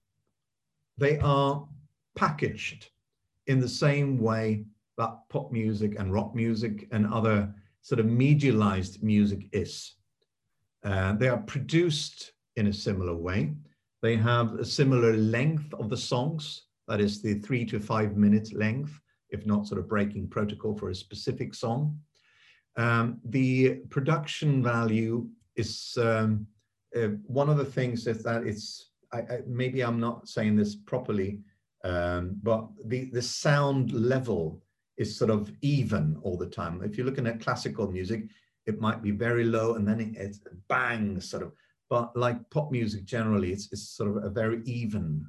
[1.02, 1.68] they are
[2.16, 2.90] packaged
[3.48, 4.64] in the same way
[5.00, 9.96] that pop music and rock music and other sort of medialized music is.
[10.86, 13.52] Uh, they are produced in a similar way.
[14.04, 18.54] They have a similar length of the songs, that is the three to five minute
[18.54, 19.00] length,
[19.32, 21.98] if not sort of breaking protocol for a specific song.
[22.78, 26.46] Um, the production value is um,
[26.96, 30.76] uh, one of the things is that it's I, I, maybe I'm not saying this
[30.76, 31.40] properly,
[31.84, 34.62] um, but the, the sound level
[34.98, 36.82] is sort of even all the time.
[36.84, 38.24] If you're looking at classical music,
[38.66, 41.52] it might be very low and then it, it's bang sort of,
[41.90, 45.26] but like pop music generally, it's, it's sort of a very even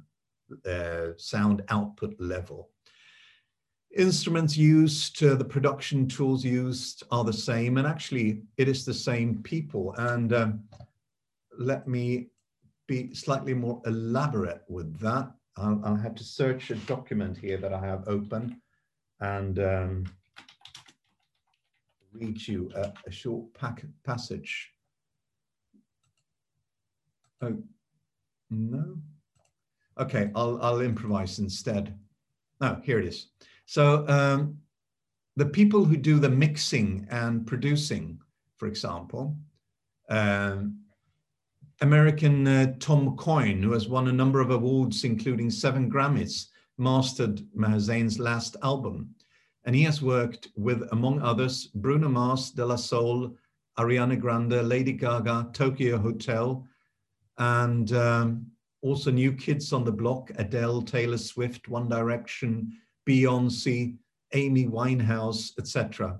[0.69, 2.69] uh, sound output level.
[3.95, 8.93] Instruments used, uh, the production tools used are the same, and actually it is the
[8.93, 9.93] same people.
[9.97, 10.63] And um,
[11.59, 12.29] let me
[12.87, 15.31] be slightly more elaborate with that.
[15.57, 18.59] I'll, I'll, have to search a document here that I have open
[19.19, 20.05] and um,
[22.11, 23.45] read you a, a short
[24.03, 24.71] passage.
[27.41, 27.61] Oh,
[28.49, 28.97] no.
[29.99, 31.97] Okay, I'll, I'll improvise instead.
[32.59, 33.27] No, here it is.
[33.65, 34.57] So um,
[35.35, 38.19] the people who do the mixing and producing,
[38.57, 39.35] for example,
[40.09, 40.82] um,
[41.81, 46.47] American uh, Tom Coyne, who has won a number of awards, including seven Grammys,
[46.77, 49.09] mastered Maher Zain's last album.
[49.65, 53.35] And he has worked with, among others, Bruno Mars, De La Soul,
[53.77, 56.65] Ariana Grande, Lady Gaga, Tokyo Hotel,
[57.37, 58.45] and um,
[58.81, 63.95] also new kids on the block, Adele, Taylor Swift, One Direction, Beyonce,
[64.33, 66.19] Amy Winehouse, etc.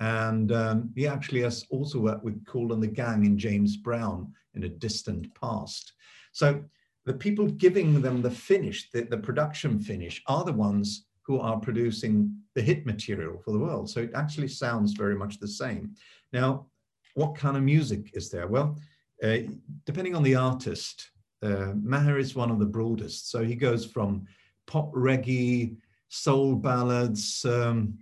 [0.00, 4.32] And um, he actually has also worked with Kool and the Gang and James Brown
[4.54, 5.92] in a distant past.
[6.32, 6.64] So
[7.04, 11.58] the people giving them the finish, the, the production finish, are the ones who are
[11.58, 13.88] producing the hit material for the world.
[13.88, 15.94] So it actually sounds very much the same.
[16.32, 16.66] Now,
[17.14, 18.48] what kind of music is there?
[18.48, 18.76] Well,
[19.22, 19.38] uh,
[19.86, 21.10] depending on the artist,
[21.42, 23.30] uh, Maher is one of the broadest.
[23.30, 24.26] So he goes from
[24.66, 25.76] pop reggae,
[26.08, 27.98] soul ballads, um,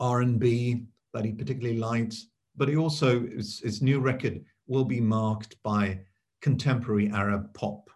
[0.00, 5.56] R&B that he particularly likes, but he also, his, his new record will be marked
[5.62, 5.98] by
[6.42, 7.88] contemporary Arab pop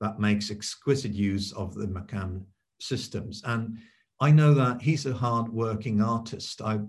[0.00, 2.42] that makes exquisite use of the Makam
[2.78, 3.42] systems.
[3.46, 3.78] And
[4.20, 6.60] I know that he's a hard-working artist.
[6.60, 6.80] I,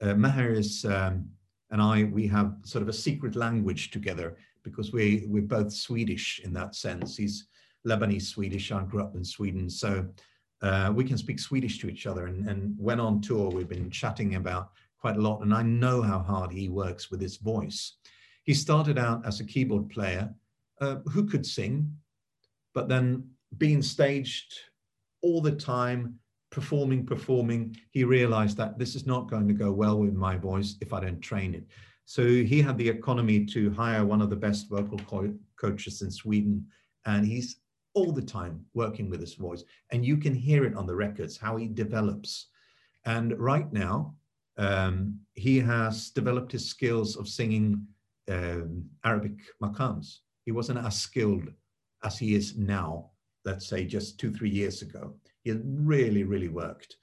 [0.00, 1.28] uh, Maher is, um,
[1.70, 6.40] and I, we have sort of a secret language together because we, we're both Swedish
[6.44, 7.16] in that sense.
[7.16, 7.46] He's
[7.86, 9.70] Lebanese Swedish, I grew up in Sweden.
[9.70, 10.06] So
[10.62, 12.26] uh, we can speak Swedish to each other.
[12.26, 14.70] And, and when on tour, we've been chatting about
[15.00, 15.42] quite a lot.
[15.42, 17.94] And I know how hard he works with his voice.
[18.44, 20.32] He started out as a keyboard player
[20.80, 21.92] uh, who could sing,
[22.74, 24.54] but then being staged
[25.22, 26.18] all the time,
[26.50, 30.76] performing, performing, he realized that this is not going to go well with my voice
[30.80, 31.64] if I don't train it.
[32.04, 36.10] So he had the economy to hire one of the best vocal co coaches in
[36.10, 36.66] Sweden,
[37.04, 37.56] and he's
[37.94, 39.64] all the time working with his voice.
[39.90, 42.46] And you can hear it on the records, how he develops.
[43.04, 44.14] And right now,
[44.58, 47.86] um, he has developed his skills of singing
[48.28, 50.18] um, Arabic makams.
[50.44, 51.48] He wasn't as skilled
[52.04, 53.10] as he is now,
[53.44, 55.14] let's say just two, three years ago.
[55.42, 56.96] He really, really worked.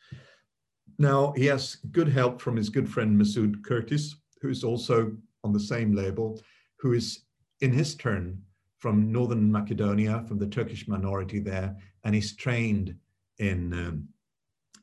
[0.97, 5.53] Now, he has good help from his good friend Mesut Kurtis, who is also on
[5.53, 6.39] the same label,
[6.80, 7.26] who is
[7.62, 8.41] in his turn
[8.80, 12.95] from Northern Macedonia, from the Turkish minority there, and he's trained
[13.39, 14.08] in, um,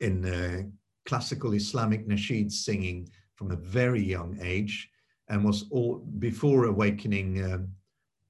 [0.01, 0.63] in uh,
[1.05, 4.89] classical Islamic nasheed singing from a very young age
[5.29, 7.67] and was all before awakening um,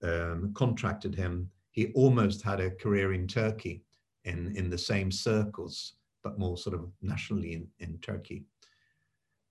[0.04, 3.84] um, contracted him he almost had a career in turkey
[4.26, 5.94] in in the same circles
[6.24, 8.46] but more sort of nationally in, in turkey.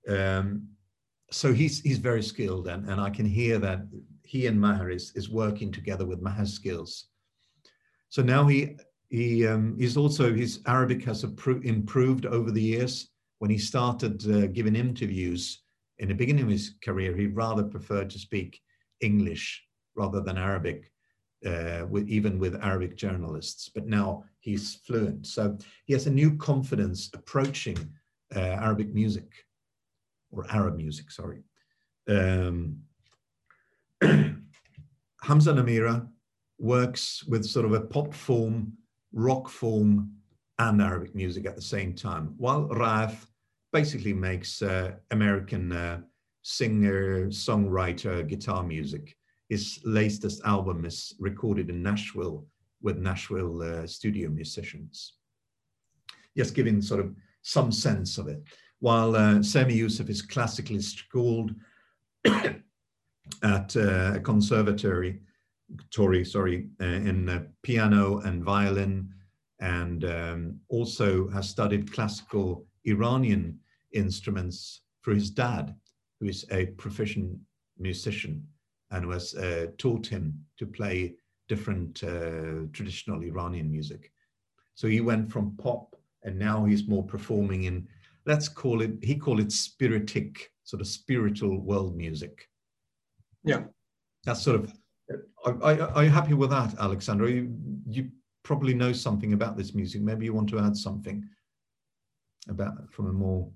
[0.09, 0.69] Um,
[1.31, 3.81] so he's he's very skilled and, and i can hear that
[4.23, 7.07] he and maher is is working together with maher's skills.
[8.09, 8.77] So now he
[9.09, 13.09] he um, he's also his arabic has improved over the years
[13.43, 15.63] when he started uh, giving interviews
[15.99, 18.61] in the beginning of his career, he rather preferred to speak
[19.01, 19.61] English
[19.97, 20.93] rather than Arabic,
[21.45, 23.69] uh, with, even with Arabic journalists.
[23.69, 25.27] But now he's fluent.
[25.27, 27.79] So he has a new confidence approaching
[28.37, 29.29] uh, Arabic music,
[30.31, 31.43] or Arab music, sorry.
[32.09, 32.77] Um,
[34.03, 36.07] Hamza Namira
[36.61, 38.75] works with sort of a pop form,
[39.13, 40.13] rock form,
[40.61, 43.27] and Arabic music at the same time, while Raef
[43.73, 46.01] basically makes uh, American uh,
[46.43, 49.17] singer, songwriter, guitar music.
[49.49, 52.47] His latest album is recorded in Nashville
[52.83, 55.15] with Nashville uh, studio musicians.
[56.37, 58.43] Just giving sort of some sense of it.
[58.81, 61.55] While uh, Sami Yusuf is classically schooled
[62.25, 65.21] at uh, a conservatory,
[65.91, 69.09] Tory, sorry, uh, in piano and violin,
[69.61, 73.59] and um, also has studied classical Iranian
[73.93, 75.75] instruments for his dad,
[76.21, 77.39] who is a proficient
[77.79, 78.47] musician
[78.91, 81.15] and was uh, taught him to play
[81.49, 84.13] different uh, traditional Iranian music.
[84.75, 87.89] So he went from pop and now he's more performing in,
[88.27, 92.49] let's call it, he called it spiritic, sort of spiritual world music.
[93.45, 93.65] Yeah.
[94.25, 94.73] That's sort of,
[95.45, 97.31] are, are, are you happy with that, Alexandra?
[97.31, 97.53] You,
[97.89, 98.11] you
[98.45, 100.01] probably know something about this music.
[100.01, 101.25] Maybe you want to add something
[102.49, 103.51] about from a more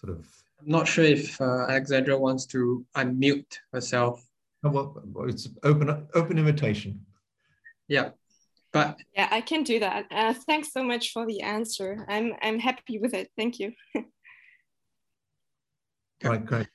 [0.00, 0.26] sort of.
[0.60, 4.24] I'm not sure if uh, Alexandra wants to unmute herself.
[4.64, 7.00] Oh, well, it's open open invitation.
[7.86, 8.10] Yeah,
[8.72, 10.06] but yeah, I can do that.
[10.10, 12.04] Uh, thanks so much for the answer.
[12.08, 13.30] I'm I'm happy with it.
[13.36, 13.72] Thank you.
[16.24, 16.66] Right, great.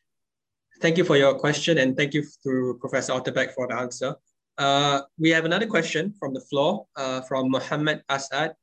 [0.82, 4.16] Thank you for your question and thank you to Professor Otterbeck for the answer.
[4.58, 8.54] Uh, we have another question from the floor uh, from Mohammed Asad.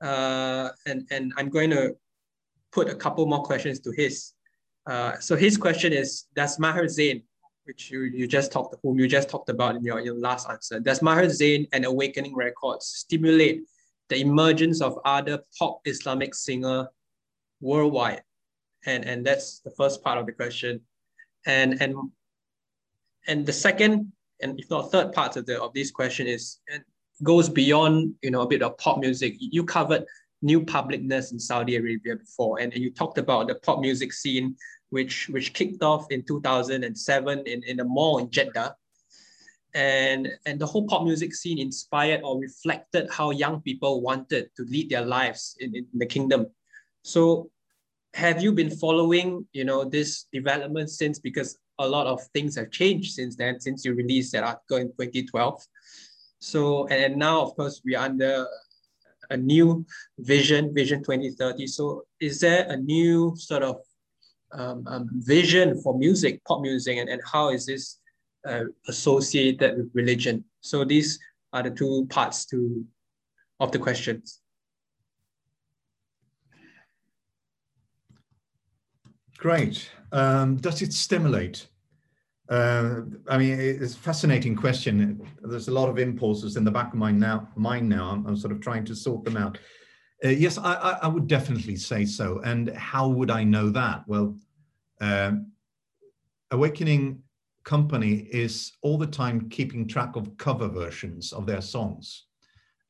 [0.00, 1.96] Uh, and, and I'm going to
[2.72, 4.32] put a couple more questions to his.
[4.86, 7.22] Uh, so his question is, does Maher Zain,
[7.64, 10.80] which you, you just talked, whom you just talked about in your, your last answer,
[10.80, 13.62] does Maher Zain and Awakening Records stimulate
[14.08, 16.88] the emergence of other pop Islamic singer
[17.60, 18.22] worldwide?
[18.86, 20.80] And, and that's the first part of the question.
[21.46, 21.94] And, and,
[23.26, 26.82] and the second and if not third part of the of this question is and
[27.22, 29.34] goes beyond you know a bit of pop music.
[29.38, 30.04] You covered
[30.42, 34.56] new publicness in Saudi Arabia before, and, and you talked about the pop music scene,
[34.90, 38.74] which which kicked off in 2007 in, in a mall in Jeddah.
[39.74, 44.64] And, and the whole pop music scene inspired or reflected how young people wanted to
[44.64, 46.46] lead their lives in, in the kingdom.
[47.02, 47.50] So
[48.14, 52.70] have you been following, you know, this development since because a lot of things have
[52.70, 55.62] changed since then, since you released that article in 2012.
[56.40, 58.46] So, and now of course we are under
[59.30, 59.84] a new
[60.18, 61.66] vision, Vision 2030.
[61.66, 63.76] So is there a new sort of
[64.52, 67.98] um, um, vision for music, pop music, and, and how is this
[68.46, 70.44] uh, associated with religion?
[70.60, 71.18] So these
[71.52, 72.84] are the two parts to
[73.60, 74.40] of the questions.
[79.36, 79.90] Great.
[80.10, 81.66] Um, does it stimulate?
[82.48, 85.20] Uh, I mean, it's a fascinating question.
[85.42, 88.10] There's a lot of impulses in the back of my now, mind now.
[88.10, 89.58] I'm, I'm sort of trying to sort them out.
[90.24, 92.40] Uh, yes, I, I, would definitely say so.
[92.44, 94.02] And how would I know that?
[94.08, 94.36] Well,
[95.00, 95.52] um,
[96.50, 97.22] Awakening
[97.64, 102.24] Company is all the time keeping track of cover versions of their songs.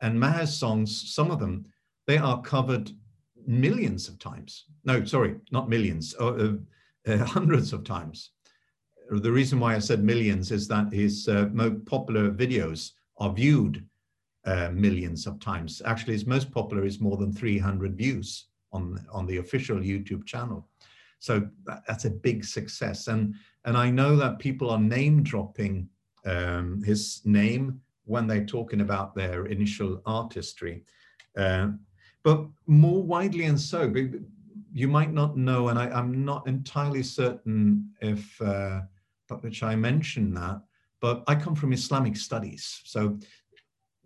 [0.01, 1.67] And Maher's songs, some of them,
[2.07, 2.93] they are covered
[3.45, 4.67] millions of times.
[4.85, 6.53] No, sorry, not millions, uh,
[7.09, 8.31] uh, hundreds of times.
[9.11, 13.85] The reason why I said millions is that his uh, most popular videos are viewed
[14.45, 15.81] uh, millions of times.
[15.85, 20.69] Actually, his most popular is more than 300 views on, on the official YouTube channel.
[21.21, 23.09] So that, that's a big success.
[23.09, 25.89] And, and I know that people are name dropping
[26.27, 30.85] um, his name when they're talking about their initial artistry.
[31.37, 31.69] Uh,
[32.23, 33.93] but more widely and so,
[34.73, 38.81] you might not know, and I, am not entirely certain if uh,
[39.29, 39.51] Dr.
[39.67, 40.61] I mentioned that,
[41.01, 42.81] but I come from Islamic studies.
[42.85, 43.19] So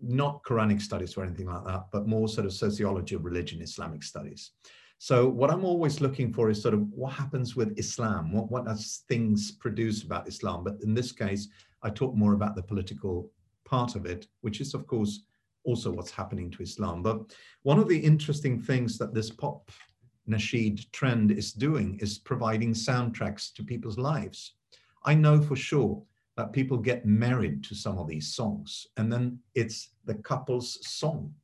[0.03, 4.03] not Quranic studies or anything like that, but more sort of sociology of religion, Islamic
[4.03, 4.51] studies.
[4.99, 8.67] So what I'm always looking for is sort of what happens with Islam, what, what
[8.67, 10.63] does things produce about Islam?
[10.65, 11.49] But in this case,
[11.83, 13.31] I talk more about the political
[13.65, 15.25] part of it, which is of course
[15.65, 17.03] also what's happening to Islam.
[17.03, 19.71] But one of the interesting things that this pop
[20.29, 24.55] nasheed trend is doing is providing soundtracks to people's lives.
[25.05, 26.03] I know for sure
[26.37, 31.35] that people get married to some of these songs and then it's the couple's song.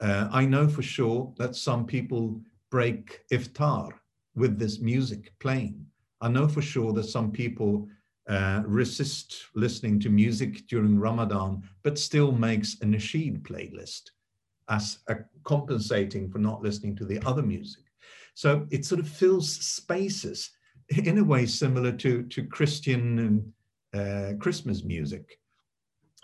[0.00, 2.40] Uh, I know for sure that some people
[2.70, 3.92] break iftar
[4.34, 5.86] with this music playing.
[6.20, 7.88] I know for sure that some people
[8.28, 14.10] uh, resist listening to music during Ramadan, but still makes a nasheed playlist
[14.68, 17.84] as a compensating for not listening to the other music.
[18.34, 20.50] So it sort of fills spaces
[20.88, 23.52] in a way similar to, to Christian
[23.94, 25.38] uh, Christmas music.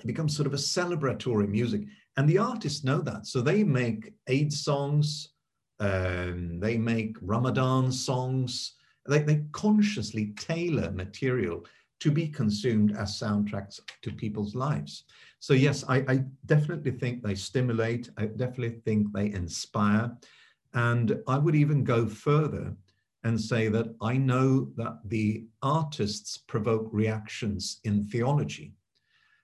[0.00, 1.82] It becomes sort of a celebratory music.
[2.16, 3.26] And the artists know that.
[3.26, 5.30] So they make Eid songs,
[5.78, 8.74] um, they make Ramadan songs,
[9.06, 11.64] they, they consciously tailor material
[12.00, 15.04] to be consumed as soundtracks to people's lives.
[15.38, 18.10] So yes, I, I, definitely think they stimulate.
[18.16, 20.10] I definitely think they inspire.
[20.74, 22.74] And I would even go further
[23.24, 28.74] and say that I know that the artists provoke reactions in theology.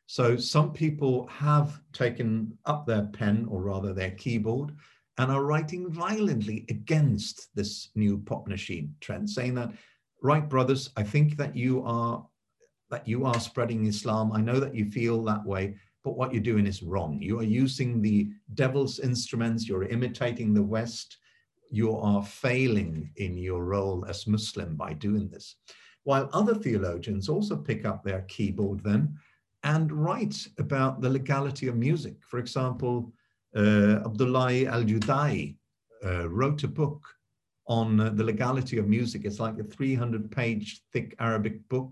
[0.07, 4.73] So some people have taken up their pen, or rather their keyboard,
[5.19, 9.73] and are writing violently against this new pop nasheed trend, saying that,
[10.23, 12.27] right, brothers, I think that you are
[12.89, 14.31] that you are spreading Islam.
[14.32, 15.74] I know that you feel that way,
[16.05, 17.20] but what you're doing is wrong.
[17.20, 21.19] You are using the devil's instruments, you're imitating the West,
[21.70, 25.56] you are failing in your role as Muslim by doing this.
[26.05, 29.18] While other theologians also pick up their keyboard then
[29.64, 32.16] and write about the legality of music.
[32.20, 33.12] For example,
[33.56, 35.56] uh, Abdullah al-Judai
[36.05, 37.02] uh, wrote a book
[37.66, 39.24] on uh, the legality of music.
[39.24, 41.90] It's like a 300 page thick Arabic book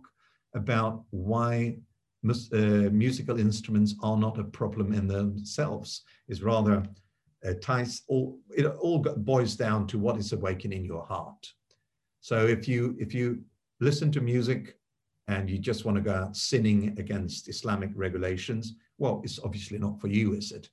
[0.55, 1.77] about why
[2.23, 6.85] mus uh, musical instruments are not a problem in themselves is rather
[7.47, 11.53] uh, ties all it all boils down to what is awakening your heart.
[12.21, 13.43] So if you if you
[13.81, 14.79] listen to music
[15.29, 20.01] and you just want to go out sinning against islamic regulations well it's obviously not
[20.01, 20.69] for you is it?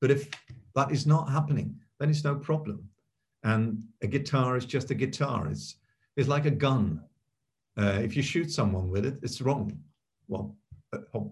[0.00, 0.28] But if
[0.74, 2.88] that is not happening then it's no problem.
[3.44, 5.48] And a guitar is just a guitar.
[5.48, 5.76] It's
[6.16, 7.02] it's like a gun.
[7.78, 9.78] Uh, if you shoot someone with it, it's wrong.
[10.26, 10.56] Well,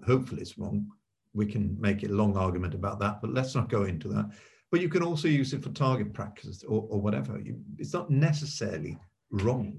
[0.07, 0.87] hopefully it's wrong.
[1.35, 4.31] We can make a long argument about that, but let's not go into that.
[4.71, 7.41] But you can also use it for target practice or, or whatever.
[7.41, 8.99] You, it's not necessarily
[9.31, 9.79] wrong.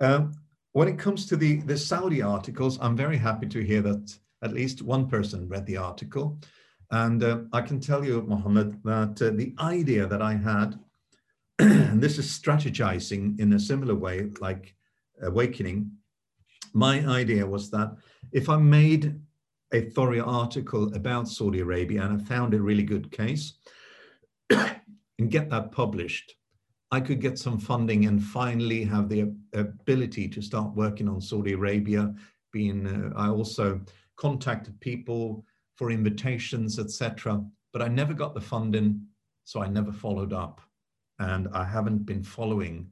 [0.00, 0.32] Um,
[0.72, 4.52] when it comes to the, the Saudi articles, I'm very happy to hear that at
[4.52, 6.40] least one person read the article.
[6.90, 10.78] And uh, I can tell you, Mohammed, that uh, the idea that I had,
[11.58, 14.74] and this is strategizing in a similar way like
[15.22, 15.92] Awakening,
[16.72, 17.96] my idea was that
[18.32, 19.20] if I made
[19.74, 23.54] a thorough article about Saudi Arabia and I found a really good case
[24.50, 26.36] and get that published,
[26.92, 31.54] I could get some funding and finally have the ability to start working on Saudi
[31.54, 32.14] Arabia.
[32.52, 33.80] Being, uh, I also
[34.16, 35.44] contacted people
[35.74, 37.44] for invitations, etc.
[37.72, 39.04] But I never got the funding,
[39.42, 40.60] so I never followed up,
[41.18, 42.86] and I haven't been following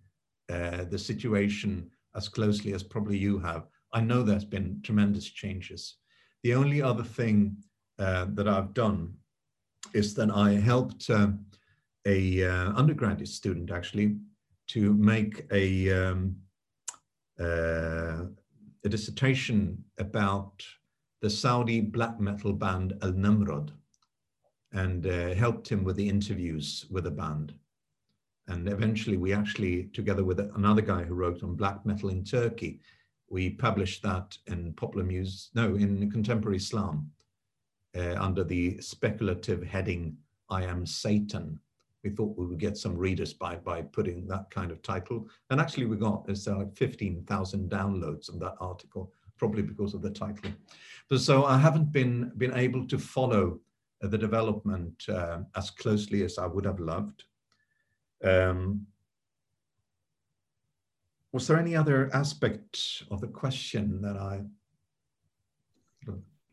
[0.50, 3.68] uh, the situation as closely as probably you have.
[3.92, 5.98] I know there's been tremendous changes.
[6.42, 7.56] The only other thing
[7.98, 9.14] uh, that I've done
[9.94, 11.08] is that I helped.
[11.10, 11.28] Uh,
[12.06, 14.16] a uh, undergraduate student actually
[14.68, 16.36] to make a um,
[17.38, 18.24] uh,
[18.84, 20.64] a dissertation about
[21.20, 23.70] the Saudi black metal band Al Namrood
[24.72, 27.54] and uh, helped him with the interviews with the band.
[28.48, 32.80] And eventually we actually, together with another guy who wrote on black metal in Turkey,
[33.32, 37.10] we published that in popular Muse, no, in contemporary Islam
[37.96, 40.18] uh, under the speculative heading,
[40.50, 41.58] I am Satan,
[42.04, 45.28] we thought we would get some readers by by putting that kind of title.
[45.48, 50.02] And actually, we got there's uh, like 15,000 downloads of that article, probably because of
[50.02, 50.50] the title.
[51.08, 53.60] But so I haven't been been able to follow
[54.02, 57.24] uh, the development uh, as closely as I would have loved.
[58.22, 58.86] Um,
[61.32, 64.42] was there any other aspect of the question that I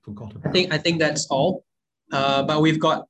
[0.02, 0.48] forgot about?
[0.48, 1.66] I think I think that's all.
[2.12, 3.08] Uh, but we've got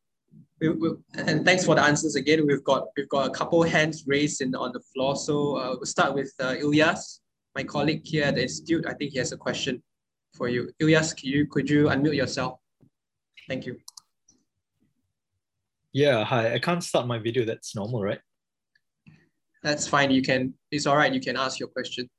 [0.59, 2.45] we, we, and thanks for the answers again.
[2.45, 5.15] We've got we've got a couple hands raised in on the floor.
[5.15, 7.19] So uh, we'll start with uh, Ilyas,
[7.55, 8.85] my colleague here at the institute.
[8.87, 9.81] I think he has a question
[10.33, 10.69] for you.
[10.81, 12.59] Ilyas, could you could you unmute yourself?
[13.47, 13.77] Thank you.
[15.93, 16.53] Yeah, hi.
[16.53, 17.45] I can't start my video.
[17.45, 18.19] That's normal, right?
[19.63, 20.11] That's fine.
[20.11, 20.53] You can.
[20.71, 21.13] It's all right.
[21.13, 22.09] You can ask your question.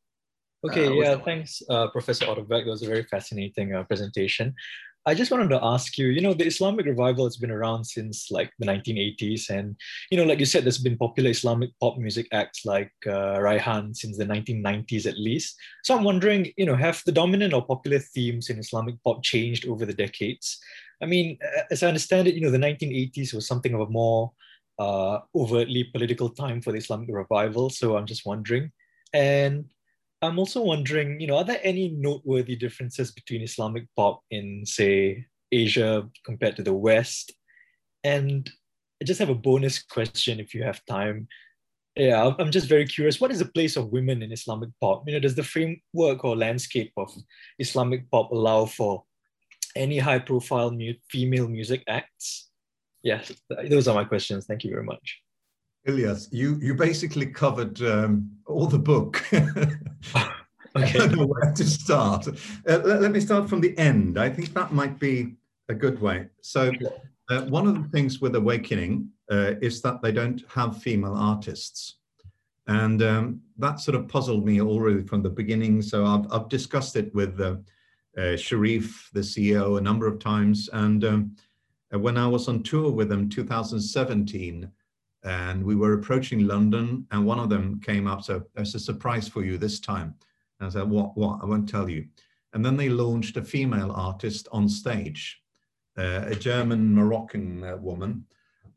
[0.68, 0.88] Okay.
[0.88, 1.16] Uh, yeah.
[1.16, 2.64] Thanks, uh, Professor Otterbeck.
[2.64, 4.54] That was a very fascinating uh, presentation.
[5.06, 8.30] I just wanted to ask you, you know, the Islamic revival has been around since
[8.30, 9.48] like the 1980s.
[9.48, 9.74] And,
[10.10, 13.96] you know, like you said, there's been popular Islamic pop music acts like uh, Raihan
[13.96, 15.56] since the 1990s at least.
[15.84, 19.66] So I'm wondering, you know, have the dominant or popular themes in Islamic pop changed
[19.66, 20.60] over the decades?
[21.02, 21.38] I mean,
[21.70, 24.32] as I understand it, you know, the 1980s was something of a more
[24.81, 27.69] uh, overtly political time for the Islamic revival.
[27.69, 28.73] So I'm just wondering.
[29.12, 29.66] And
[30.23, 35.27] I'm also wondering, you know, are there any noteworthy differences between Islamic pop in, say,
[35.52, 37.32] Asia compared to the West?
[38.05, 38.51] And
[39.02, 41.28] I just have a bonus question if you have time.
[41.97, 43.20] Yeah, I'm just very curious.
[43.20, 45.02] What is the place of women in Islamic pop?
[45.07, 47.12] You know, does the framework or landscape of
[47.59, 49.05] Islamic pop allow for
[49.77, 52.49] any high-profile mu- female music acts?
[53.02, 53.32] Yes,
[53.68, 54.47] those are my questions.
[54.47, 55.20] Thank you very much.
[55.89, 59.24] Ilyas, you you basically covered um, all the book.
[60.74, 62.28] I don't know where to start.
[62.28, 62.32] Uh,
[62.85, 64.18] let, let, me start from the end.
[64.18, 65.35] I think that might be
[65.68, 66.27] a good way.
[66.43, 66.72] So,
[67.28, 71.97] uh, one of the things with Awakening uh, is that they don't have female artists.
[72.66, 75.82] And um, that sort of puzzled me already from the beginning.
[75.82, 77.56] So, I've, I've discussed it with uh,
[78.16, 80.68] uh, Sharif, the CEO, a number of times.
[80.72, 81.36] And um,
[81.92, 84.70] uh, when I was on tour with them 2017,
[85.22, 88.22] and we were approaching London, and one of them came up.
[88.22, 90.14] So there's a surprise for you this time.
[90.58, 91.16] And I said, "What?
[91.16, 91.40] What?
[91.42, 92.06] I won't tell you."
[92.52, 95.40] And then they launched a female artist on stage,
[95.98, 98.24] uh, a German Moroccan uh, woman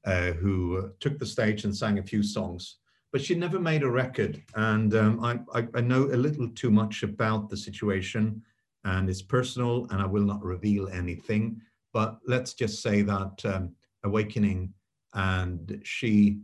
[0.06, 2.77] uh, who took the stage and sang a few songs.
[3.11, 6.72] But she never made a record, and um, I, I, I know a little too
[6.72, 8.41] much about the situation,
[8.85, 11.61] and it's personal, and I will not reveal anything.
[11.94, 14.74] But let's just say that um, Awakening
[15.14, 16.40] and she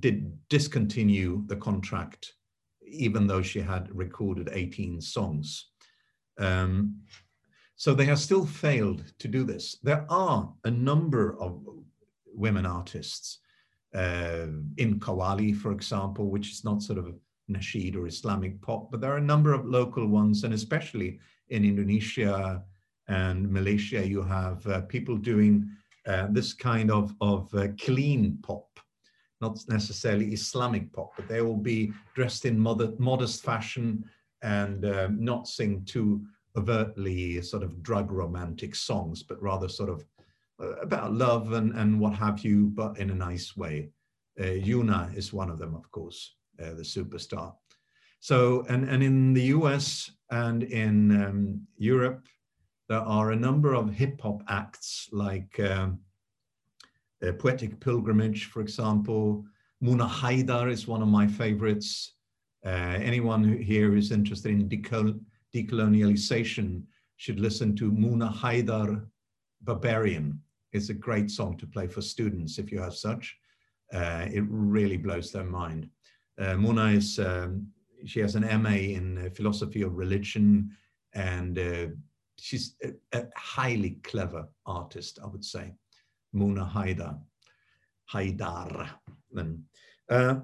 [0.00, 2.34] did discontinue the contract
[2.86, 5.70] even though she had recorded 18 songs.
[6.38, 7.00] Um,
[7.76, 9.76] so they have still failed to do this.
[9.82, 11.60] There are a number of
[12.26, 13.40] women artists
[13.94, 14.46] uh,
[14.76, 17.14] in Qawwali, for example, which is not sort of
[17.50, 21.18] nasheed or Islamic pop, but there are a number of local ones, and especially
[21.50, 22.62] in Indonesia
[23.08, 25.68] and Malaysia, you have uh, people doing
[26.06, 28.80] uh, this kind of, of uh, clean pop,
[29.40, 34.04] not necessarily Islamic pop, but they will be dressed in modest fashion
[34.42, 36.24] and um, not sing too
[36.56, 40.04] overtly sort of drug romantic songs, but rather sort of
[40.60, 43.90] uh, about love and, and what have you, but in a nice way.
[44.38, 47.54] Uh, Yuna is one of them, of course, the superstar.
[48.20, 52.26] So, and, and in the US and in um, Europe,
[52.88, 55.98] there are a number of hip hop acts like um,
[57.38, 59.44] Poetic Pilgrimage, for example.
[59.80, 62.14] Mona Haydar is one of my favorites.
[62.64, 65.18] Uh, anyone here who's interested in decol
[65.54, 66.82] decolonialization
[67.16, 69.06] should listen to Mona Haydar
[69.62, 70.40] Barbarian.
[70.72, 73.36] It's a great song to play for students if you have such.
[73.92, 75.88] Uh, it really blows their mind.
[76.38, 77.68] Uh, Mona is, um,
[78.04, 80.70] she has an MA in uh, philosophy of religion
[81.14, 81.86] and uh,
[82.38, 85.72] she's a, a, highly clever artist, I would say.
[86.32, 87.18] Mona Haydar.
[88.12, 88.88] Haydar.
[89.32, 89.64] Then,
[90.08, 90.36] uh,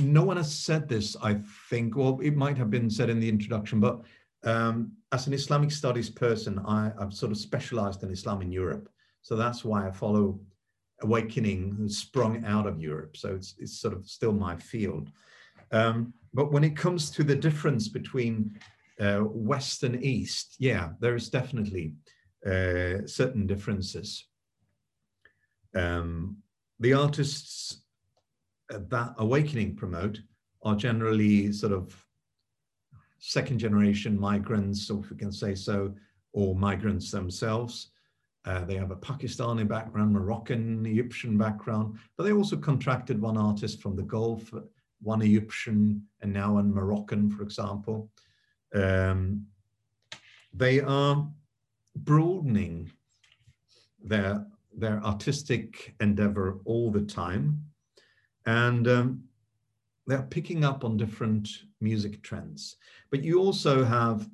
[0.00, 3.28] no one has said this, I think, well, it might have been said in the
[3.28, 4.00] introduction, but
[4.44, 8.88] um, as an Islamic studies person, I, have sort of specialized in Islam in Europe.
[9.20, 10.40] So that's why I follow
[11.02, 13.16] awakening sprung out of Europe.
[13.16, 15.10] So it's, it's sort of still my field.
[15.70, 18.58] Um, but when it comes to the difference between
[19.00, 21.94] uh, West and East, yeah, there is definitely
[22.46, 24.26] uh, certain differences.
[25.74, 26.38] Um,
[26.80, 27.82] the artists
[28.68, 30.20] that awakening promote
[30.62, 31.94] are generally sort of
[33.18, 35.94] second generation migrants, if we can say so,
[36.32, 37.90] or migrants themselves.
[38.44, 43.80] Uh, they have a Pakistani background, Moroccan, Egyptian background, but they also contracted one artist
[43.80, 44.52] from the Gulf,
[45.00, 48.10] one Egyptian, and now one Moroccan, for example.
[48.74, 49.46] Um,
[50.54, 51.28] they are
[51.96, 52.90] broadening
[54.02, 54.46] their,
[54.76, 57.64] their artistic endeavor all the time.
[58.46, 59.24] And um,
[60.06, 61.48] they're picking up on different
[61.80, 62.76] music trends.
[63.10, 64.28] But you also have,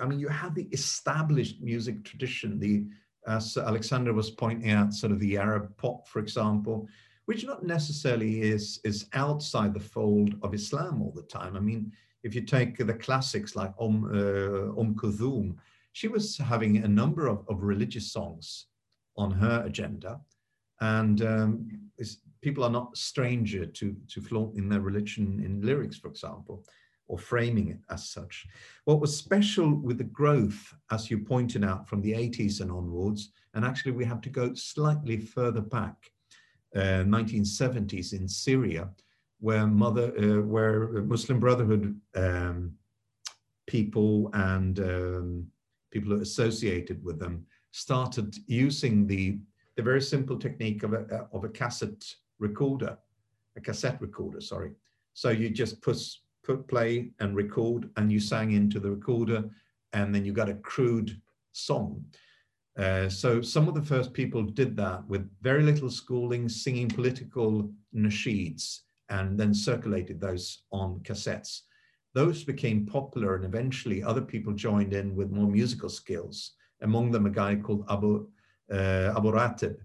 [0.00, 2.86] I mean, you have the established music tradition, the
[3.26, 6.86] as Alexander was pointing out, sort of the Arab pop, for example,
[7.24, 11.56] which not necessarily is is outside the fold of Islam all the time.
[11.56, 11.92] I mean,
[12.26, 15.58] if you take the classics like Om uh, Om
[15.92, 18.66] she was having a number of, of religious songs
[19.16, 20.20] on her agenda,
[20.80, 21.70] and um,
[22.42, 26.64] people are not stranger to, to flaunting their religion in lyrics, for example,
[27.08, 28.46] or framing it as such.
[28.84, 33.30] What was special with the growth, as you pointed out, from the 80s and onwards,
[33.54, 36.10] and actually we have to go slightly further back,
[36.74, 38.90] uh, 1970s in Syria,
[39.40, 42.72] where mother, uh, where Muslim Brotherhood um,
[43.66, 45.46] people and um,
[45.90, 49.38] people associated with them started using the
[49.76, 52.02] the very simple technique of a, of a cassette
[52.38, 52.96] recorder,
[53.56, 54.70] a cassette recorder, sorry.
[55.12, 55.98] So you just put
[56.66, 59.44] play and record and you sang into the recorder
[59.92, 61.20] and then you got a crude
[61.52, 62.02] song.
[62.78, 67.70] Uh, so some of the first people did that with very little schooling, singing political
[67.94, 71.62] nasheeds and then circulated those on cassettes.
[72.14, 76.52] Those became popular and eventually other people joined in with more musical skills.
[76.82, 78.26] Among them a guy called Abu,
[78.72, 79.76] uh, Abu Ratib,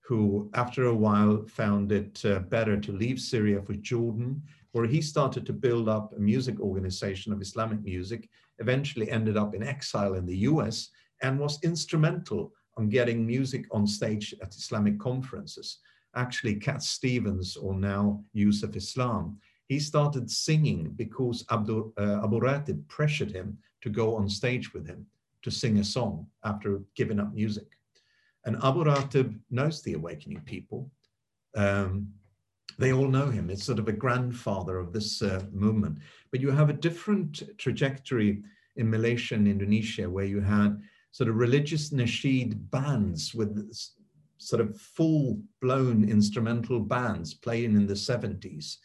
[0.00, 4.42] who after a while found it uh, better to leave Syria for Jordan,
[4.72, 8.28] where he started to build up a music organization of Islamic music,
[8.58, 10.90] eventually ended up in exile in the US,
[11.22, 15.78] and was instrumental on getting music on stage at Islamic conferences.
[16.16, 23.32] Actually, Cat Stevens, or now Yusuf Islam, he started singing because uh, Abu Ratib pressured
[23.32, 25.06] him to go on stage with him
[25.42, 27.66] to sing a song after giving up music.
[28.44, 30.90] And Abu Ratib knows the awakening people.
[31.56, 32.08] Um,
[32.78, 33.50] they all know him.
[33.50, 35.98] It's sort of a grandfather of this uh, movement.
[36.30, 38.42] But you have a different trajectory
[38.76, 40.80] in Malaysia and Indonesia, where you had
[41.12, 43.70] sort of religious nasheed bands with
[44.38, 48.76] sort of full-blown instrumental bands playing in the 70s.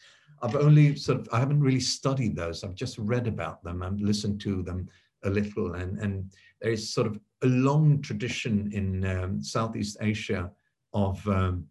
[0.42, 2.64] I've only sort of, I haven't really studied those.
[2.64, 4.88] I've just read about them and listened to them
[5.24, 5.74] a little.
[5.74, 10.50] And, and there is sort of a long tradition in um, Southeast Asia
[10.94, 11.66] of, um,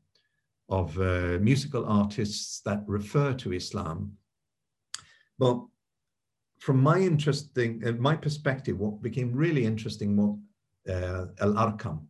[0.70, 4.14] of uh, musical artists that refer to Islam.
[5.40, 5.62] But
[6.60, 10.38] from my interesting, uh, my perspective, what became really interesting was
[10.88, 12.02] uh, Al Arqam.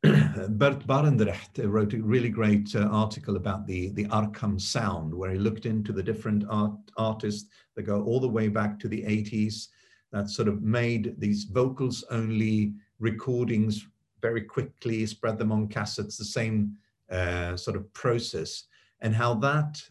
[0.02, 5.38] Bert Barendregt wrote a really great uh, article about the, the Arqam sound, where he
[5.38, 9.68] looked into the different art, artists that go all the way back to the 80s
[10.12, 13.86] that sort of made these vocals only recordings
[14.22, 16.76] very quickly, spread them on cassettes, the same
[17.10, 18.64] uh, sort of process,
[19.00, 19.82] and how that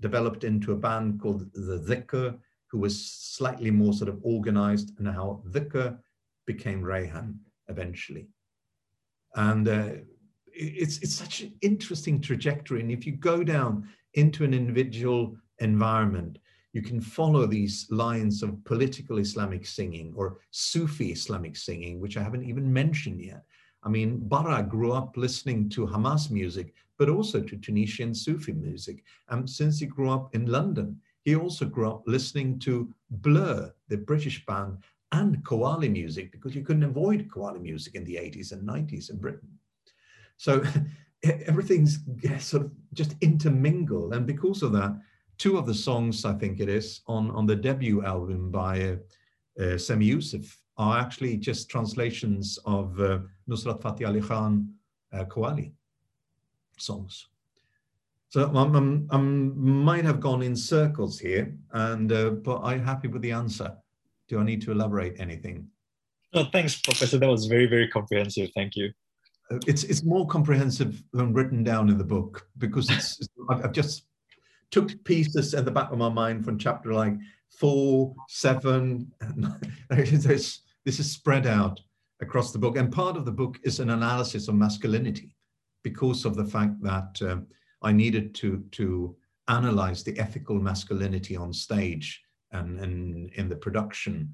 [0.00, 2.38] developed into a band called the Dhikr,
[2.68, 5.98] who was slightly more sort of organized, and how Dhikr
[6.46, 7.36] became Raihan
[7.68, 8.28] eventually.
[9.34, 9.88] And uh,
[10.52, 12.80] it's, it's such an interesting trajectory.
[12.80, 16.38] And if you go down into an individual environment,
[16.72, 22.22] you can follow these lines of political Islamic singing or Sufi Islamic singing, which I
[22.22, 23.44] haven't even mentioned yet.
[23.82, 29.02] I mean, Bara grew up listening to Hamas music, but also to Tunisian Sufi music.
[29.30, 33.96] And since he grew up in London, he also grew up listening to Blur, the
[33.96, 34.78] British band,
[35.12, 39.18] and Qawwali music, because you couldn't avoid Qawwali music in the 80s and 90s in
[39.18, 39.48] Britain.
[40.36, 40.62] So
[41.22, 41.98] everything's
[42.38, 44.14] sort of just intermingled.
[44.14, 44.98] And because of that,
[45.38, 48.96] two of the songs, I think it is, on, on the debut album by
[49.58, 53.18] uh, uh, Sami Yusuf are actually just translations of uh,
[53.48, 54.72] Nusrat Fateh Ali Khan
[55.12, 55.72] uh, Qawwali
[56.78, 57.28] songs.
[58.30, 63.32] So i might have gone in circles here, and uh, but I'm happy with the
[63.32, 63.76] answer.
[64.30, 65.66] Do I need to elaborate anything?
[66.34, 67.18] Oh, thanks, Professor.
[67.18, 68.50] That was very, very comprehensive.
[68.54, 68.92] Thank you.
[69.50, 73.18] Uh, it's it's more comprehensive than written down in the book because it's
[73.50, 74.04] I've just
[74.70, 77.14] took pieces at the back of my mind from chapter like
[77.58, 79.10] four, seven.
[79.90, 81.80] this this is spread out
[82.20, 85.34] across the book, and part of the book is an analysis of masculinity
[85.82, 87.38] because of the fact that uh,
[87.82, 89.16] I needed to to
[89.48, 94.32] analyze the ethical masculinity on stage and, and in the production,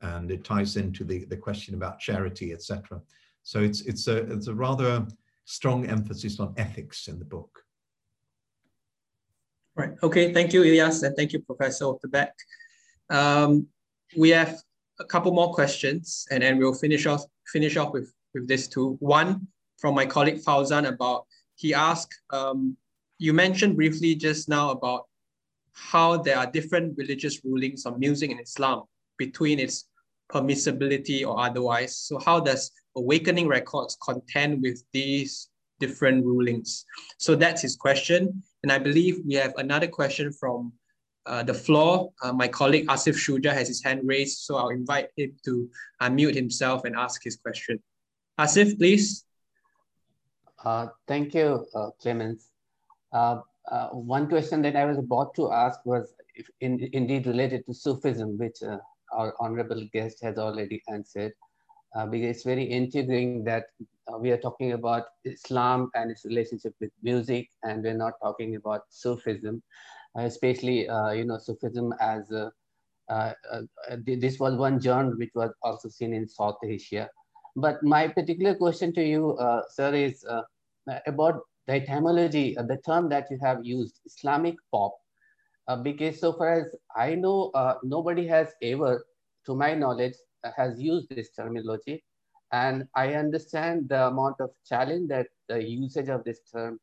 [0.00, 3.00] and it ties into the, the question about charity, etc.
[3.42, 5.06] So it's it's a it's a rather
[5.44, 7.62] strong emphasis on ethics in the book.
[9.74, 9.92] Right.
[10.02, 10.34] Okay.
[10.34, 12.32] Thank you, Ilyas, and thank you, Professor Otterbeck.
[13.10, 13.66] Um,
[14.16, 14.60] we have
[15.00, 18.96] a couple more questions, and then we'll finish off finish off with with this too.
[19.00, 19.46] One
[19.78, 22.76] from my colleague Fauzan about he asked, um,
[23.18, 25.07] you mentioned briefly just now about
[25.78, 28.82] how there are different religious rulings on music in Islam
[29.16, 29.84] between its
[30.30, 31.96] permissibility or otherwise.
[31.96, 35.48] So how does Awakening Records contend with these
[35.80, 36.84] different rulings?
[37.18, 38.42] So that's his question.
[38.62, 40.72] And I believe we have another question from
[41.26, 42.10] uh, the floor.
[42.22, 45.70] Uh, my colleague Asif Shuja has his hand raised, so I'll invite him to
[46.02, 47.80] unmute himself and ask his question.
[48.38, 49.24] Asif, please.
[50.64, 52.50] Uh, thank you, uh, Clemens.
[53.70, 56.14] Uh, uh, one question that I was about to ask was
[56.60, 58.78] in, indeed related to Sufism, which uh,
[59.12, 61.32] our honorable guest has already answered,
[61.96, 63.64] uh, because it's very intriguing that
[64.12, 68.56] uh, we are talking about Islam and its relationship with music, and we're not talking
[68.56, 69.62] about Sufism,
[70.18, 70.82] uh, especially
[71.16, 72.28] you know Sufism as
[74.04, 77.08] this was one genre which was also seen in South Asia.
[77.56, 79.36] But my particular question to you,
[79.70, 80.24] sir, is
[81.06, 84.96] about the etymology, uh, the term that you have used, Islamic pop,
[85.68, 89.04] uh, because so far as I know, uh, nobody has ever,
[89.44, 90.14] to my knowledge,
[90.44, 92.02] uh, has used this terminology.
[92.52, 96.80] And I understand the amount of challenge that the usage of this term,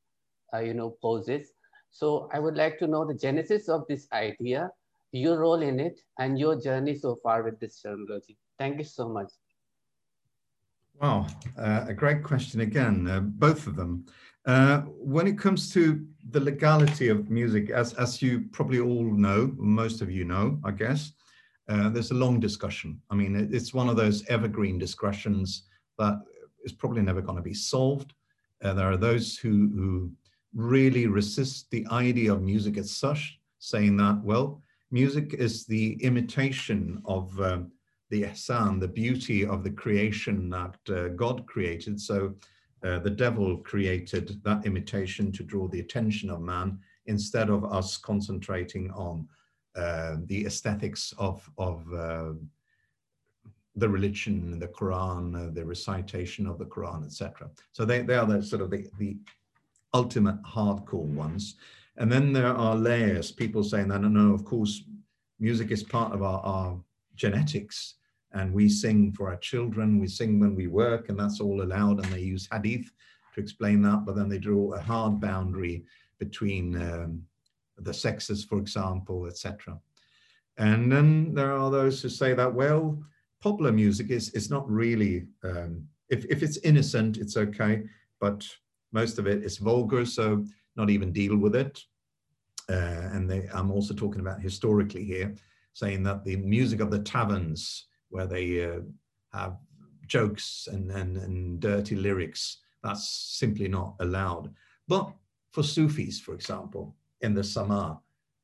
[0.54, 1.48] uh, you know, poses.
[1.90, 4.70] So I would like to know the genesis of this idea,
[5.12, 8.38] your role in it, and your journey so far with this terminology.
[8.60, 9.32] Thank you so much.
[11.02, 14.06] Wow, uh, a great question again, both of them.
[14.46, 19.52] Uh, when it comes to the legality of music, as, as you probably all know,
[19.58, 21.14] most of you know, I guess,
[21.68, 23.02] uh, there's a long discussion.
[23.10, 25.64] I mean, it, it's one of those evergreen discussions
[25.98, 26.20] that
[26.64, 28.14] is probably never going to be solved.
[28.64, 30.12] Uh, there are those who, who
[30.54, 34.62] really resist the idea of music as such, saying that, well,
[34.92, 37.72] music is the imitation of um,
[38.12, 42.00] the ihsan, the beauty of the creation that uh, God created.
[42.00, 42.36] So
[42.86, 47.98] uh, the devil created that imitation to draw the attention of man instead of us
[47.98, 49.28] concentrating on
[49.76, 52.34] uh, the aesthetics of, of uh,
[53.76, 57.50] the religion, the Quran, uh, the recitation of the Quran, etc.
[57.72, 59.18] So they, they are the sort of the, the
[59.94, 61.56] ultimate hardcore ones.
[61.98, 64.84] And then there are layers, people saying that, no, no, of course,
[65.40, 66.80] music is part of our, our
[67.16, 67.96] genetics
[68.36, 72.04] and we sing for our children, we sing when we work, and that's all allowed.
[72.04, 72.92] And they use hadith
[73.34, 75.86] to explain that, but then they draw a hard boundary
[76.20, 77.24] between um,
[77.78, 79.80] the sexes, for example, etc.
[80.58, 83.02] And then there are those who say that, well,
[83.42, 87.84] popular music is, is not really, um, if, if it's innocent, it's okay,
[88.20, 88.46] but
[88.92, 90.46] most of it is vulgar, so
[90.76, 91.82] not even deal with it.
[92.70, 95.36] Uh, and they, I'm also talking about historically here,
[95.74, 97.86] saying that the music of the taverns
[98.16, 98.80] where they uh,
[99.34, 99.58] have
[100.08, 102.60] jokes and, and, and dirty lyrics.
[102.82, 103.10] That's
[103.42, 104.54] simply not allowed.
[104.88, 105.12] But
[105.52, 108.00] for Sufis, for example, in the Sama,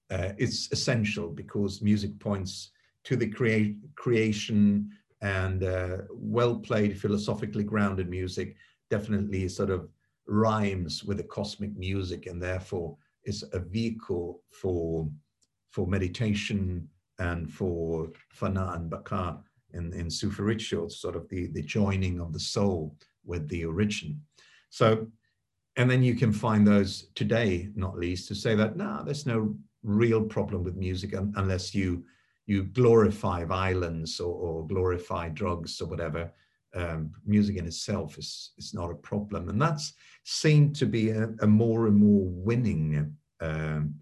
[0.09, 2.71] uh, it's essential because music points
[3.05, 4.89] to the crea- creation
[5.21, 8.55] and uh, well played, philosophically grounded music
[8.89, 9.87] definitely sort of
[10.27, 15.09] rhymes with the cosmic music and therefore is a vehicle for
[15.69, 16.87] for meditation
[17.19, 19.39] and for fana and baqa
[19.73, 22.95] in, in Sufi rituals, sort of the, the joining of the soul
[23.25, 24.21] with the origin.
[24.69, 25.07] So,
[25.77, 29.55] and then you can find those today, not least, to say that, no, there's no
[29.83, 32.03] real problem with music unless you
[32.47, 36.31] you glorify violence or, or glorify drugs or whatever.
[36.75, 39.47] Um, music in itself is, is not a problem.
[39.49, 39.93] And that's
[40.23, 43.95] seemed to be a, a more and more winning um,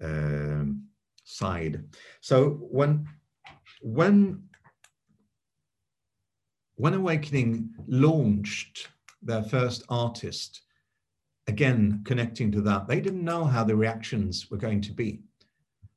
[0.00, 0.84] um,
[1.24, 1.84] side.
[2.20, 3.06] So when,
[3.82, 4.43] when,
[6.76, 8.88] when Awakening launched
[9.22, 10.62] their first artist,
[11.46, 15.20] again, connecting to that, they didn't know how the reactions were going to be.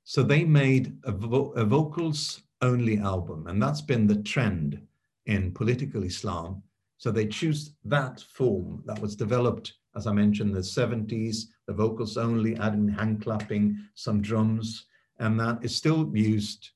[0.04, 4.82] So they made a, vo a vocals only album, and that's been the trend
[5.26, 6.64] in political Islam.
[6.98, 12.18] So they choose that form that was developed, as I mentioned, the 70s, the vocals
[12.18, 14.86] only, adding hand clapping, some drums,
[15.20, 16.70] and that is still used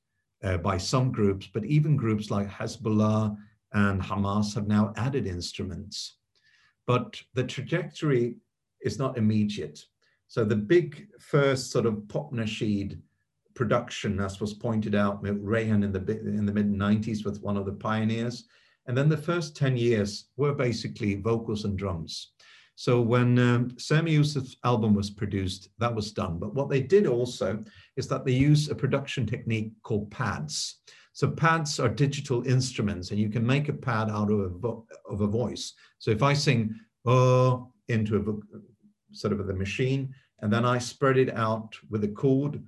[0.44, 3.36] uh, by some groups, but even groups like Hezbollah
[3.74, 6.18] and Hamas have now added instruments.
[6.88, 8.36] But the trajectory
[8.82, 9.80] is not immediate.
[10.28, 13.00] So the big first sort of pop nasheed
[13.54, 17.66] production, as was pointed out, Raihan in the, in the mid 90s was one of
[17.66, 18.46] the pioneers.
[18.88, 22.32] And then the first 10 years were basically vocals and drums.
[22.76, 26.40] So when um, Sami Yusuf's album was produced, that was done.
[26.40, 27.64] But what they did also
[27.96, 30.78] is that they use a production technique called pads.
[31.14, 35.22] So pads are digital instruments, and you can make a pad out of a, of
[35.22, 35.74] a voice.
[36.00, 36.74] So if I sing
[37.06, 38.44] oh into a book,
[39.12, 42.64] sort of the machine, and then I spread it out with a chord,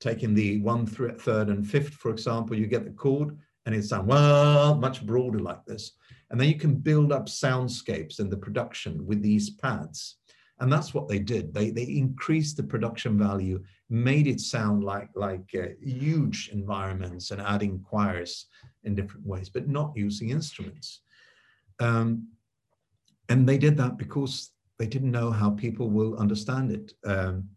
[0.00, 3.36] taking the one, third, and fifth, for example, you get the chord
[3.66, 5.92] and it sounds well much broader like this.
[6.30, 10.17] And then you can build up soundscapes in the production with these pads.
[10.60, 11.54] And that's what they did.
[11.54, 17.40] They, they increased the production value, made it sound like, like uh, huge environments and
[17.40, 18.46] adding choirs
[18.84, 21.02] in different ways, but not using instruments.
[21.78, 22.28] Um,
[23.28, 26.92] and they did that because they didn't know how people will understand it.
[27.04, 27.48] Um,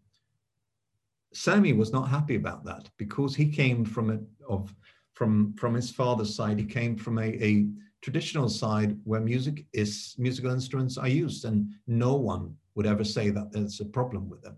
[1.34, 4.20] Sami was not happy about that because he came from a
[4.52, 4.74] of
[5.14, 6.60] from from his father's side.
[6.60, 7.68] He came from a, a
[8.02, 13.30] traditional side where music is musical instruments are used, and no one would ever say
[13.30, 14.58] that there's a problem with them.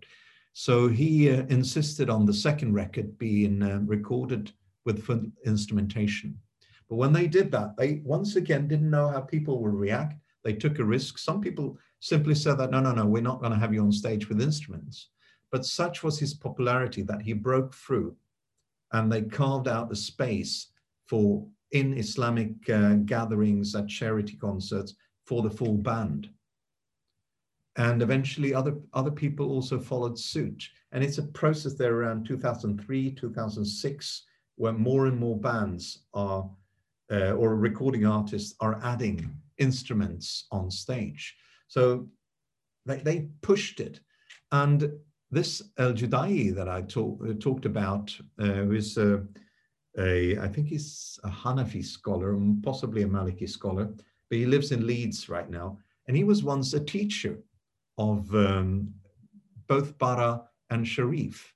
[0.54, 4.52] So he uh, insisted on the second record being uh, recorded
[4.86, 6.38] with full instrumentation.
[6.90, 10.16] But when they did that, they once again didn't know how people would react.
[10.44, 11.18] They took a risk.
[11.18, 13.92] Some people simply said that no, no, no, we're not going to have you on
[13.92, 15.10] stage with instruments.
[15.52, 18.16] But such was his popularity that he broke through
[18.92, 20.68] and they carved out a space
[21.06, 24.94] for in Islamic uh, gatherings at charity concerts
[25.26, 26.30] for the full band.
[27.76, 30.70] And eventually other, other people also followed suit.
[30.92, 34.24] And it's a process there around 2003, 2006,
[34.56, 36.48] where more and more bands are,
[37.12, 41.36] uh, or recording artists are adding instruments on stage.
[41.68, 42.08] So
[42.86, 44.00] they, they pushed it.
[44.52, 44.92] And
[45.32, 49.18] this El Judai that I talk, uh, talked about, uh, uh,
[49.98, 54.72] a, I think he's a Hanafi scholar, and possibly a Maliki scholar, but he lives
[54.72, 55.80] in Leeds right now.
[56.08, 57.40] And he was once a teacher
[57.98, 58.94] of um,
[59.68, 61.54] both Bara and Sharif.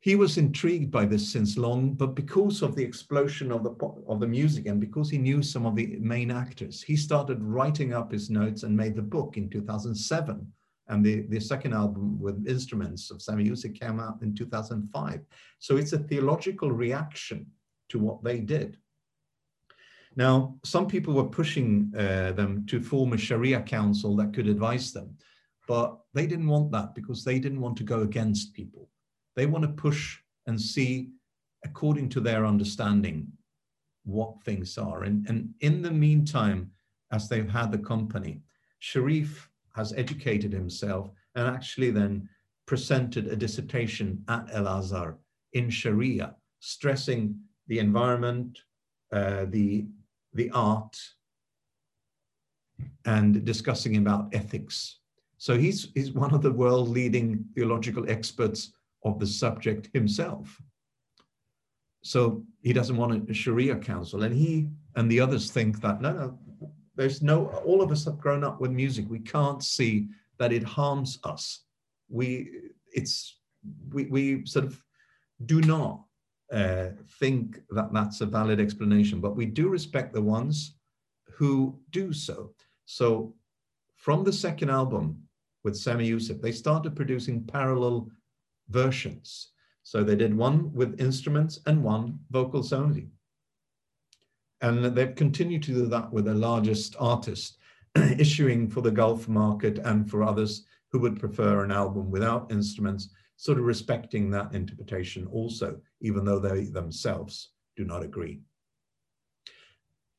[0.00, 3.70] He was intrigued by this since long, but because of the explosion of the
[4.06, 7.94] of the music and because he knew some of the main actors, he started writing
[7.94, 10.46] up his notes and made the book in 2007
[10.88, 15.20] and the, the second album with instruments of Sami Yusuf came out in 2005.
[15.58, 17.46] So it's a theological reaction
[17.88, 18.76] to what they did.
[20.16, 24.92] Now, some people were pushing uh, them to form a Sharia council that could advise
[24.92, 25.16] them,
[25.66, 28.88] but they didn't want that because they didn't want to go against people.
[29.34, 31.10] They want to push and see,
[31.64, 33.26] according to their understanding,
[34.04, 35.04] what things are.
[35.04, 36.70] And, and in the meantime,
[37.10, 38.42] as they've had the company,
[38.78, 42.28] Sharif has educated himself and actually then
[42.66, 45.18] presented a dissertation at El Azhar
[45.52, 47.36] in Sharia, stressing
[47.66, 48.58] the environment,
[49.12, 49.86] uh, the,
[50.34, 50.96] the art,
[53.06, 54.98] and discussing about ethics.
[55.38, 58.72] So he's, he's one of the world leading theological experts
[59.04, 60.60] of the subject himself.
[62.02, 64.22] So he doesn't want a Sharia council.
[64.22, 66.38] And he and the others think that, no, no,
[66.96, 69.06] there's no, all of us have grown up with music.
[69.08, 70.08] We can't see
[70.38, 71.64] that it harms us.
[72.08, 72.50] We,
[72.92, 73.38] it's,
[73.92, 74.82] we, we sort of
[75.46, 76.03] do not
[76.52, 76.88] uh,
[77.20, 80.74] think that that's a valid explanation, but we do respect the ones
[81.30, 82.52] who do so.
[82.86, 83.34] So
[83.96, 85.22] from the second album
[85.62, 88.08] with Sami Yusuf, they started producing parallel
[88.68, 89.52] versions.
[89.82, 93.08] So they did one with instruments and one vocals only.
[94.60, 97.58] And they've continued to do that with the largest artist,
[97.96, 103.10] issuing for the Gulf market and for others who would prefer an album without instruments,
[103.36, 108.40] sort of respecting that interpretation also, even though they themselves do not agree.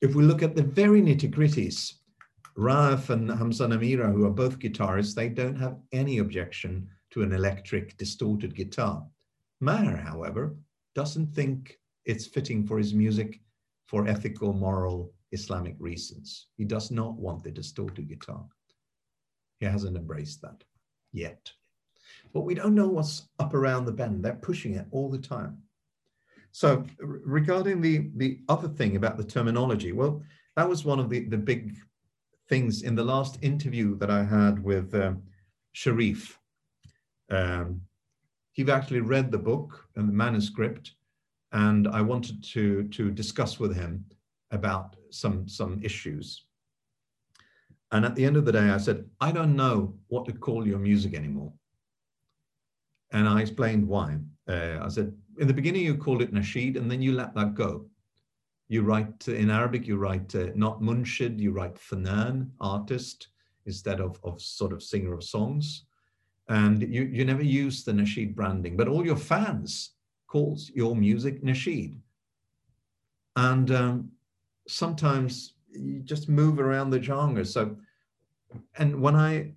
[0.02, 1.94] If we look at the very nitty gritties,
[2.58, 7.34] Raef and Hamza Namira, who are both guitarists, they don't have any objection to an
[7.34, 9.06] electric distorted guitar.
[9.62, 10.56] Maher, however,
[10.96, 13.40] doesn't think it's fitting for his music
[13.86, 16.48] for ethical, moral, Islamic reasons.
[16.58, 18.44] He does not want the distorted guitar.
[19.60, 20.64] He hasn't embraced that
[21.12, 21.52] yet.
[22.34, 24.26] But we don't know what's up around the bend.
[24.26, 25.62] They're pushing it all the time.
[26.56, 30.24] So regarding the, the other thing about the terminology, well,
[30.56, 31.76] that was one of the, the big
[32.48, 35.24] things in the last interview that I had with um,
[35.74, 36.40] Sharif.
[37.30, 37.82] Um,
[38.54, 40.94] he actually read the book and the manuscript,
[41.52, 44.06] and I wanted to, to discuss with him
[44.52, 46.46] about some, some issues.
[47.92, 50.66] And at the end of the day, I said, I don't know what to call
[50.66, 51.52] your music anymore.
[53.12, 54.20] And I explained why.
[54.48, 57.56] Uh, I said, in the beginning, you called it nasheed, and then you let that
[57.56, 57.86] go.
[58.68, 63.28] You write in Arabic, you write uh, not munshid, you write fanan, artist,
[63.66, 65.86] instead of, of sort of singer of songs.
[66.50, 69.92] And you, you never use the nasheed branding, but all your fans
[70.28, 71.98] calls your music nasheed.
[73.36, 74.12] And um,
[74.68, 77.46] sometimes you just move around the genre.
[77.46, 77.76] So,
[78.78, 79.54] and when I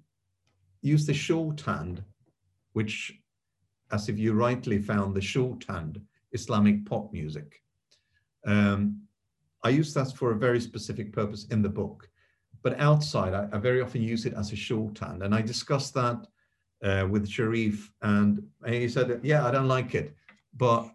[0.83, 2.03] use the shorthand,
[2.73, 3.18] which
[3.91, 6.01] as if you rightly found the shorthand
[6.33, 7.63] Islamic pop music.
[8.47, 9.03] Um,
[9.65, 12.09] I use that for a very specific purpose in the book,
[12.63, 15.23] but outside I, I very often use it as a shorthand.
[15.23, 16.27] And I discussed that
[16.83, 20.15] uh, with Sharif and he said, yeah, I don't like it,
[20.57, 20.89] but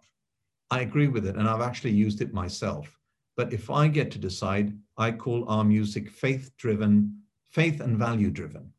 [0.72, 1.36] I agree with it.
[1.36, 3.00] And I've actually used it myself.
[3.36, 8.32] But if I get to decide, I call our music faith driven, faith and value
[8.32, 8.72] driven.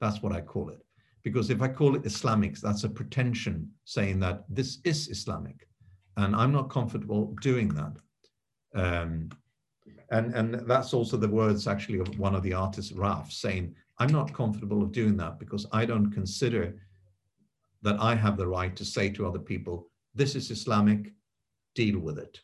[0.00, 0.85] That's what I call it.
[1.26, 5.66] Because if I call it Islamic, that's a pretension saying that this is Islamic.
[6.16, 7.96] And I'm not comfortable doing that.
[8.76, 9.30] Um,
[10.12, 14.12] and, and that's also the words actually of one of the artists, Raef, saying, I'm
[14.12, 16.76] not comfortable of doing that because I don't consider
[17.82, 21.12] that I have the right to say to other people, this is Islamic,
[21.74, 22.38] deal with it.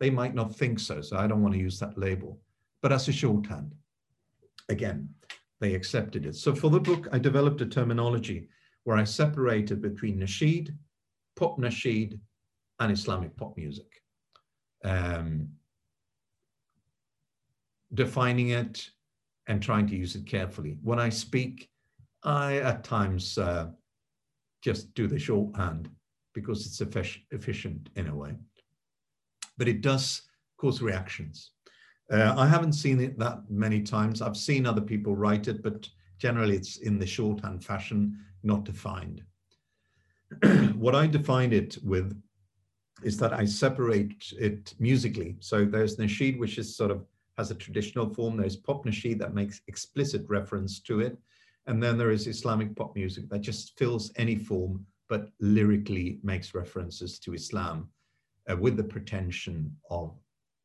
[0.00, 2.40] They might not think so, so I don't want to use that label.
[2.82, 3.76] But as a shorthand,
[4.68, 5.08] again,
[5.64, 6.36] they accepted it.
[6.36, 8.48] So for the book, I developed a terminology
[8.84, 10.76] where I separated between nasheed,
[11.36, 12.20] pop nasheed,
[12.80, 13.90] and Islamic pop music.
[14.84, 15.48] Um,
[17.94, 18.90] defining it
[19.46, 20.76] and trying to use it carefully.
[20.82, 21.70] When I speak,
[22.22, 23.68] I at times uh,
[24.60, 25.88] just do the shorthand
[26.34, 26.82] because it's
[27.30, 28.34] efficient in a way.
[29.56, 30.20] But it does
[30.58, 31.52] cause reactions.
[32.10, 34.20] Uh, I haven't seen it that many times.
[34.20, 39.22] I've seen other people write it, but generally it's in the shorthand fashion, not defined.
[40.74, 42.20] what I define it with
[43.02, 45.36] is that I separate it musically.
[45.40, 47.04] So there's nasheed, which is sort of
[47.36, 48.36] has a traditional form.
[48.36, 51.18] There's pop nasheed that makes explicit reference to it.
[51.66, 56.54] And then there is Islamic pop music that just fills any form, but lyrically makes
[56.54, 57.88] references to Islam
[58.50, 60.14] uh, with the pretension of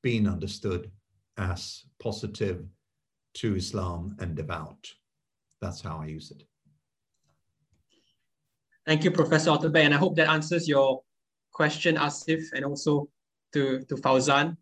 [0.02, 0.92] being understood
[1.40, 2.66] as positive
[3.36, 4.92] to Islam and devout.
[5.62, 6.44] That's how I use it.
[8.86, 11.02] Thank you, Professor Otterbeck, and I hope that answers your
[11.52, 13.10] question, Asif, and also
[13.54, 14.58] to, to Fauzan.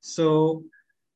[0.00, 0.64] So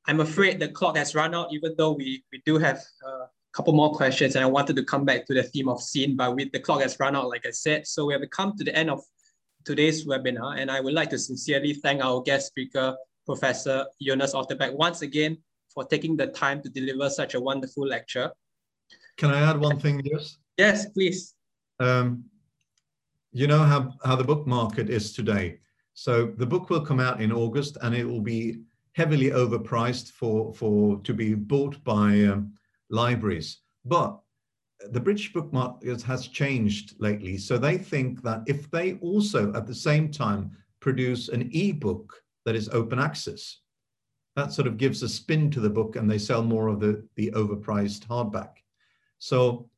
[0.07, 3.75] I'm afraid the clock has run out, even though we, we do have a couple
[3.75, 6.53] more questions, and I wanted to come back to the theme of sin, but with
[6.53, 7.87] the clock has run out, like I said.
[7.87, 9.03] So we have come to the end of
[9.65, 12.97] today's webinar, and I would like to sincerely thank our guest speaker,
[13.27, 15.39] Professor Jonas Otterbeck once again
[15.73, 18.31] for taking the time to deliver such a wonderful lecture.
[19.17, 20.39] Can I add one thing, yes?
[20.57, 21.35] Yes, please.
[21.81, 22.25] Um,
[23.33, 25.59] you know how, how the book market is today.
[25.95, 28.61] So the book will come out in August and it will be
[28.93, 32.53] heavily overpriced for, for to be bought by um,
[32.91, 33.59] libraries.
[33.85, 34.19] But
[34.91, 37.39] the British book market has changed lately.
[37.39, 42.55] So they think that if they also at the same time produce an e-book that
[42.55, 43.61] is open access.
[44.37, 47.07] That sort of gives a spin to the book and they sell more of the,
[47.15, 48.51] the overpriced hardback.
[49.19, 49.69] So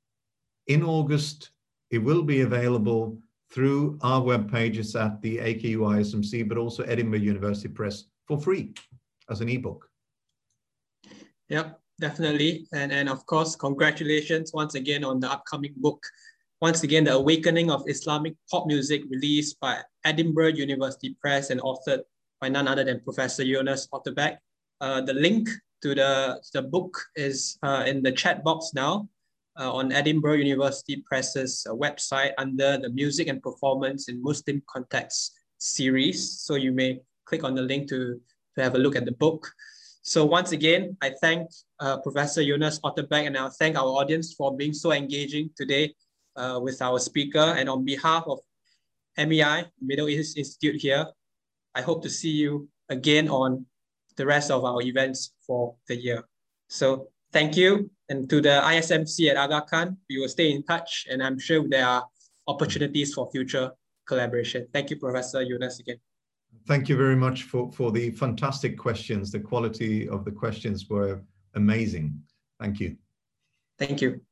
[0.66, 1.50] in August,
[1.90, 3.18] it will be available
[3.52, 8.74] through our web pages at the AKU ISMC, but also Edinburgh University Press for free
[9.30, 9.88] as an ebook.
[11.48, 12.66] Yep, definitely.
[12.72, 16.04] And, and of course, congratulations once again on the upcoming book
[16.62, 22.00] once again, The Awakening of Islamic Pop Music, released by Edinburgh University Press and authored
[22.46, 24.38] by none other than Professor Jonas Otterbeck.
[24.80, 25.48] Uh, the link
[25.82, 29.08] to the, the book is uh, in the chat box now
[29.58, 35.32] uh, on Edinburgh University Press's uh, website under the Music and Performance in Muslim Context
[35.58, 36.40] series.
[36.40, 38.20] So you may click on the link to,
[38.54, 39.50] to have a look at the book.
[40.02, 41.50] So once again, I thank
[41.80, 45.96] uh, Professor Jonas Otterbeck and I thank our audience for being so engaging today
[46.36, 47.56] uh, with our speaker.
[47.58, 48.38] And on behalf of
[49.18, 51.06] MEI, Middle East Institute here,
[51.76, 53.66] I hope to see you again on
[54.16, 56.24] the rest of our events for the year.
[56.68, 57.90] So thank you.
[58.08, 61.68] And to the ISMC at Aga Khan, we will stay in touch and I'm sure
[61.68, 62.04] there are
[62.48, 63.72] opportunities for future
[64.06, 64.66] collaboration.
[64.72, 65.98] Thank you, Professor Jonas again.
[66.66, 69.30] Thank you very much for, for the fantastic questions.
[69.30, 71.20] The quality of the questions were
[71.54, 72.18] amazing.
[72.58, 72.96] Thank you.
[73.78, 74.25] Thank you.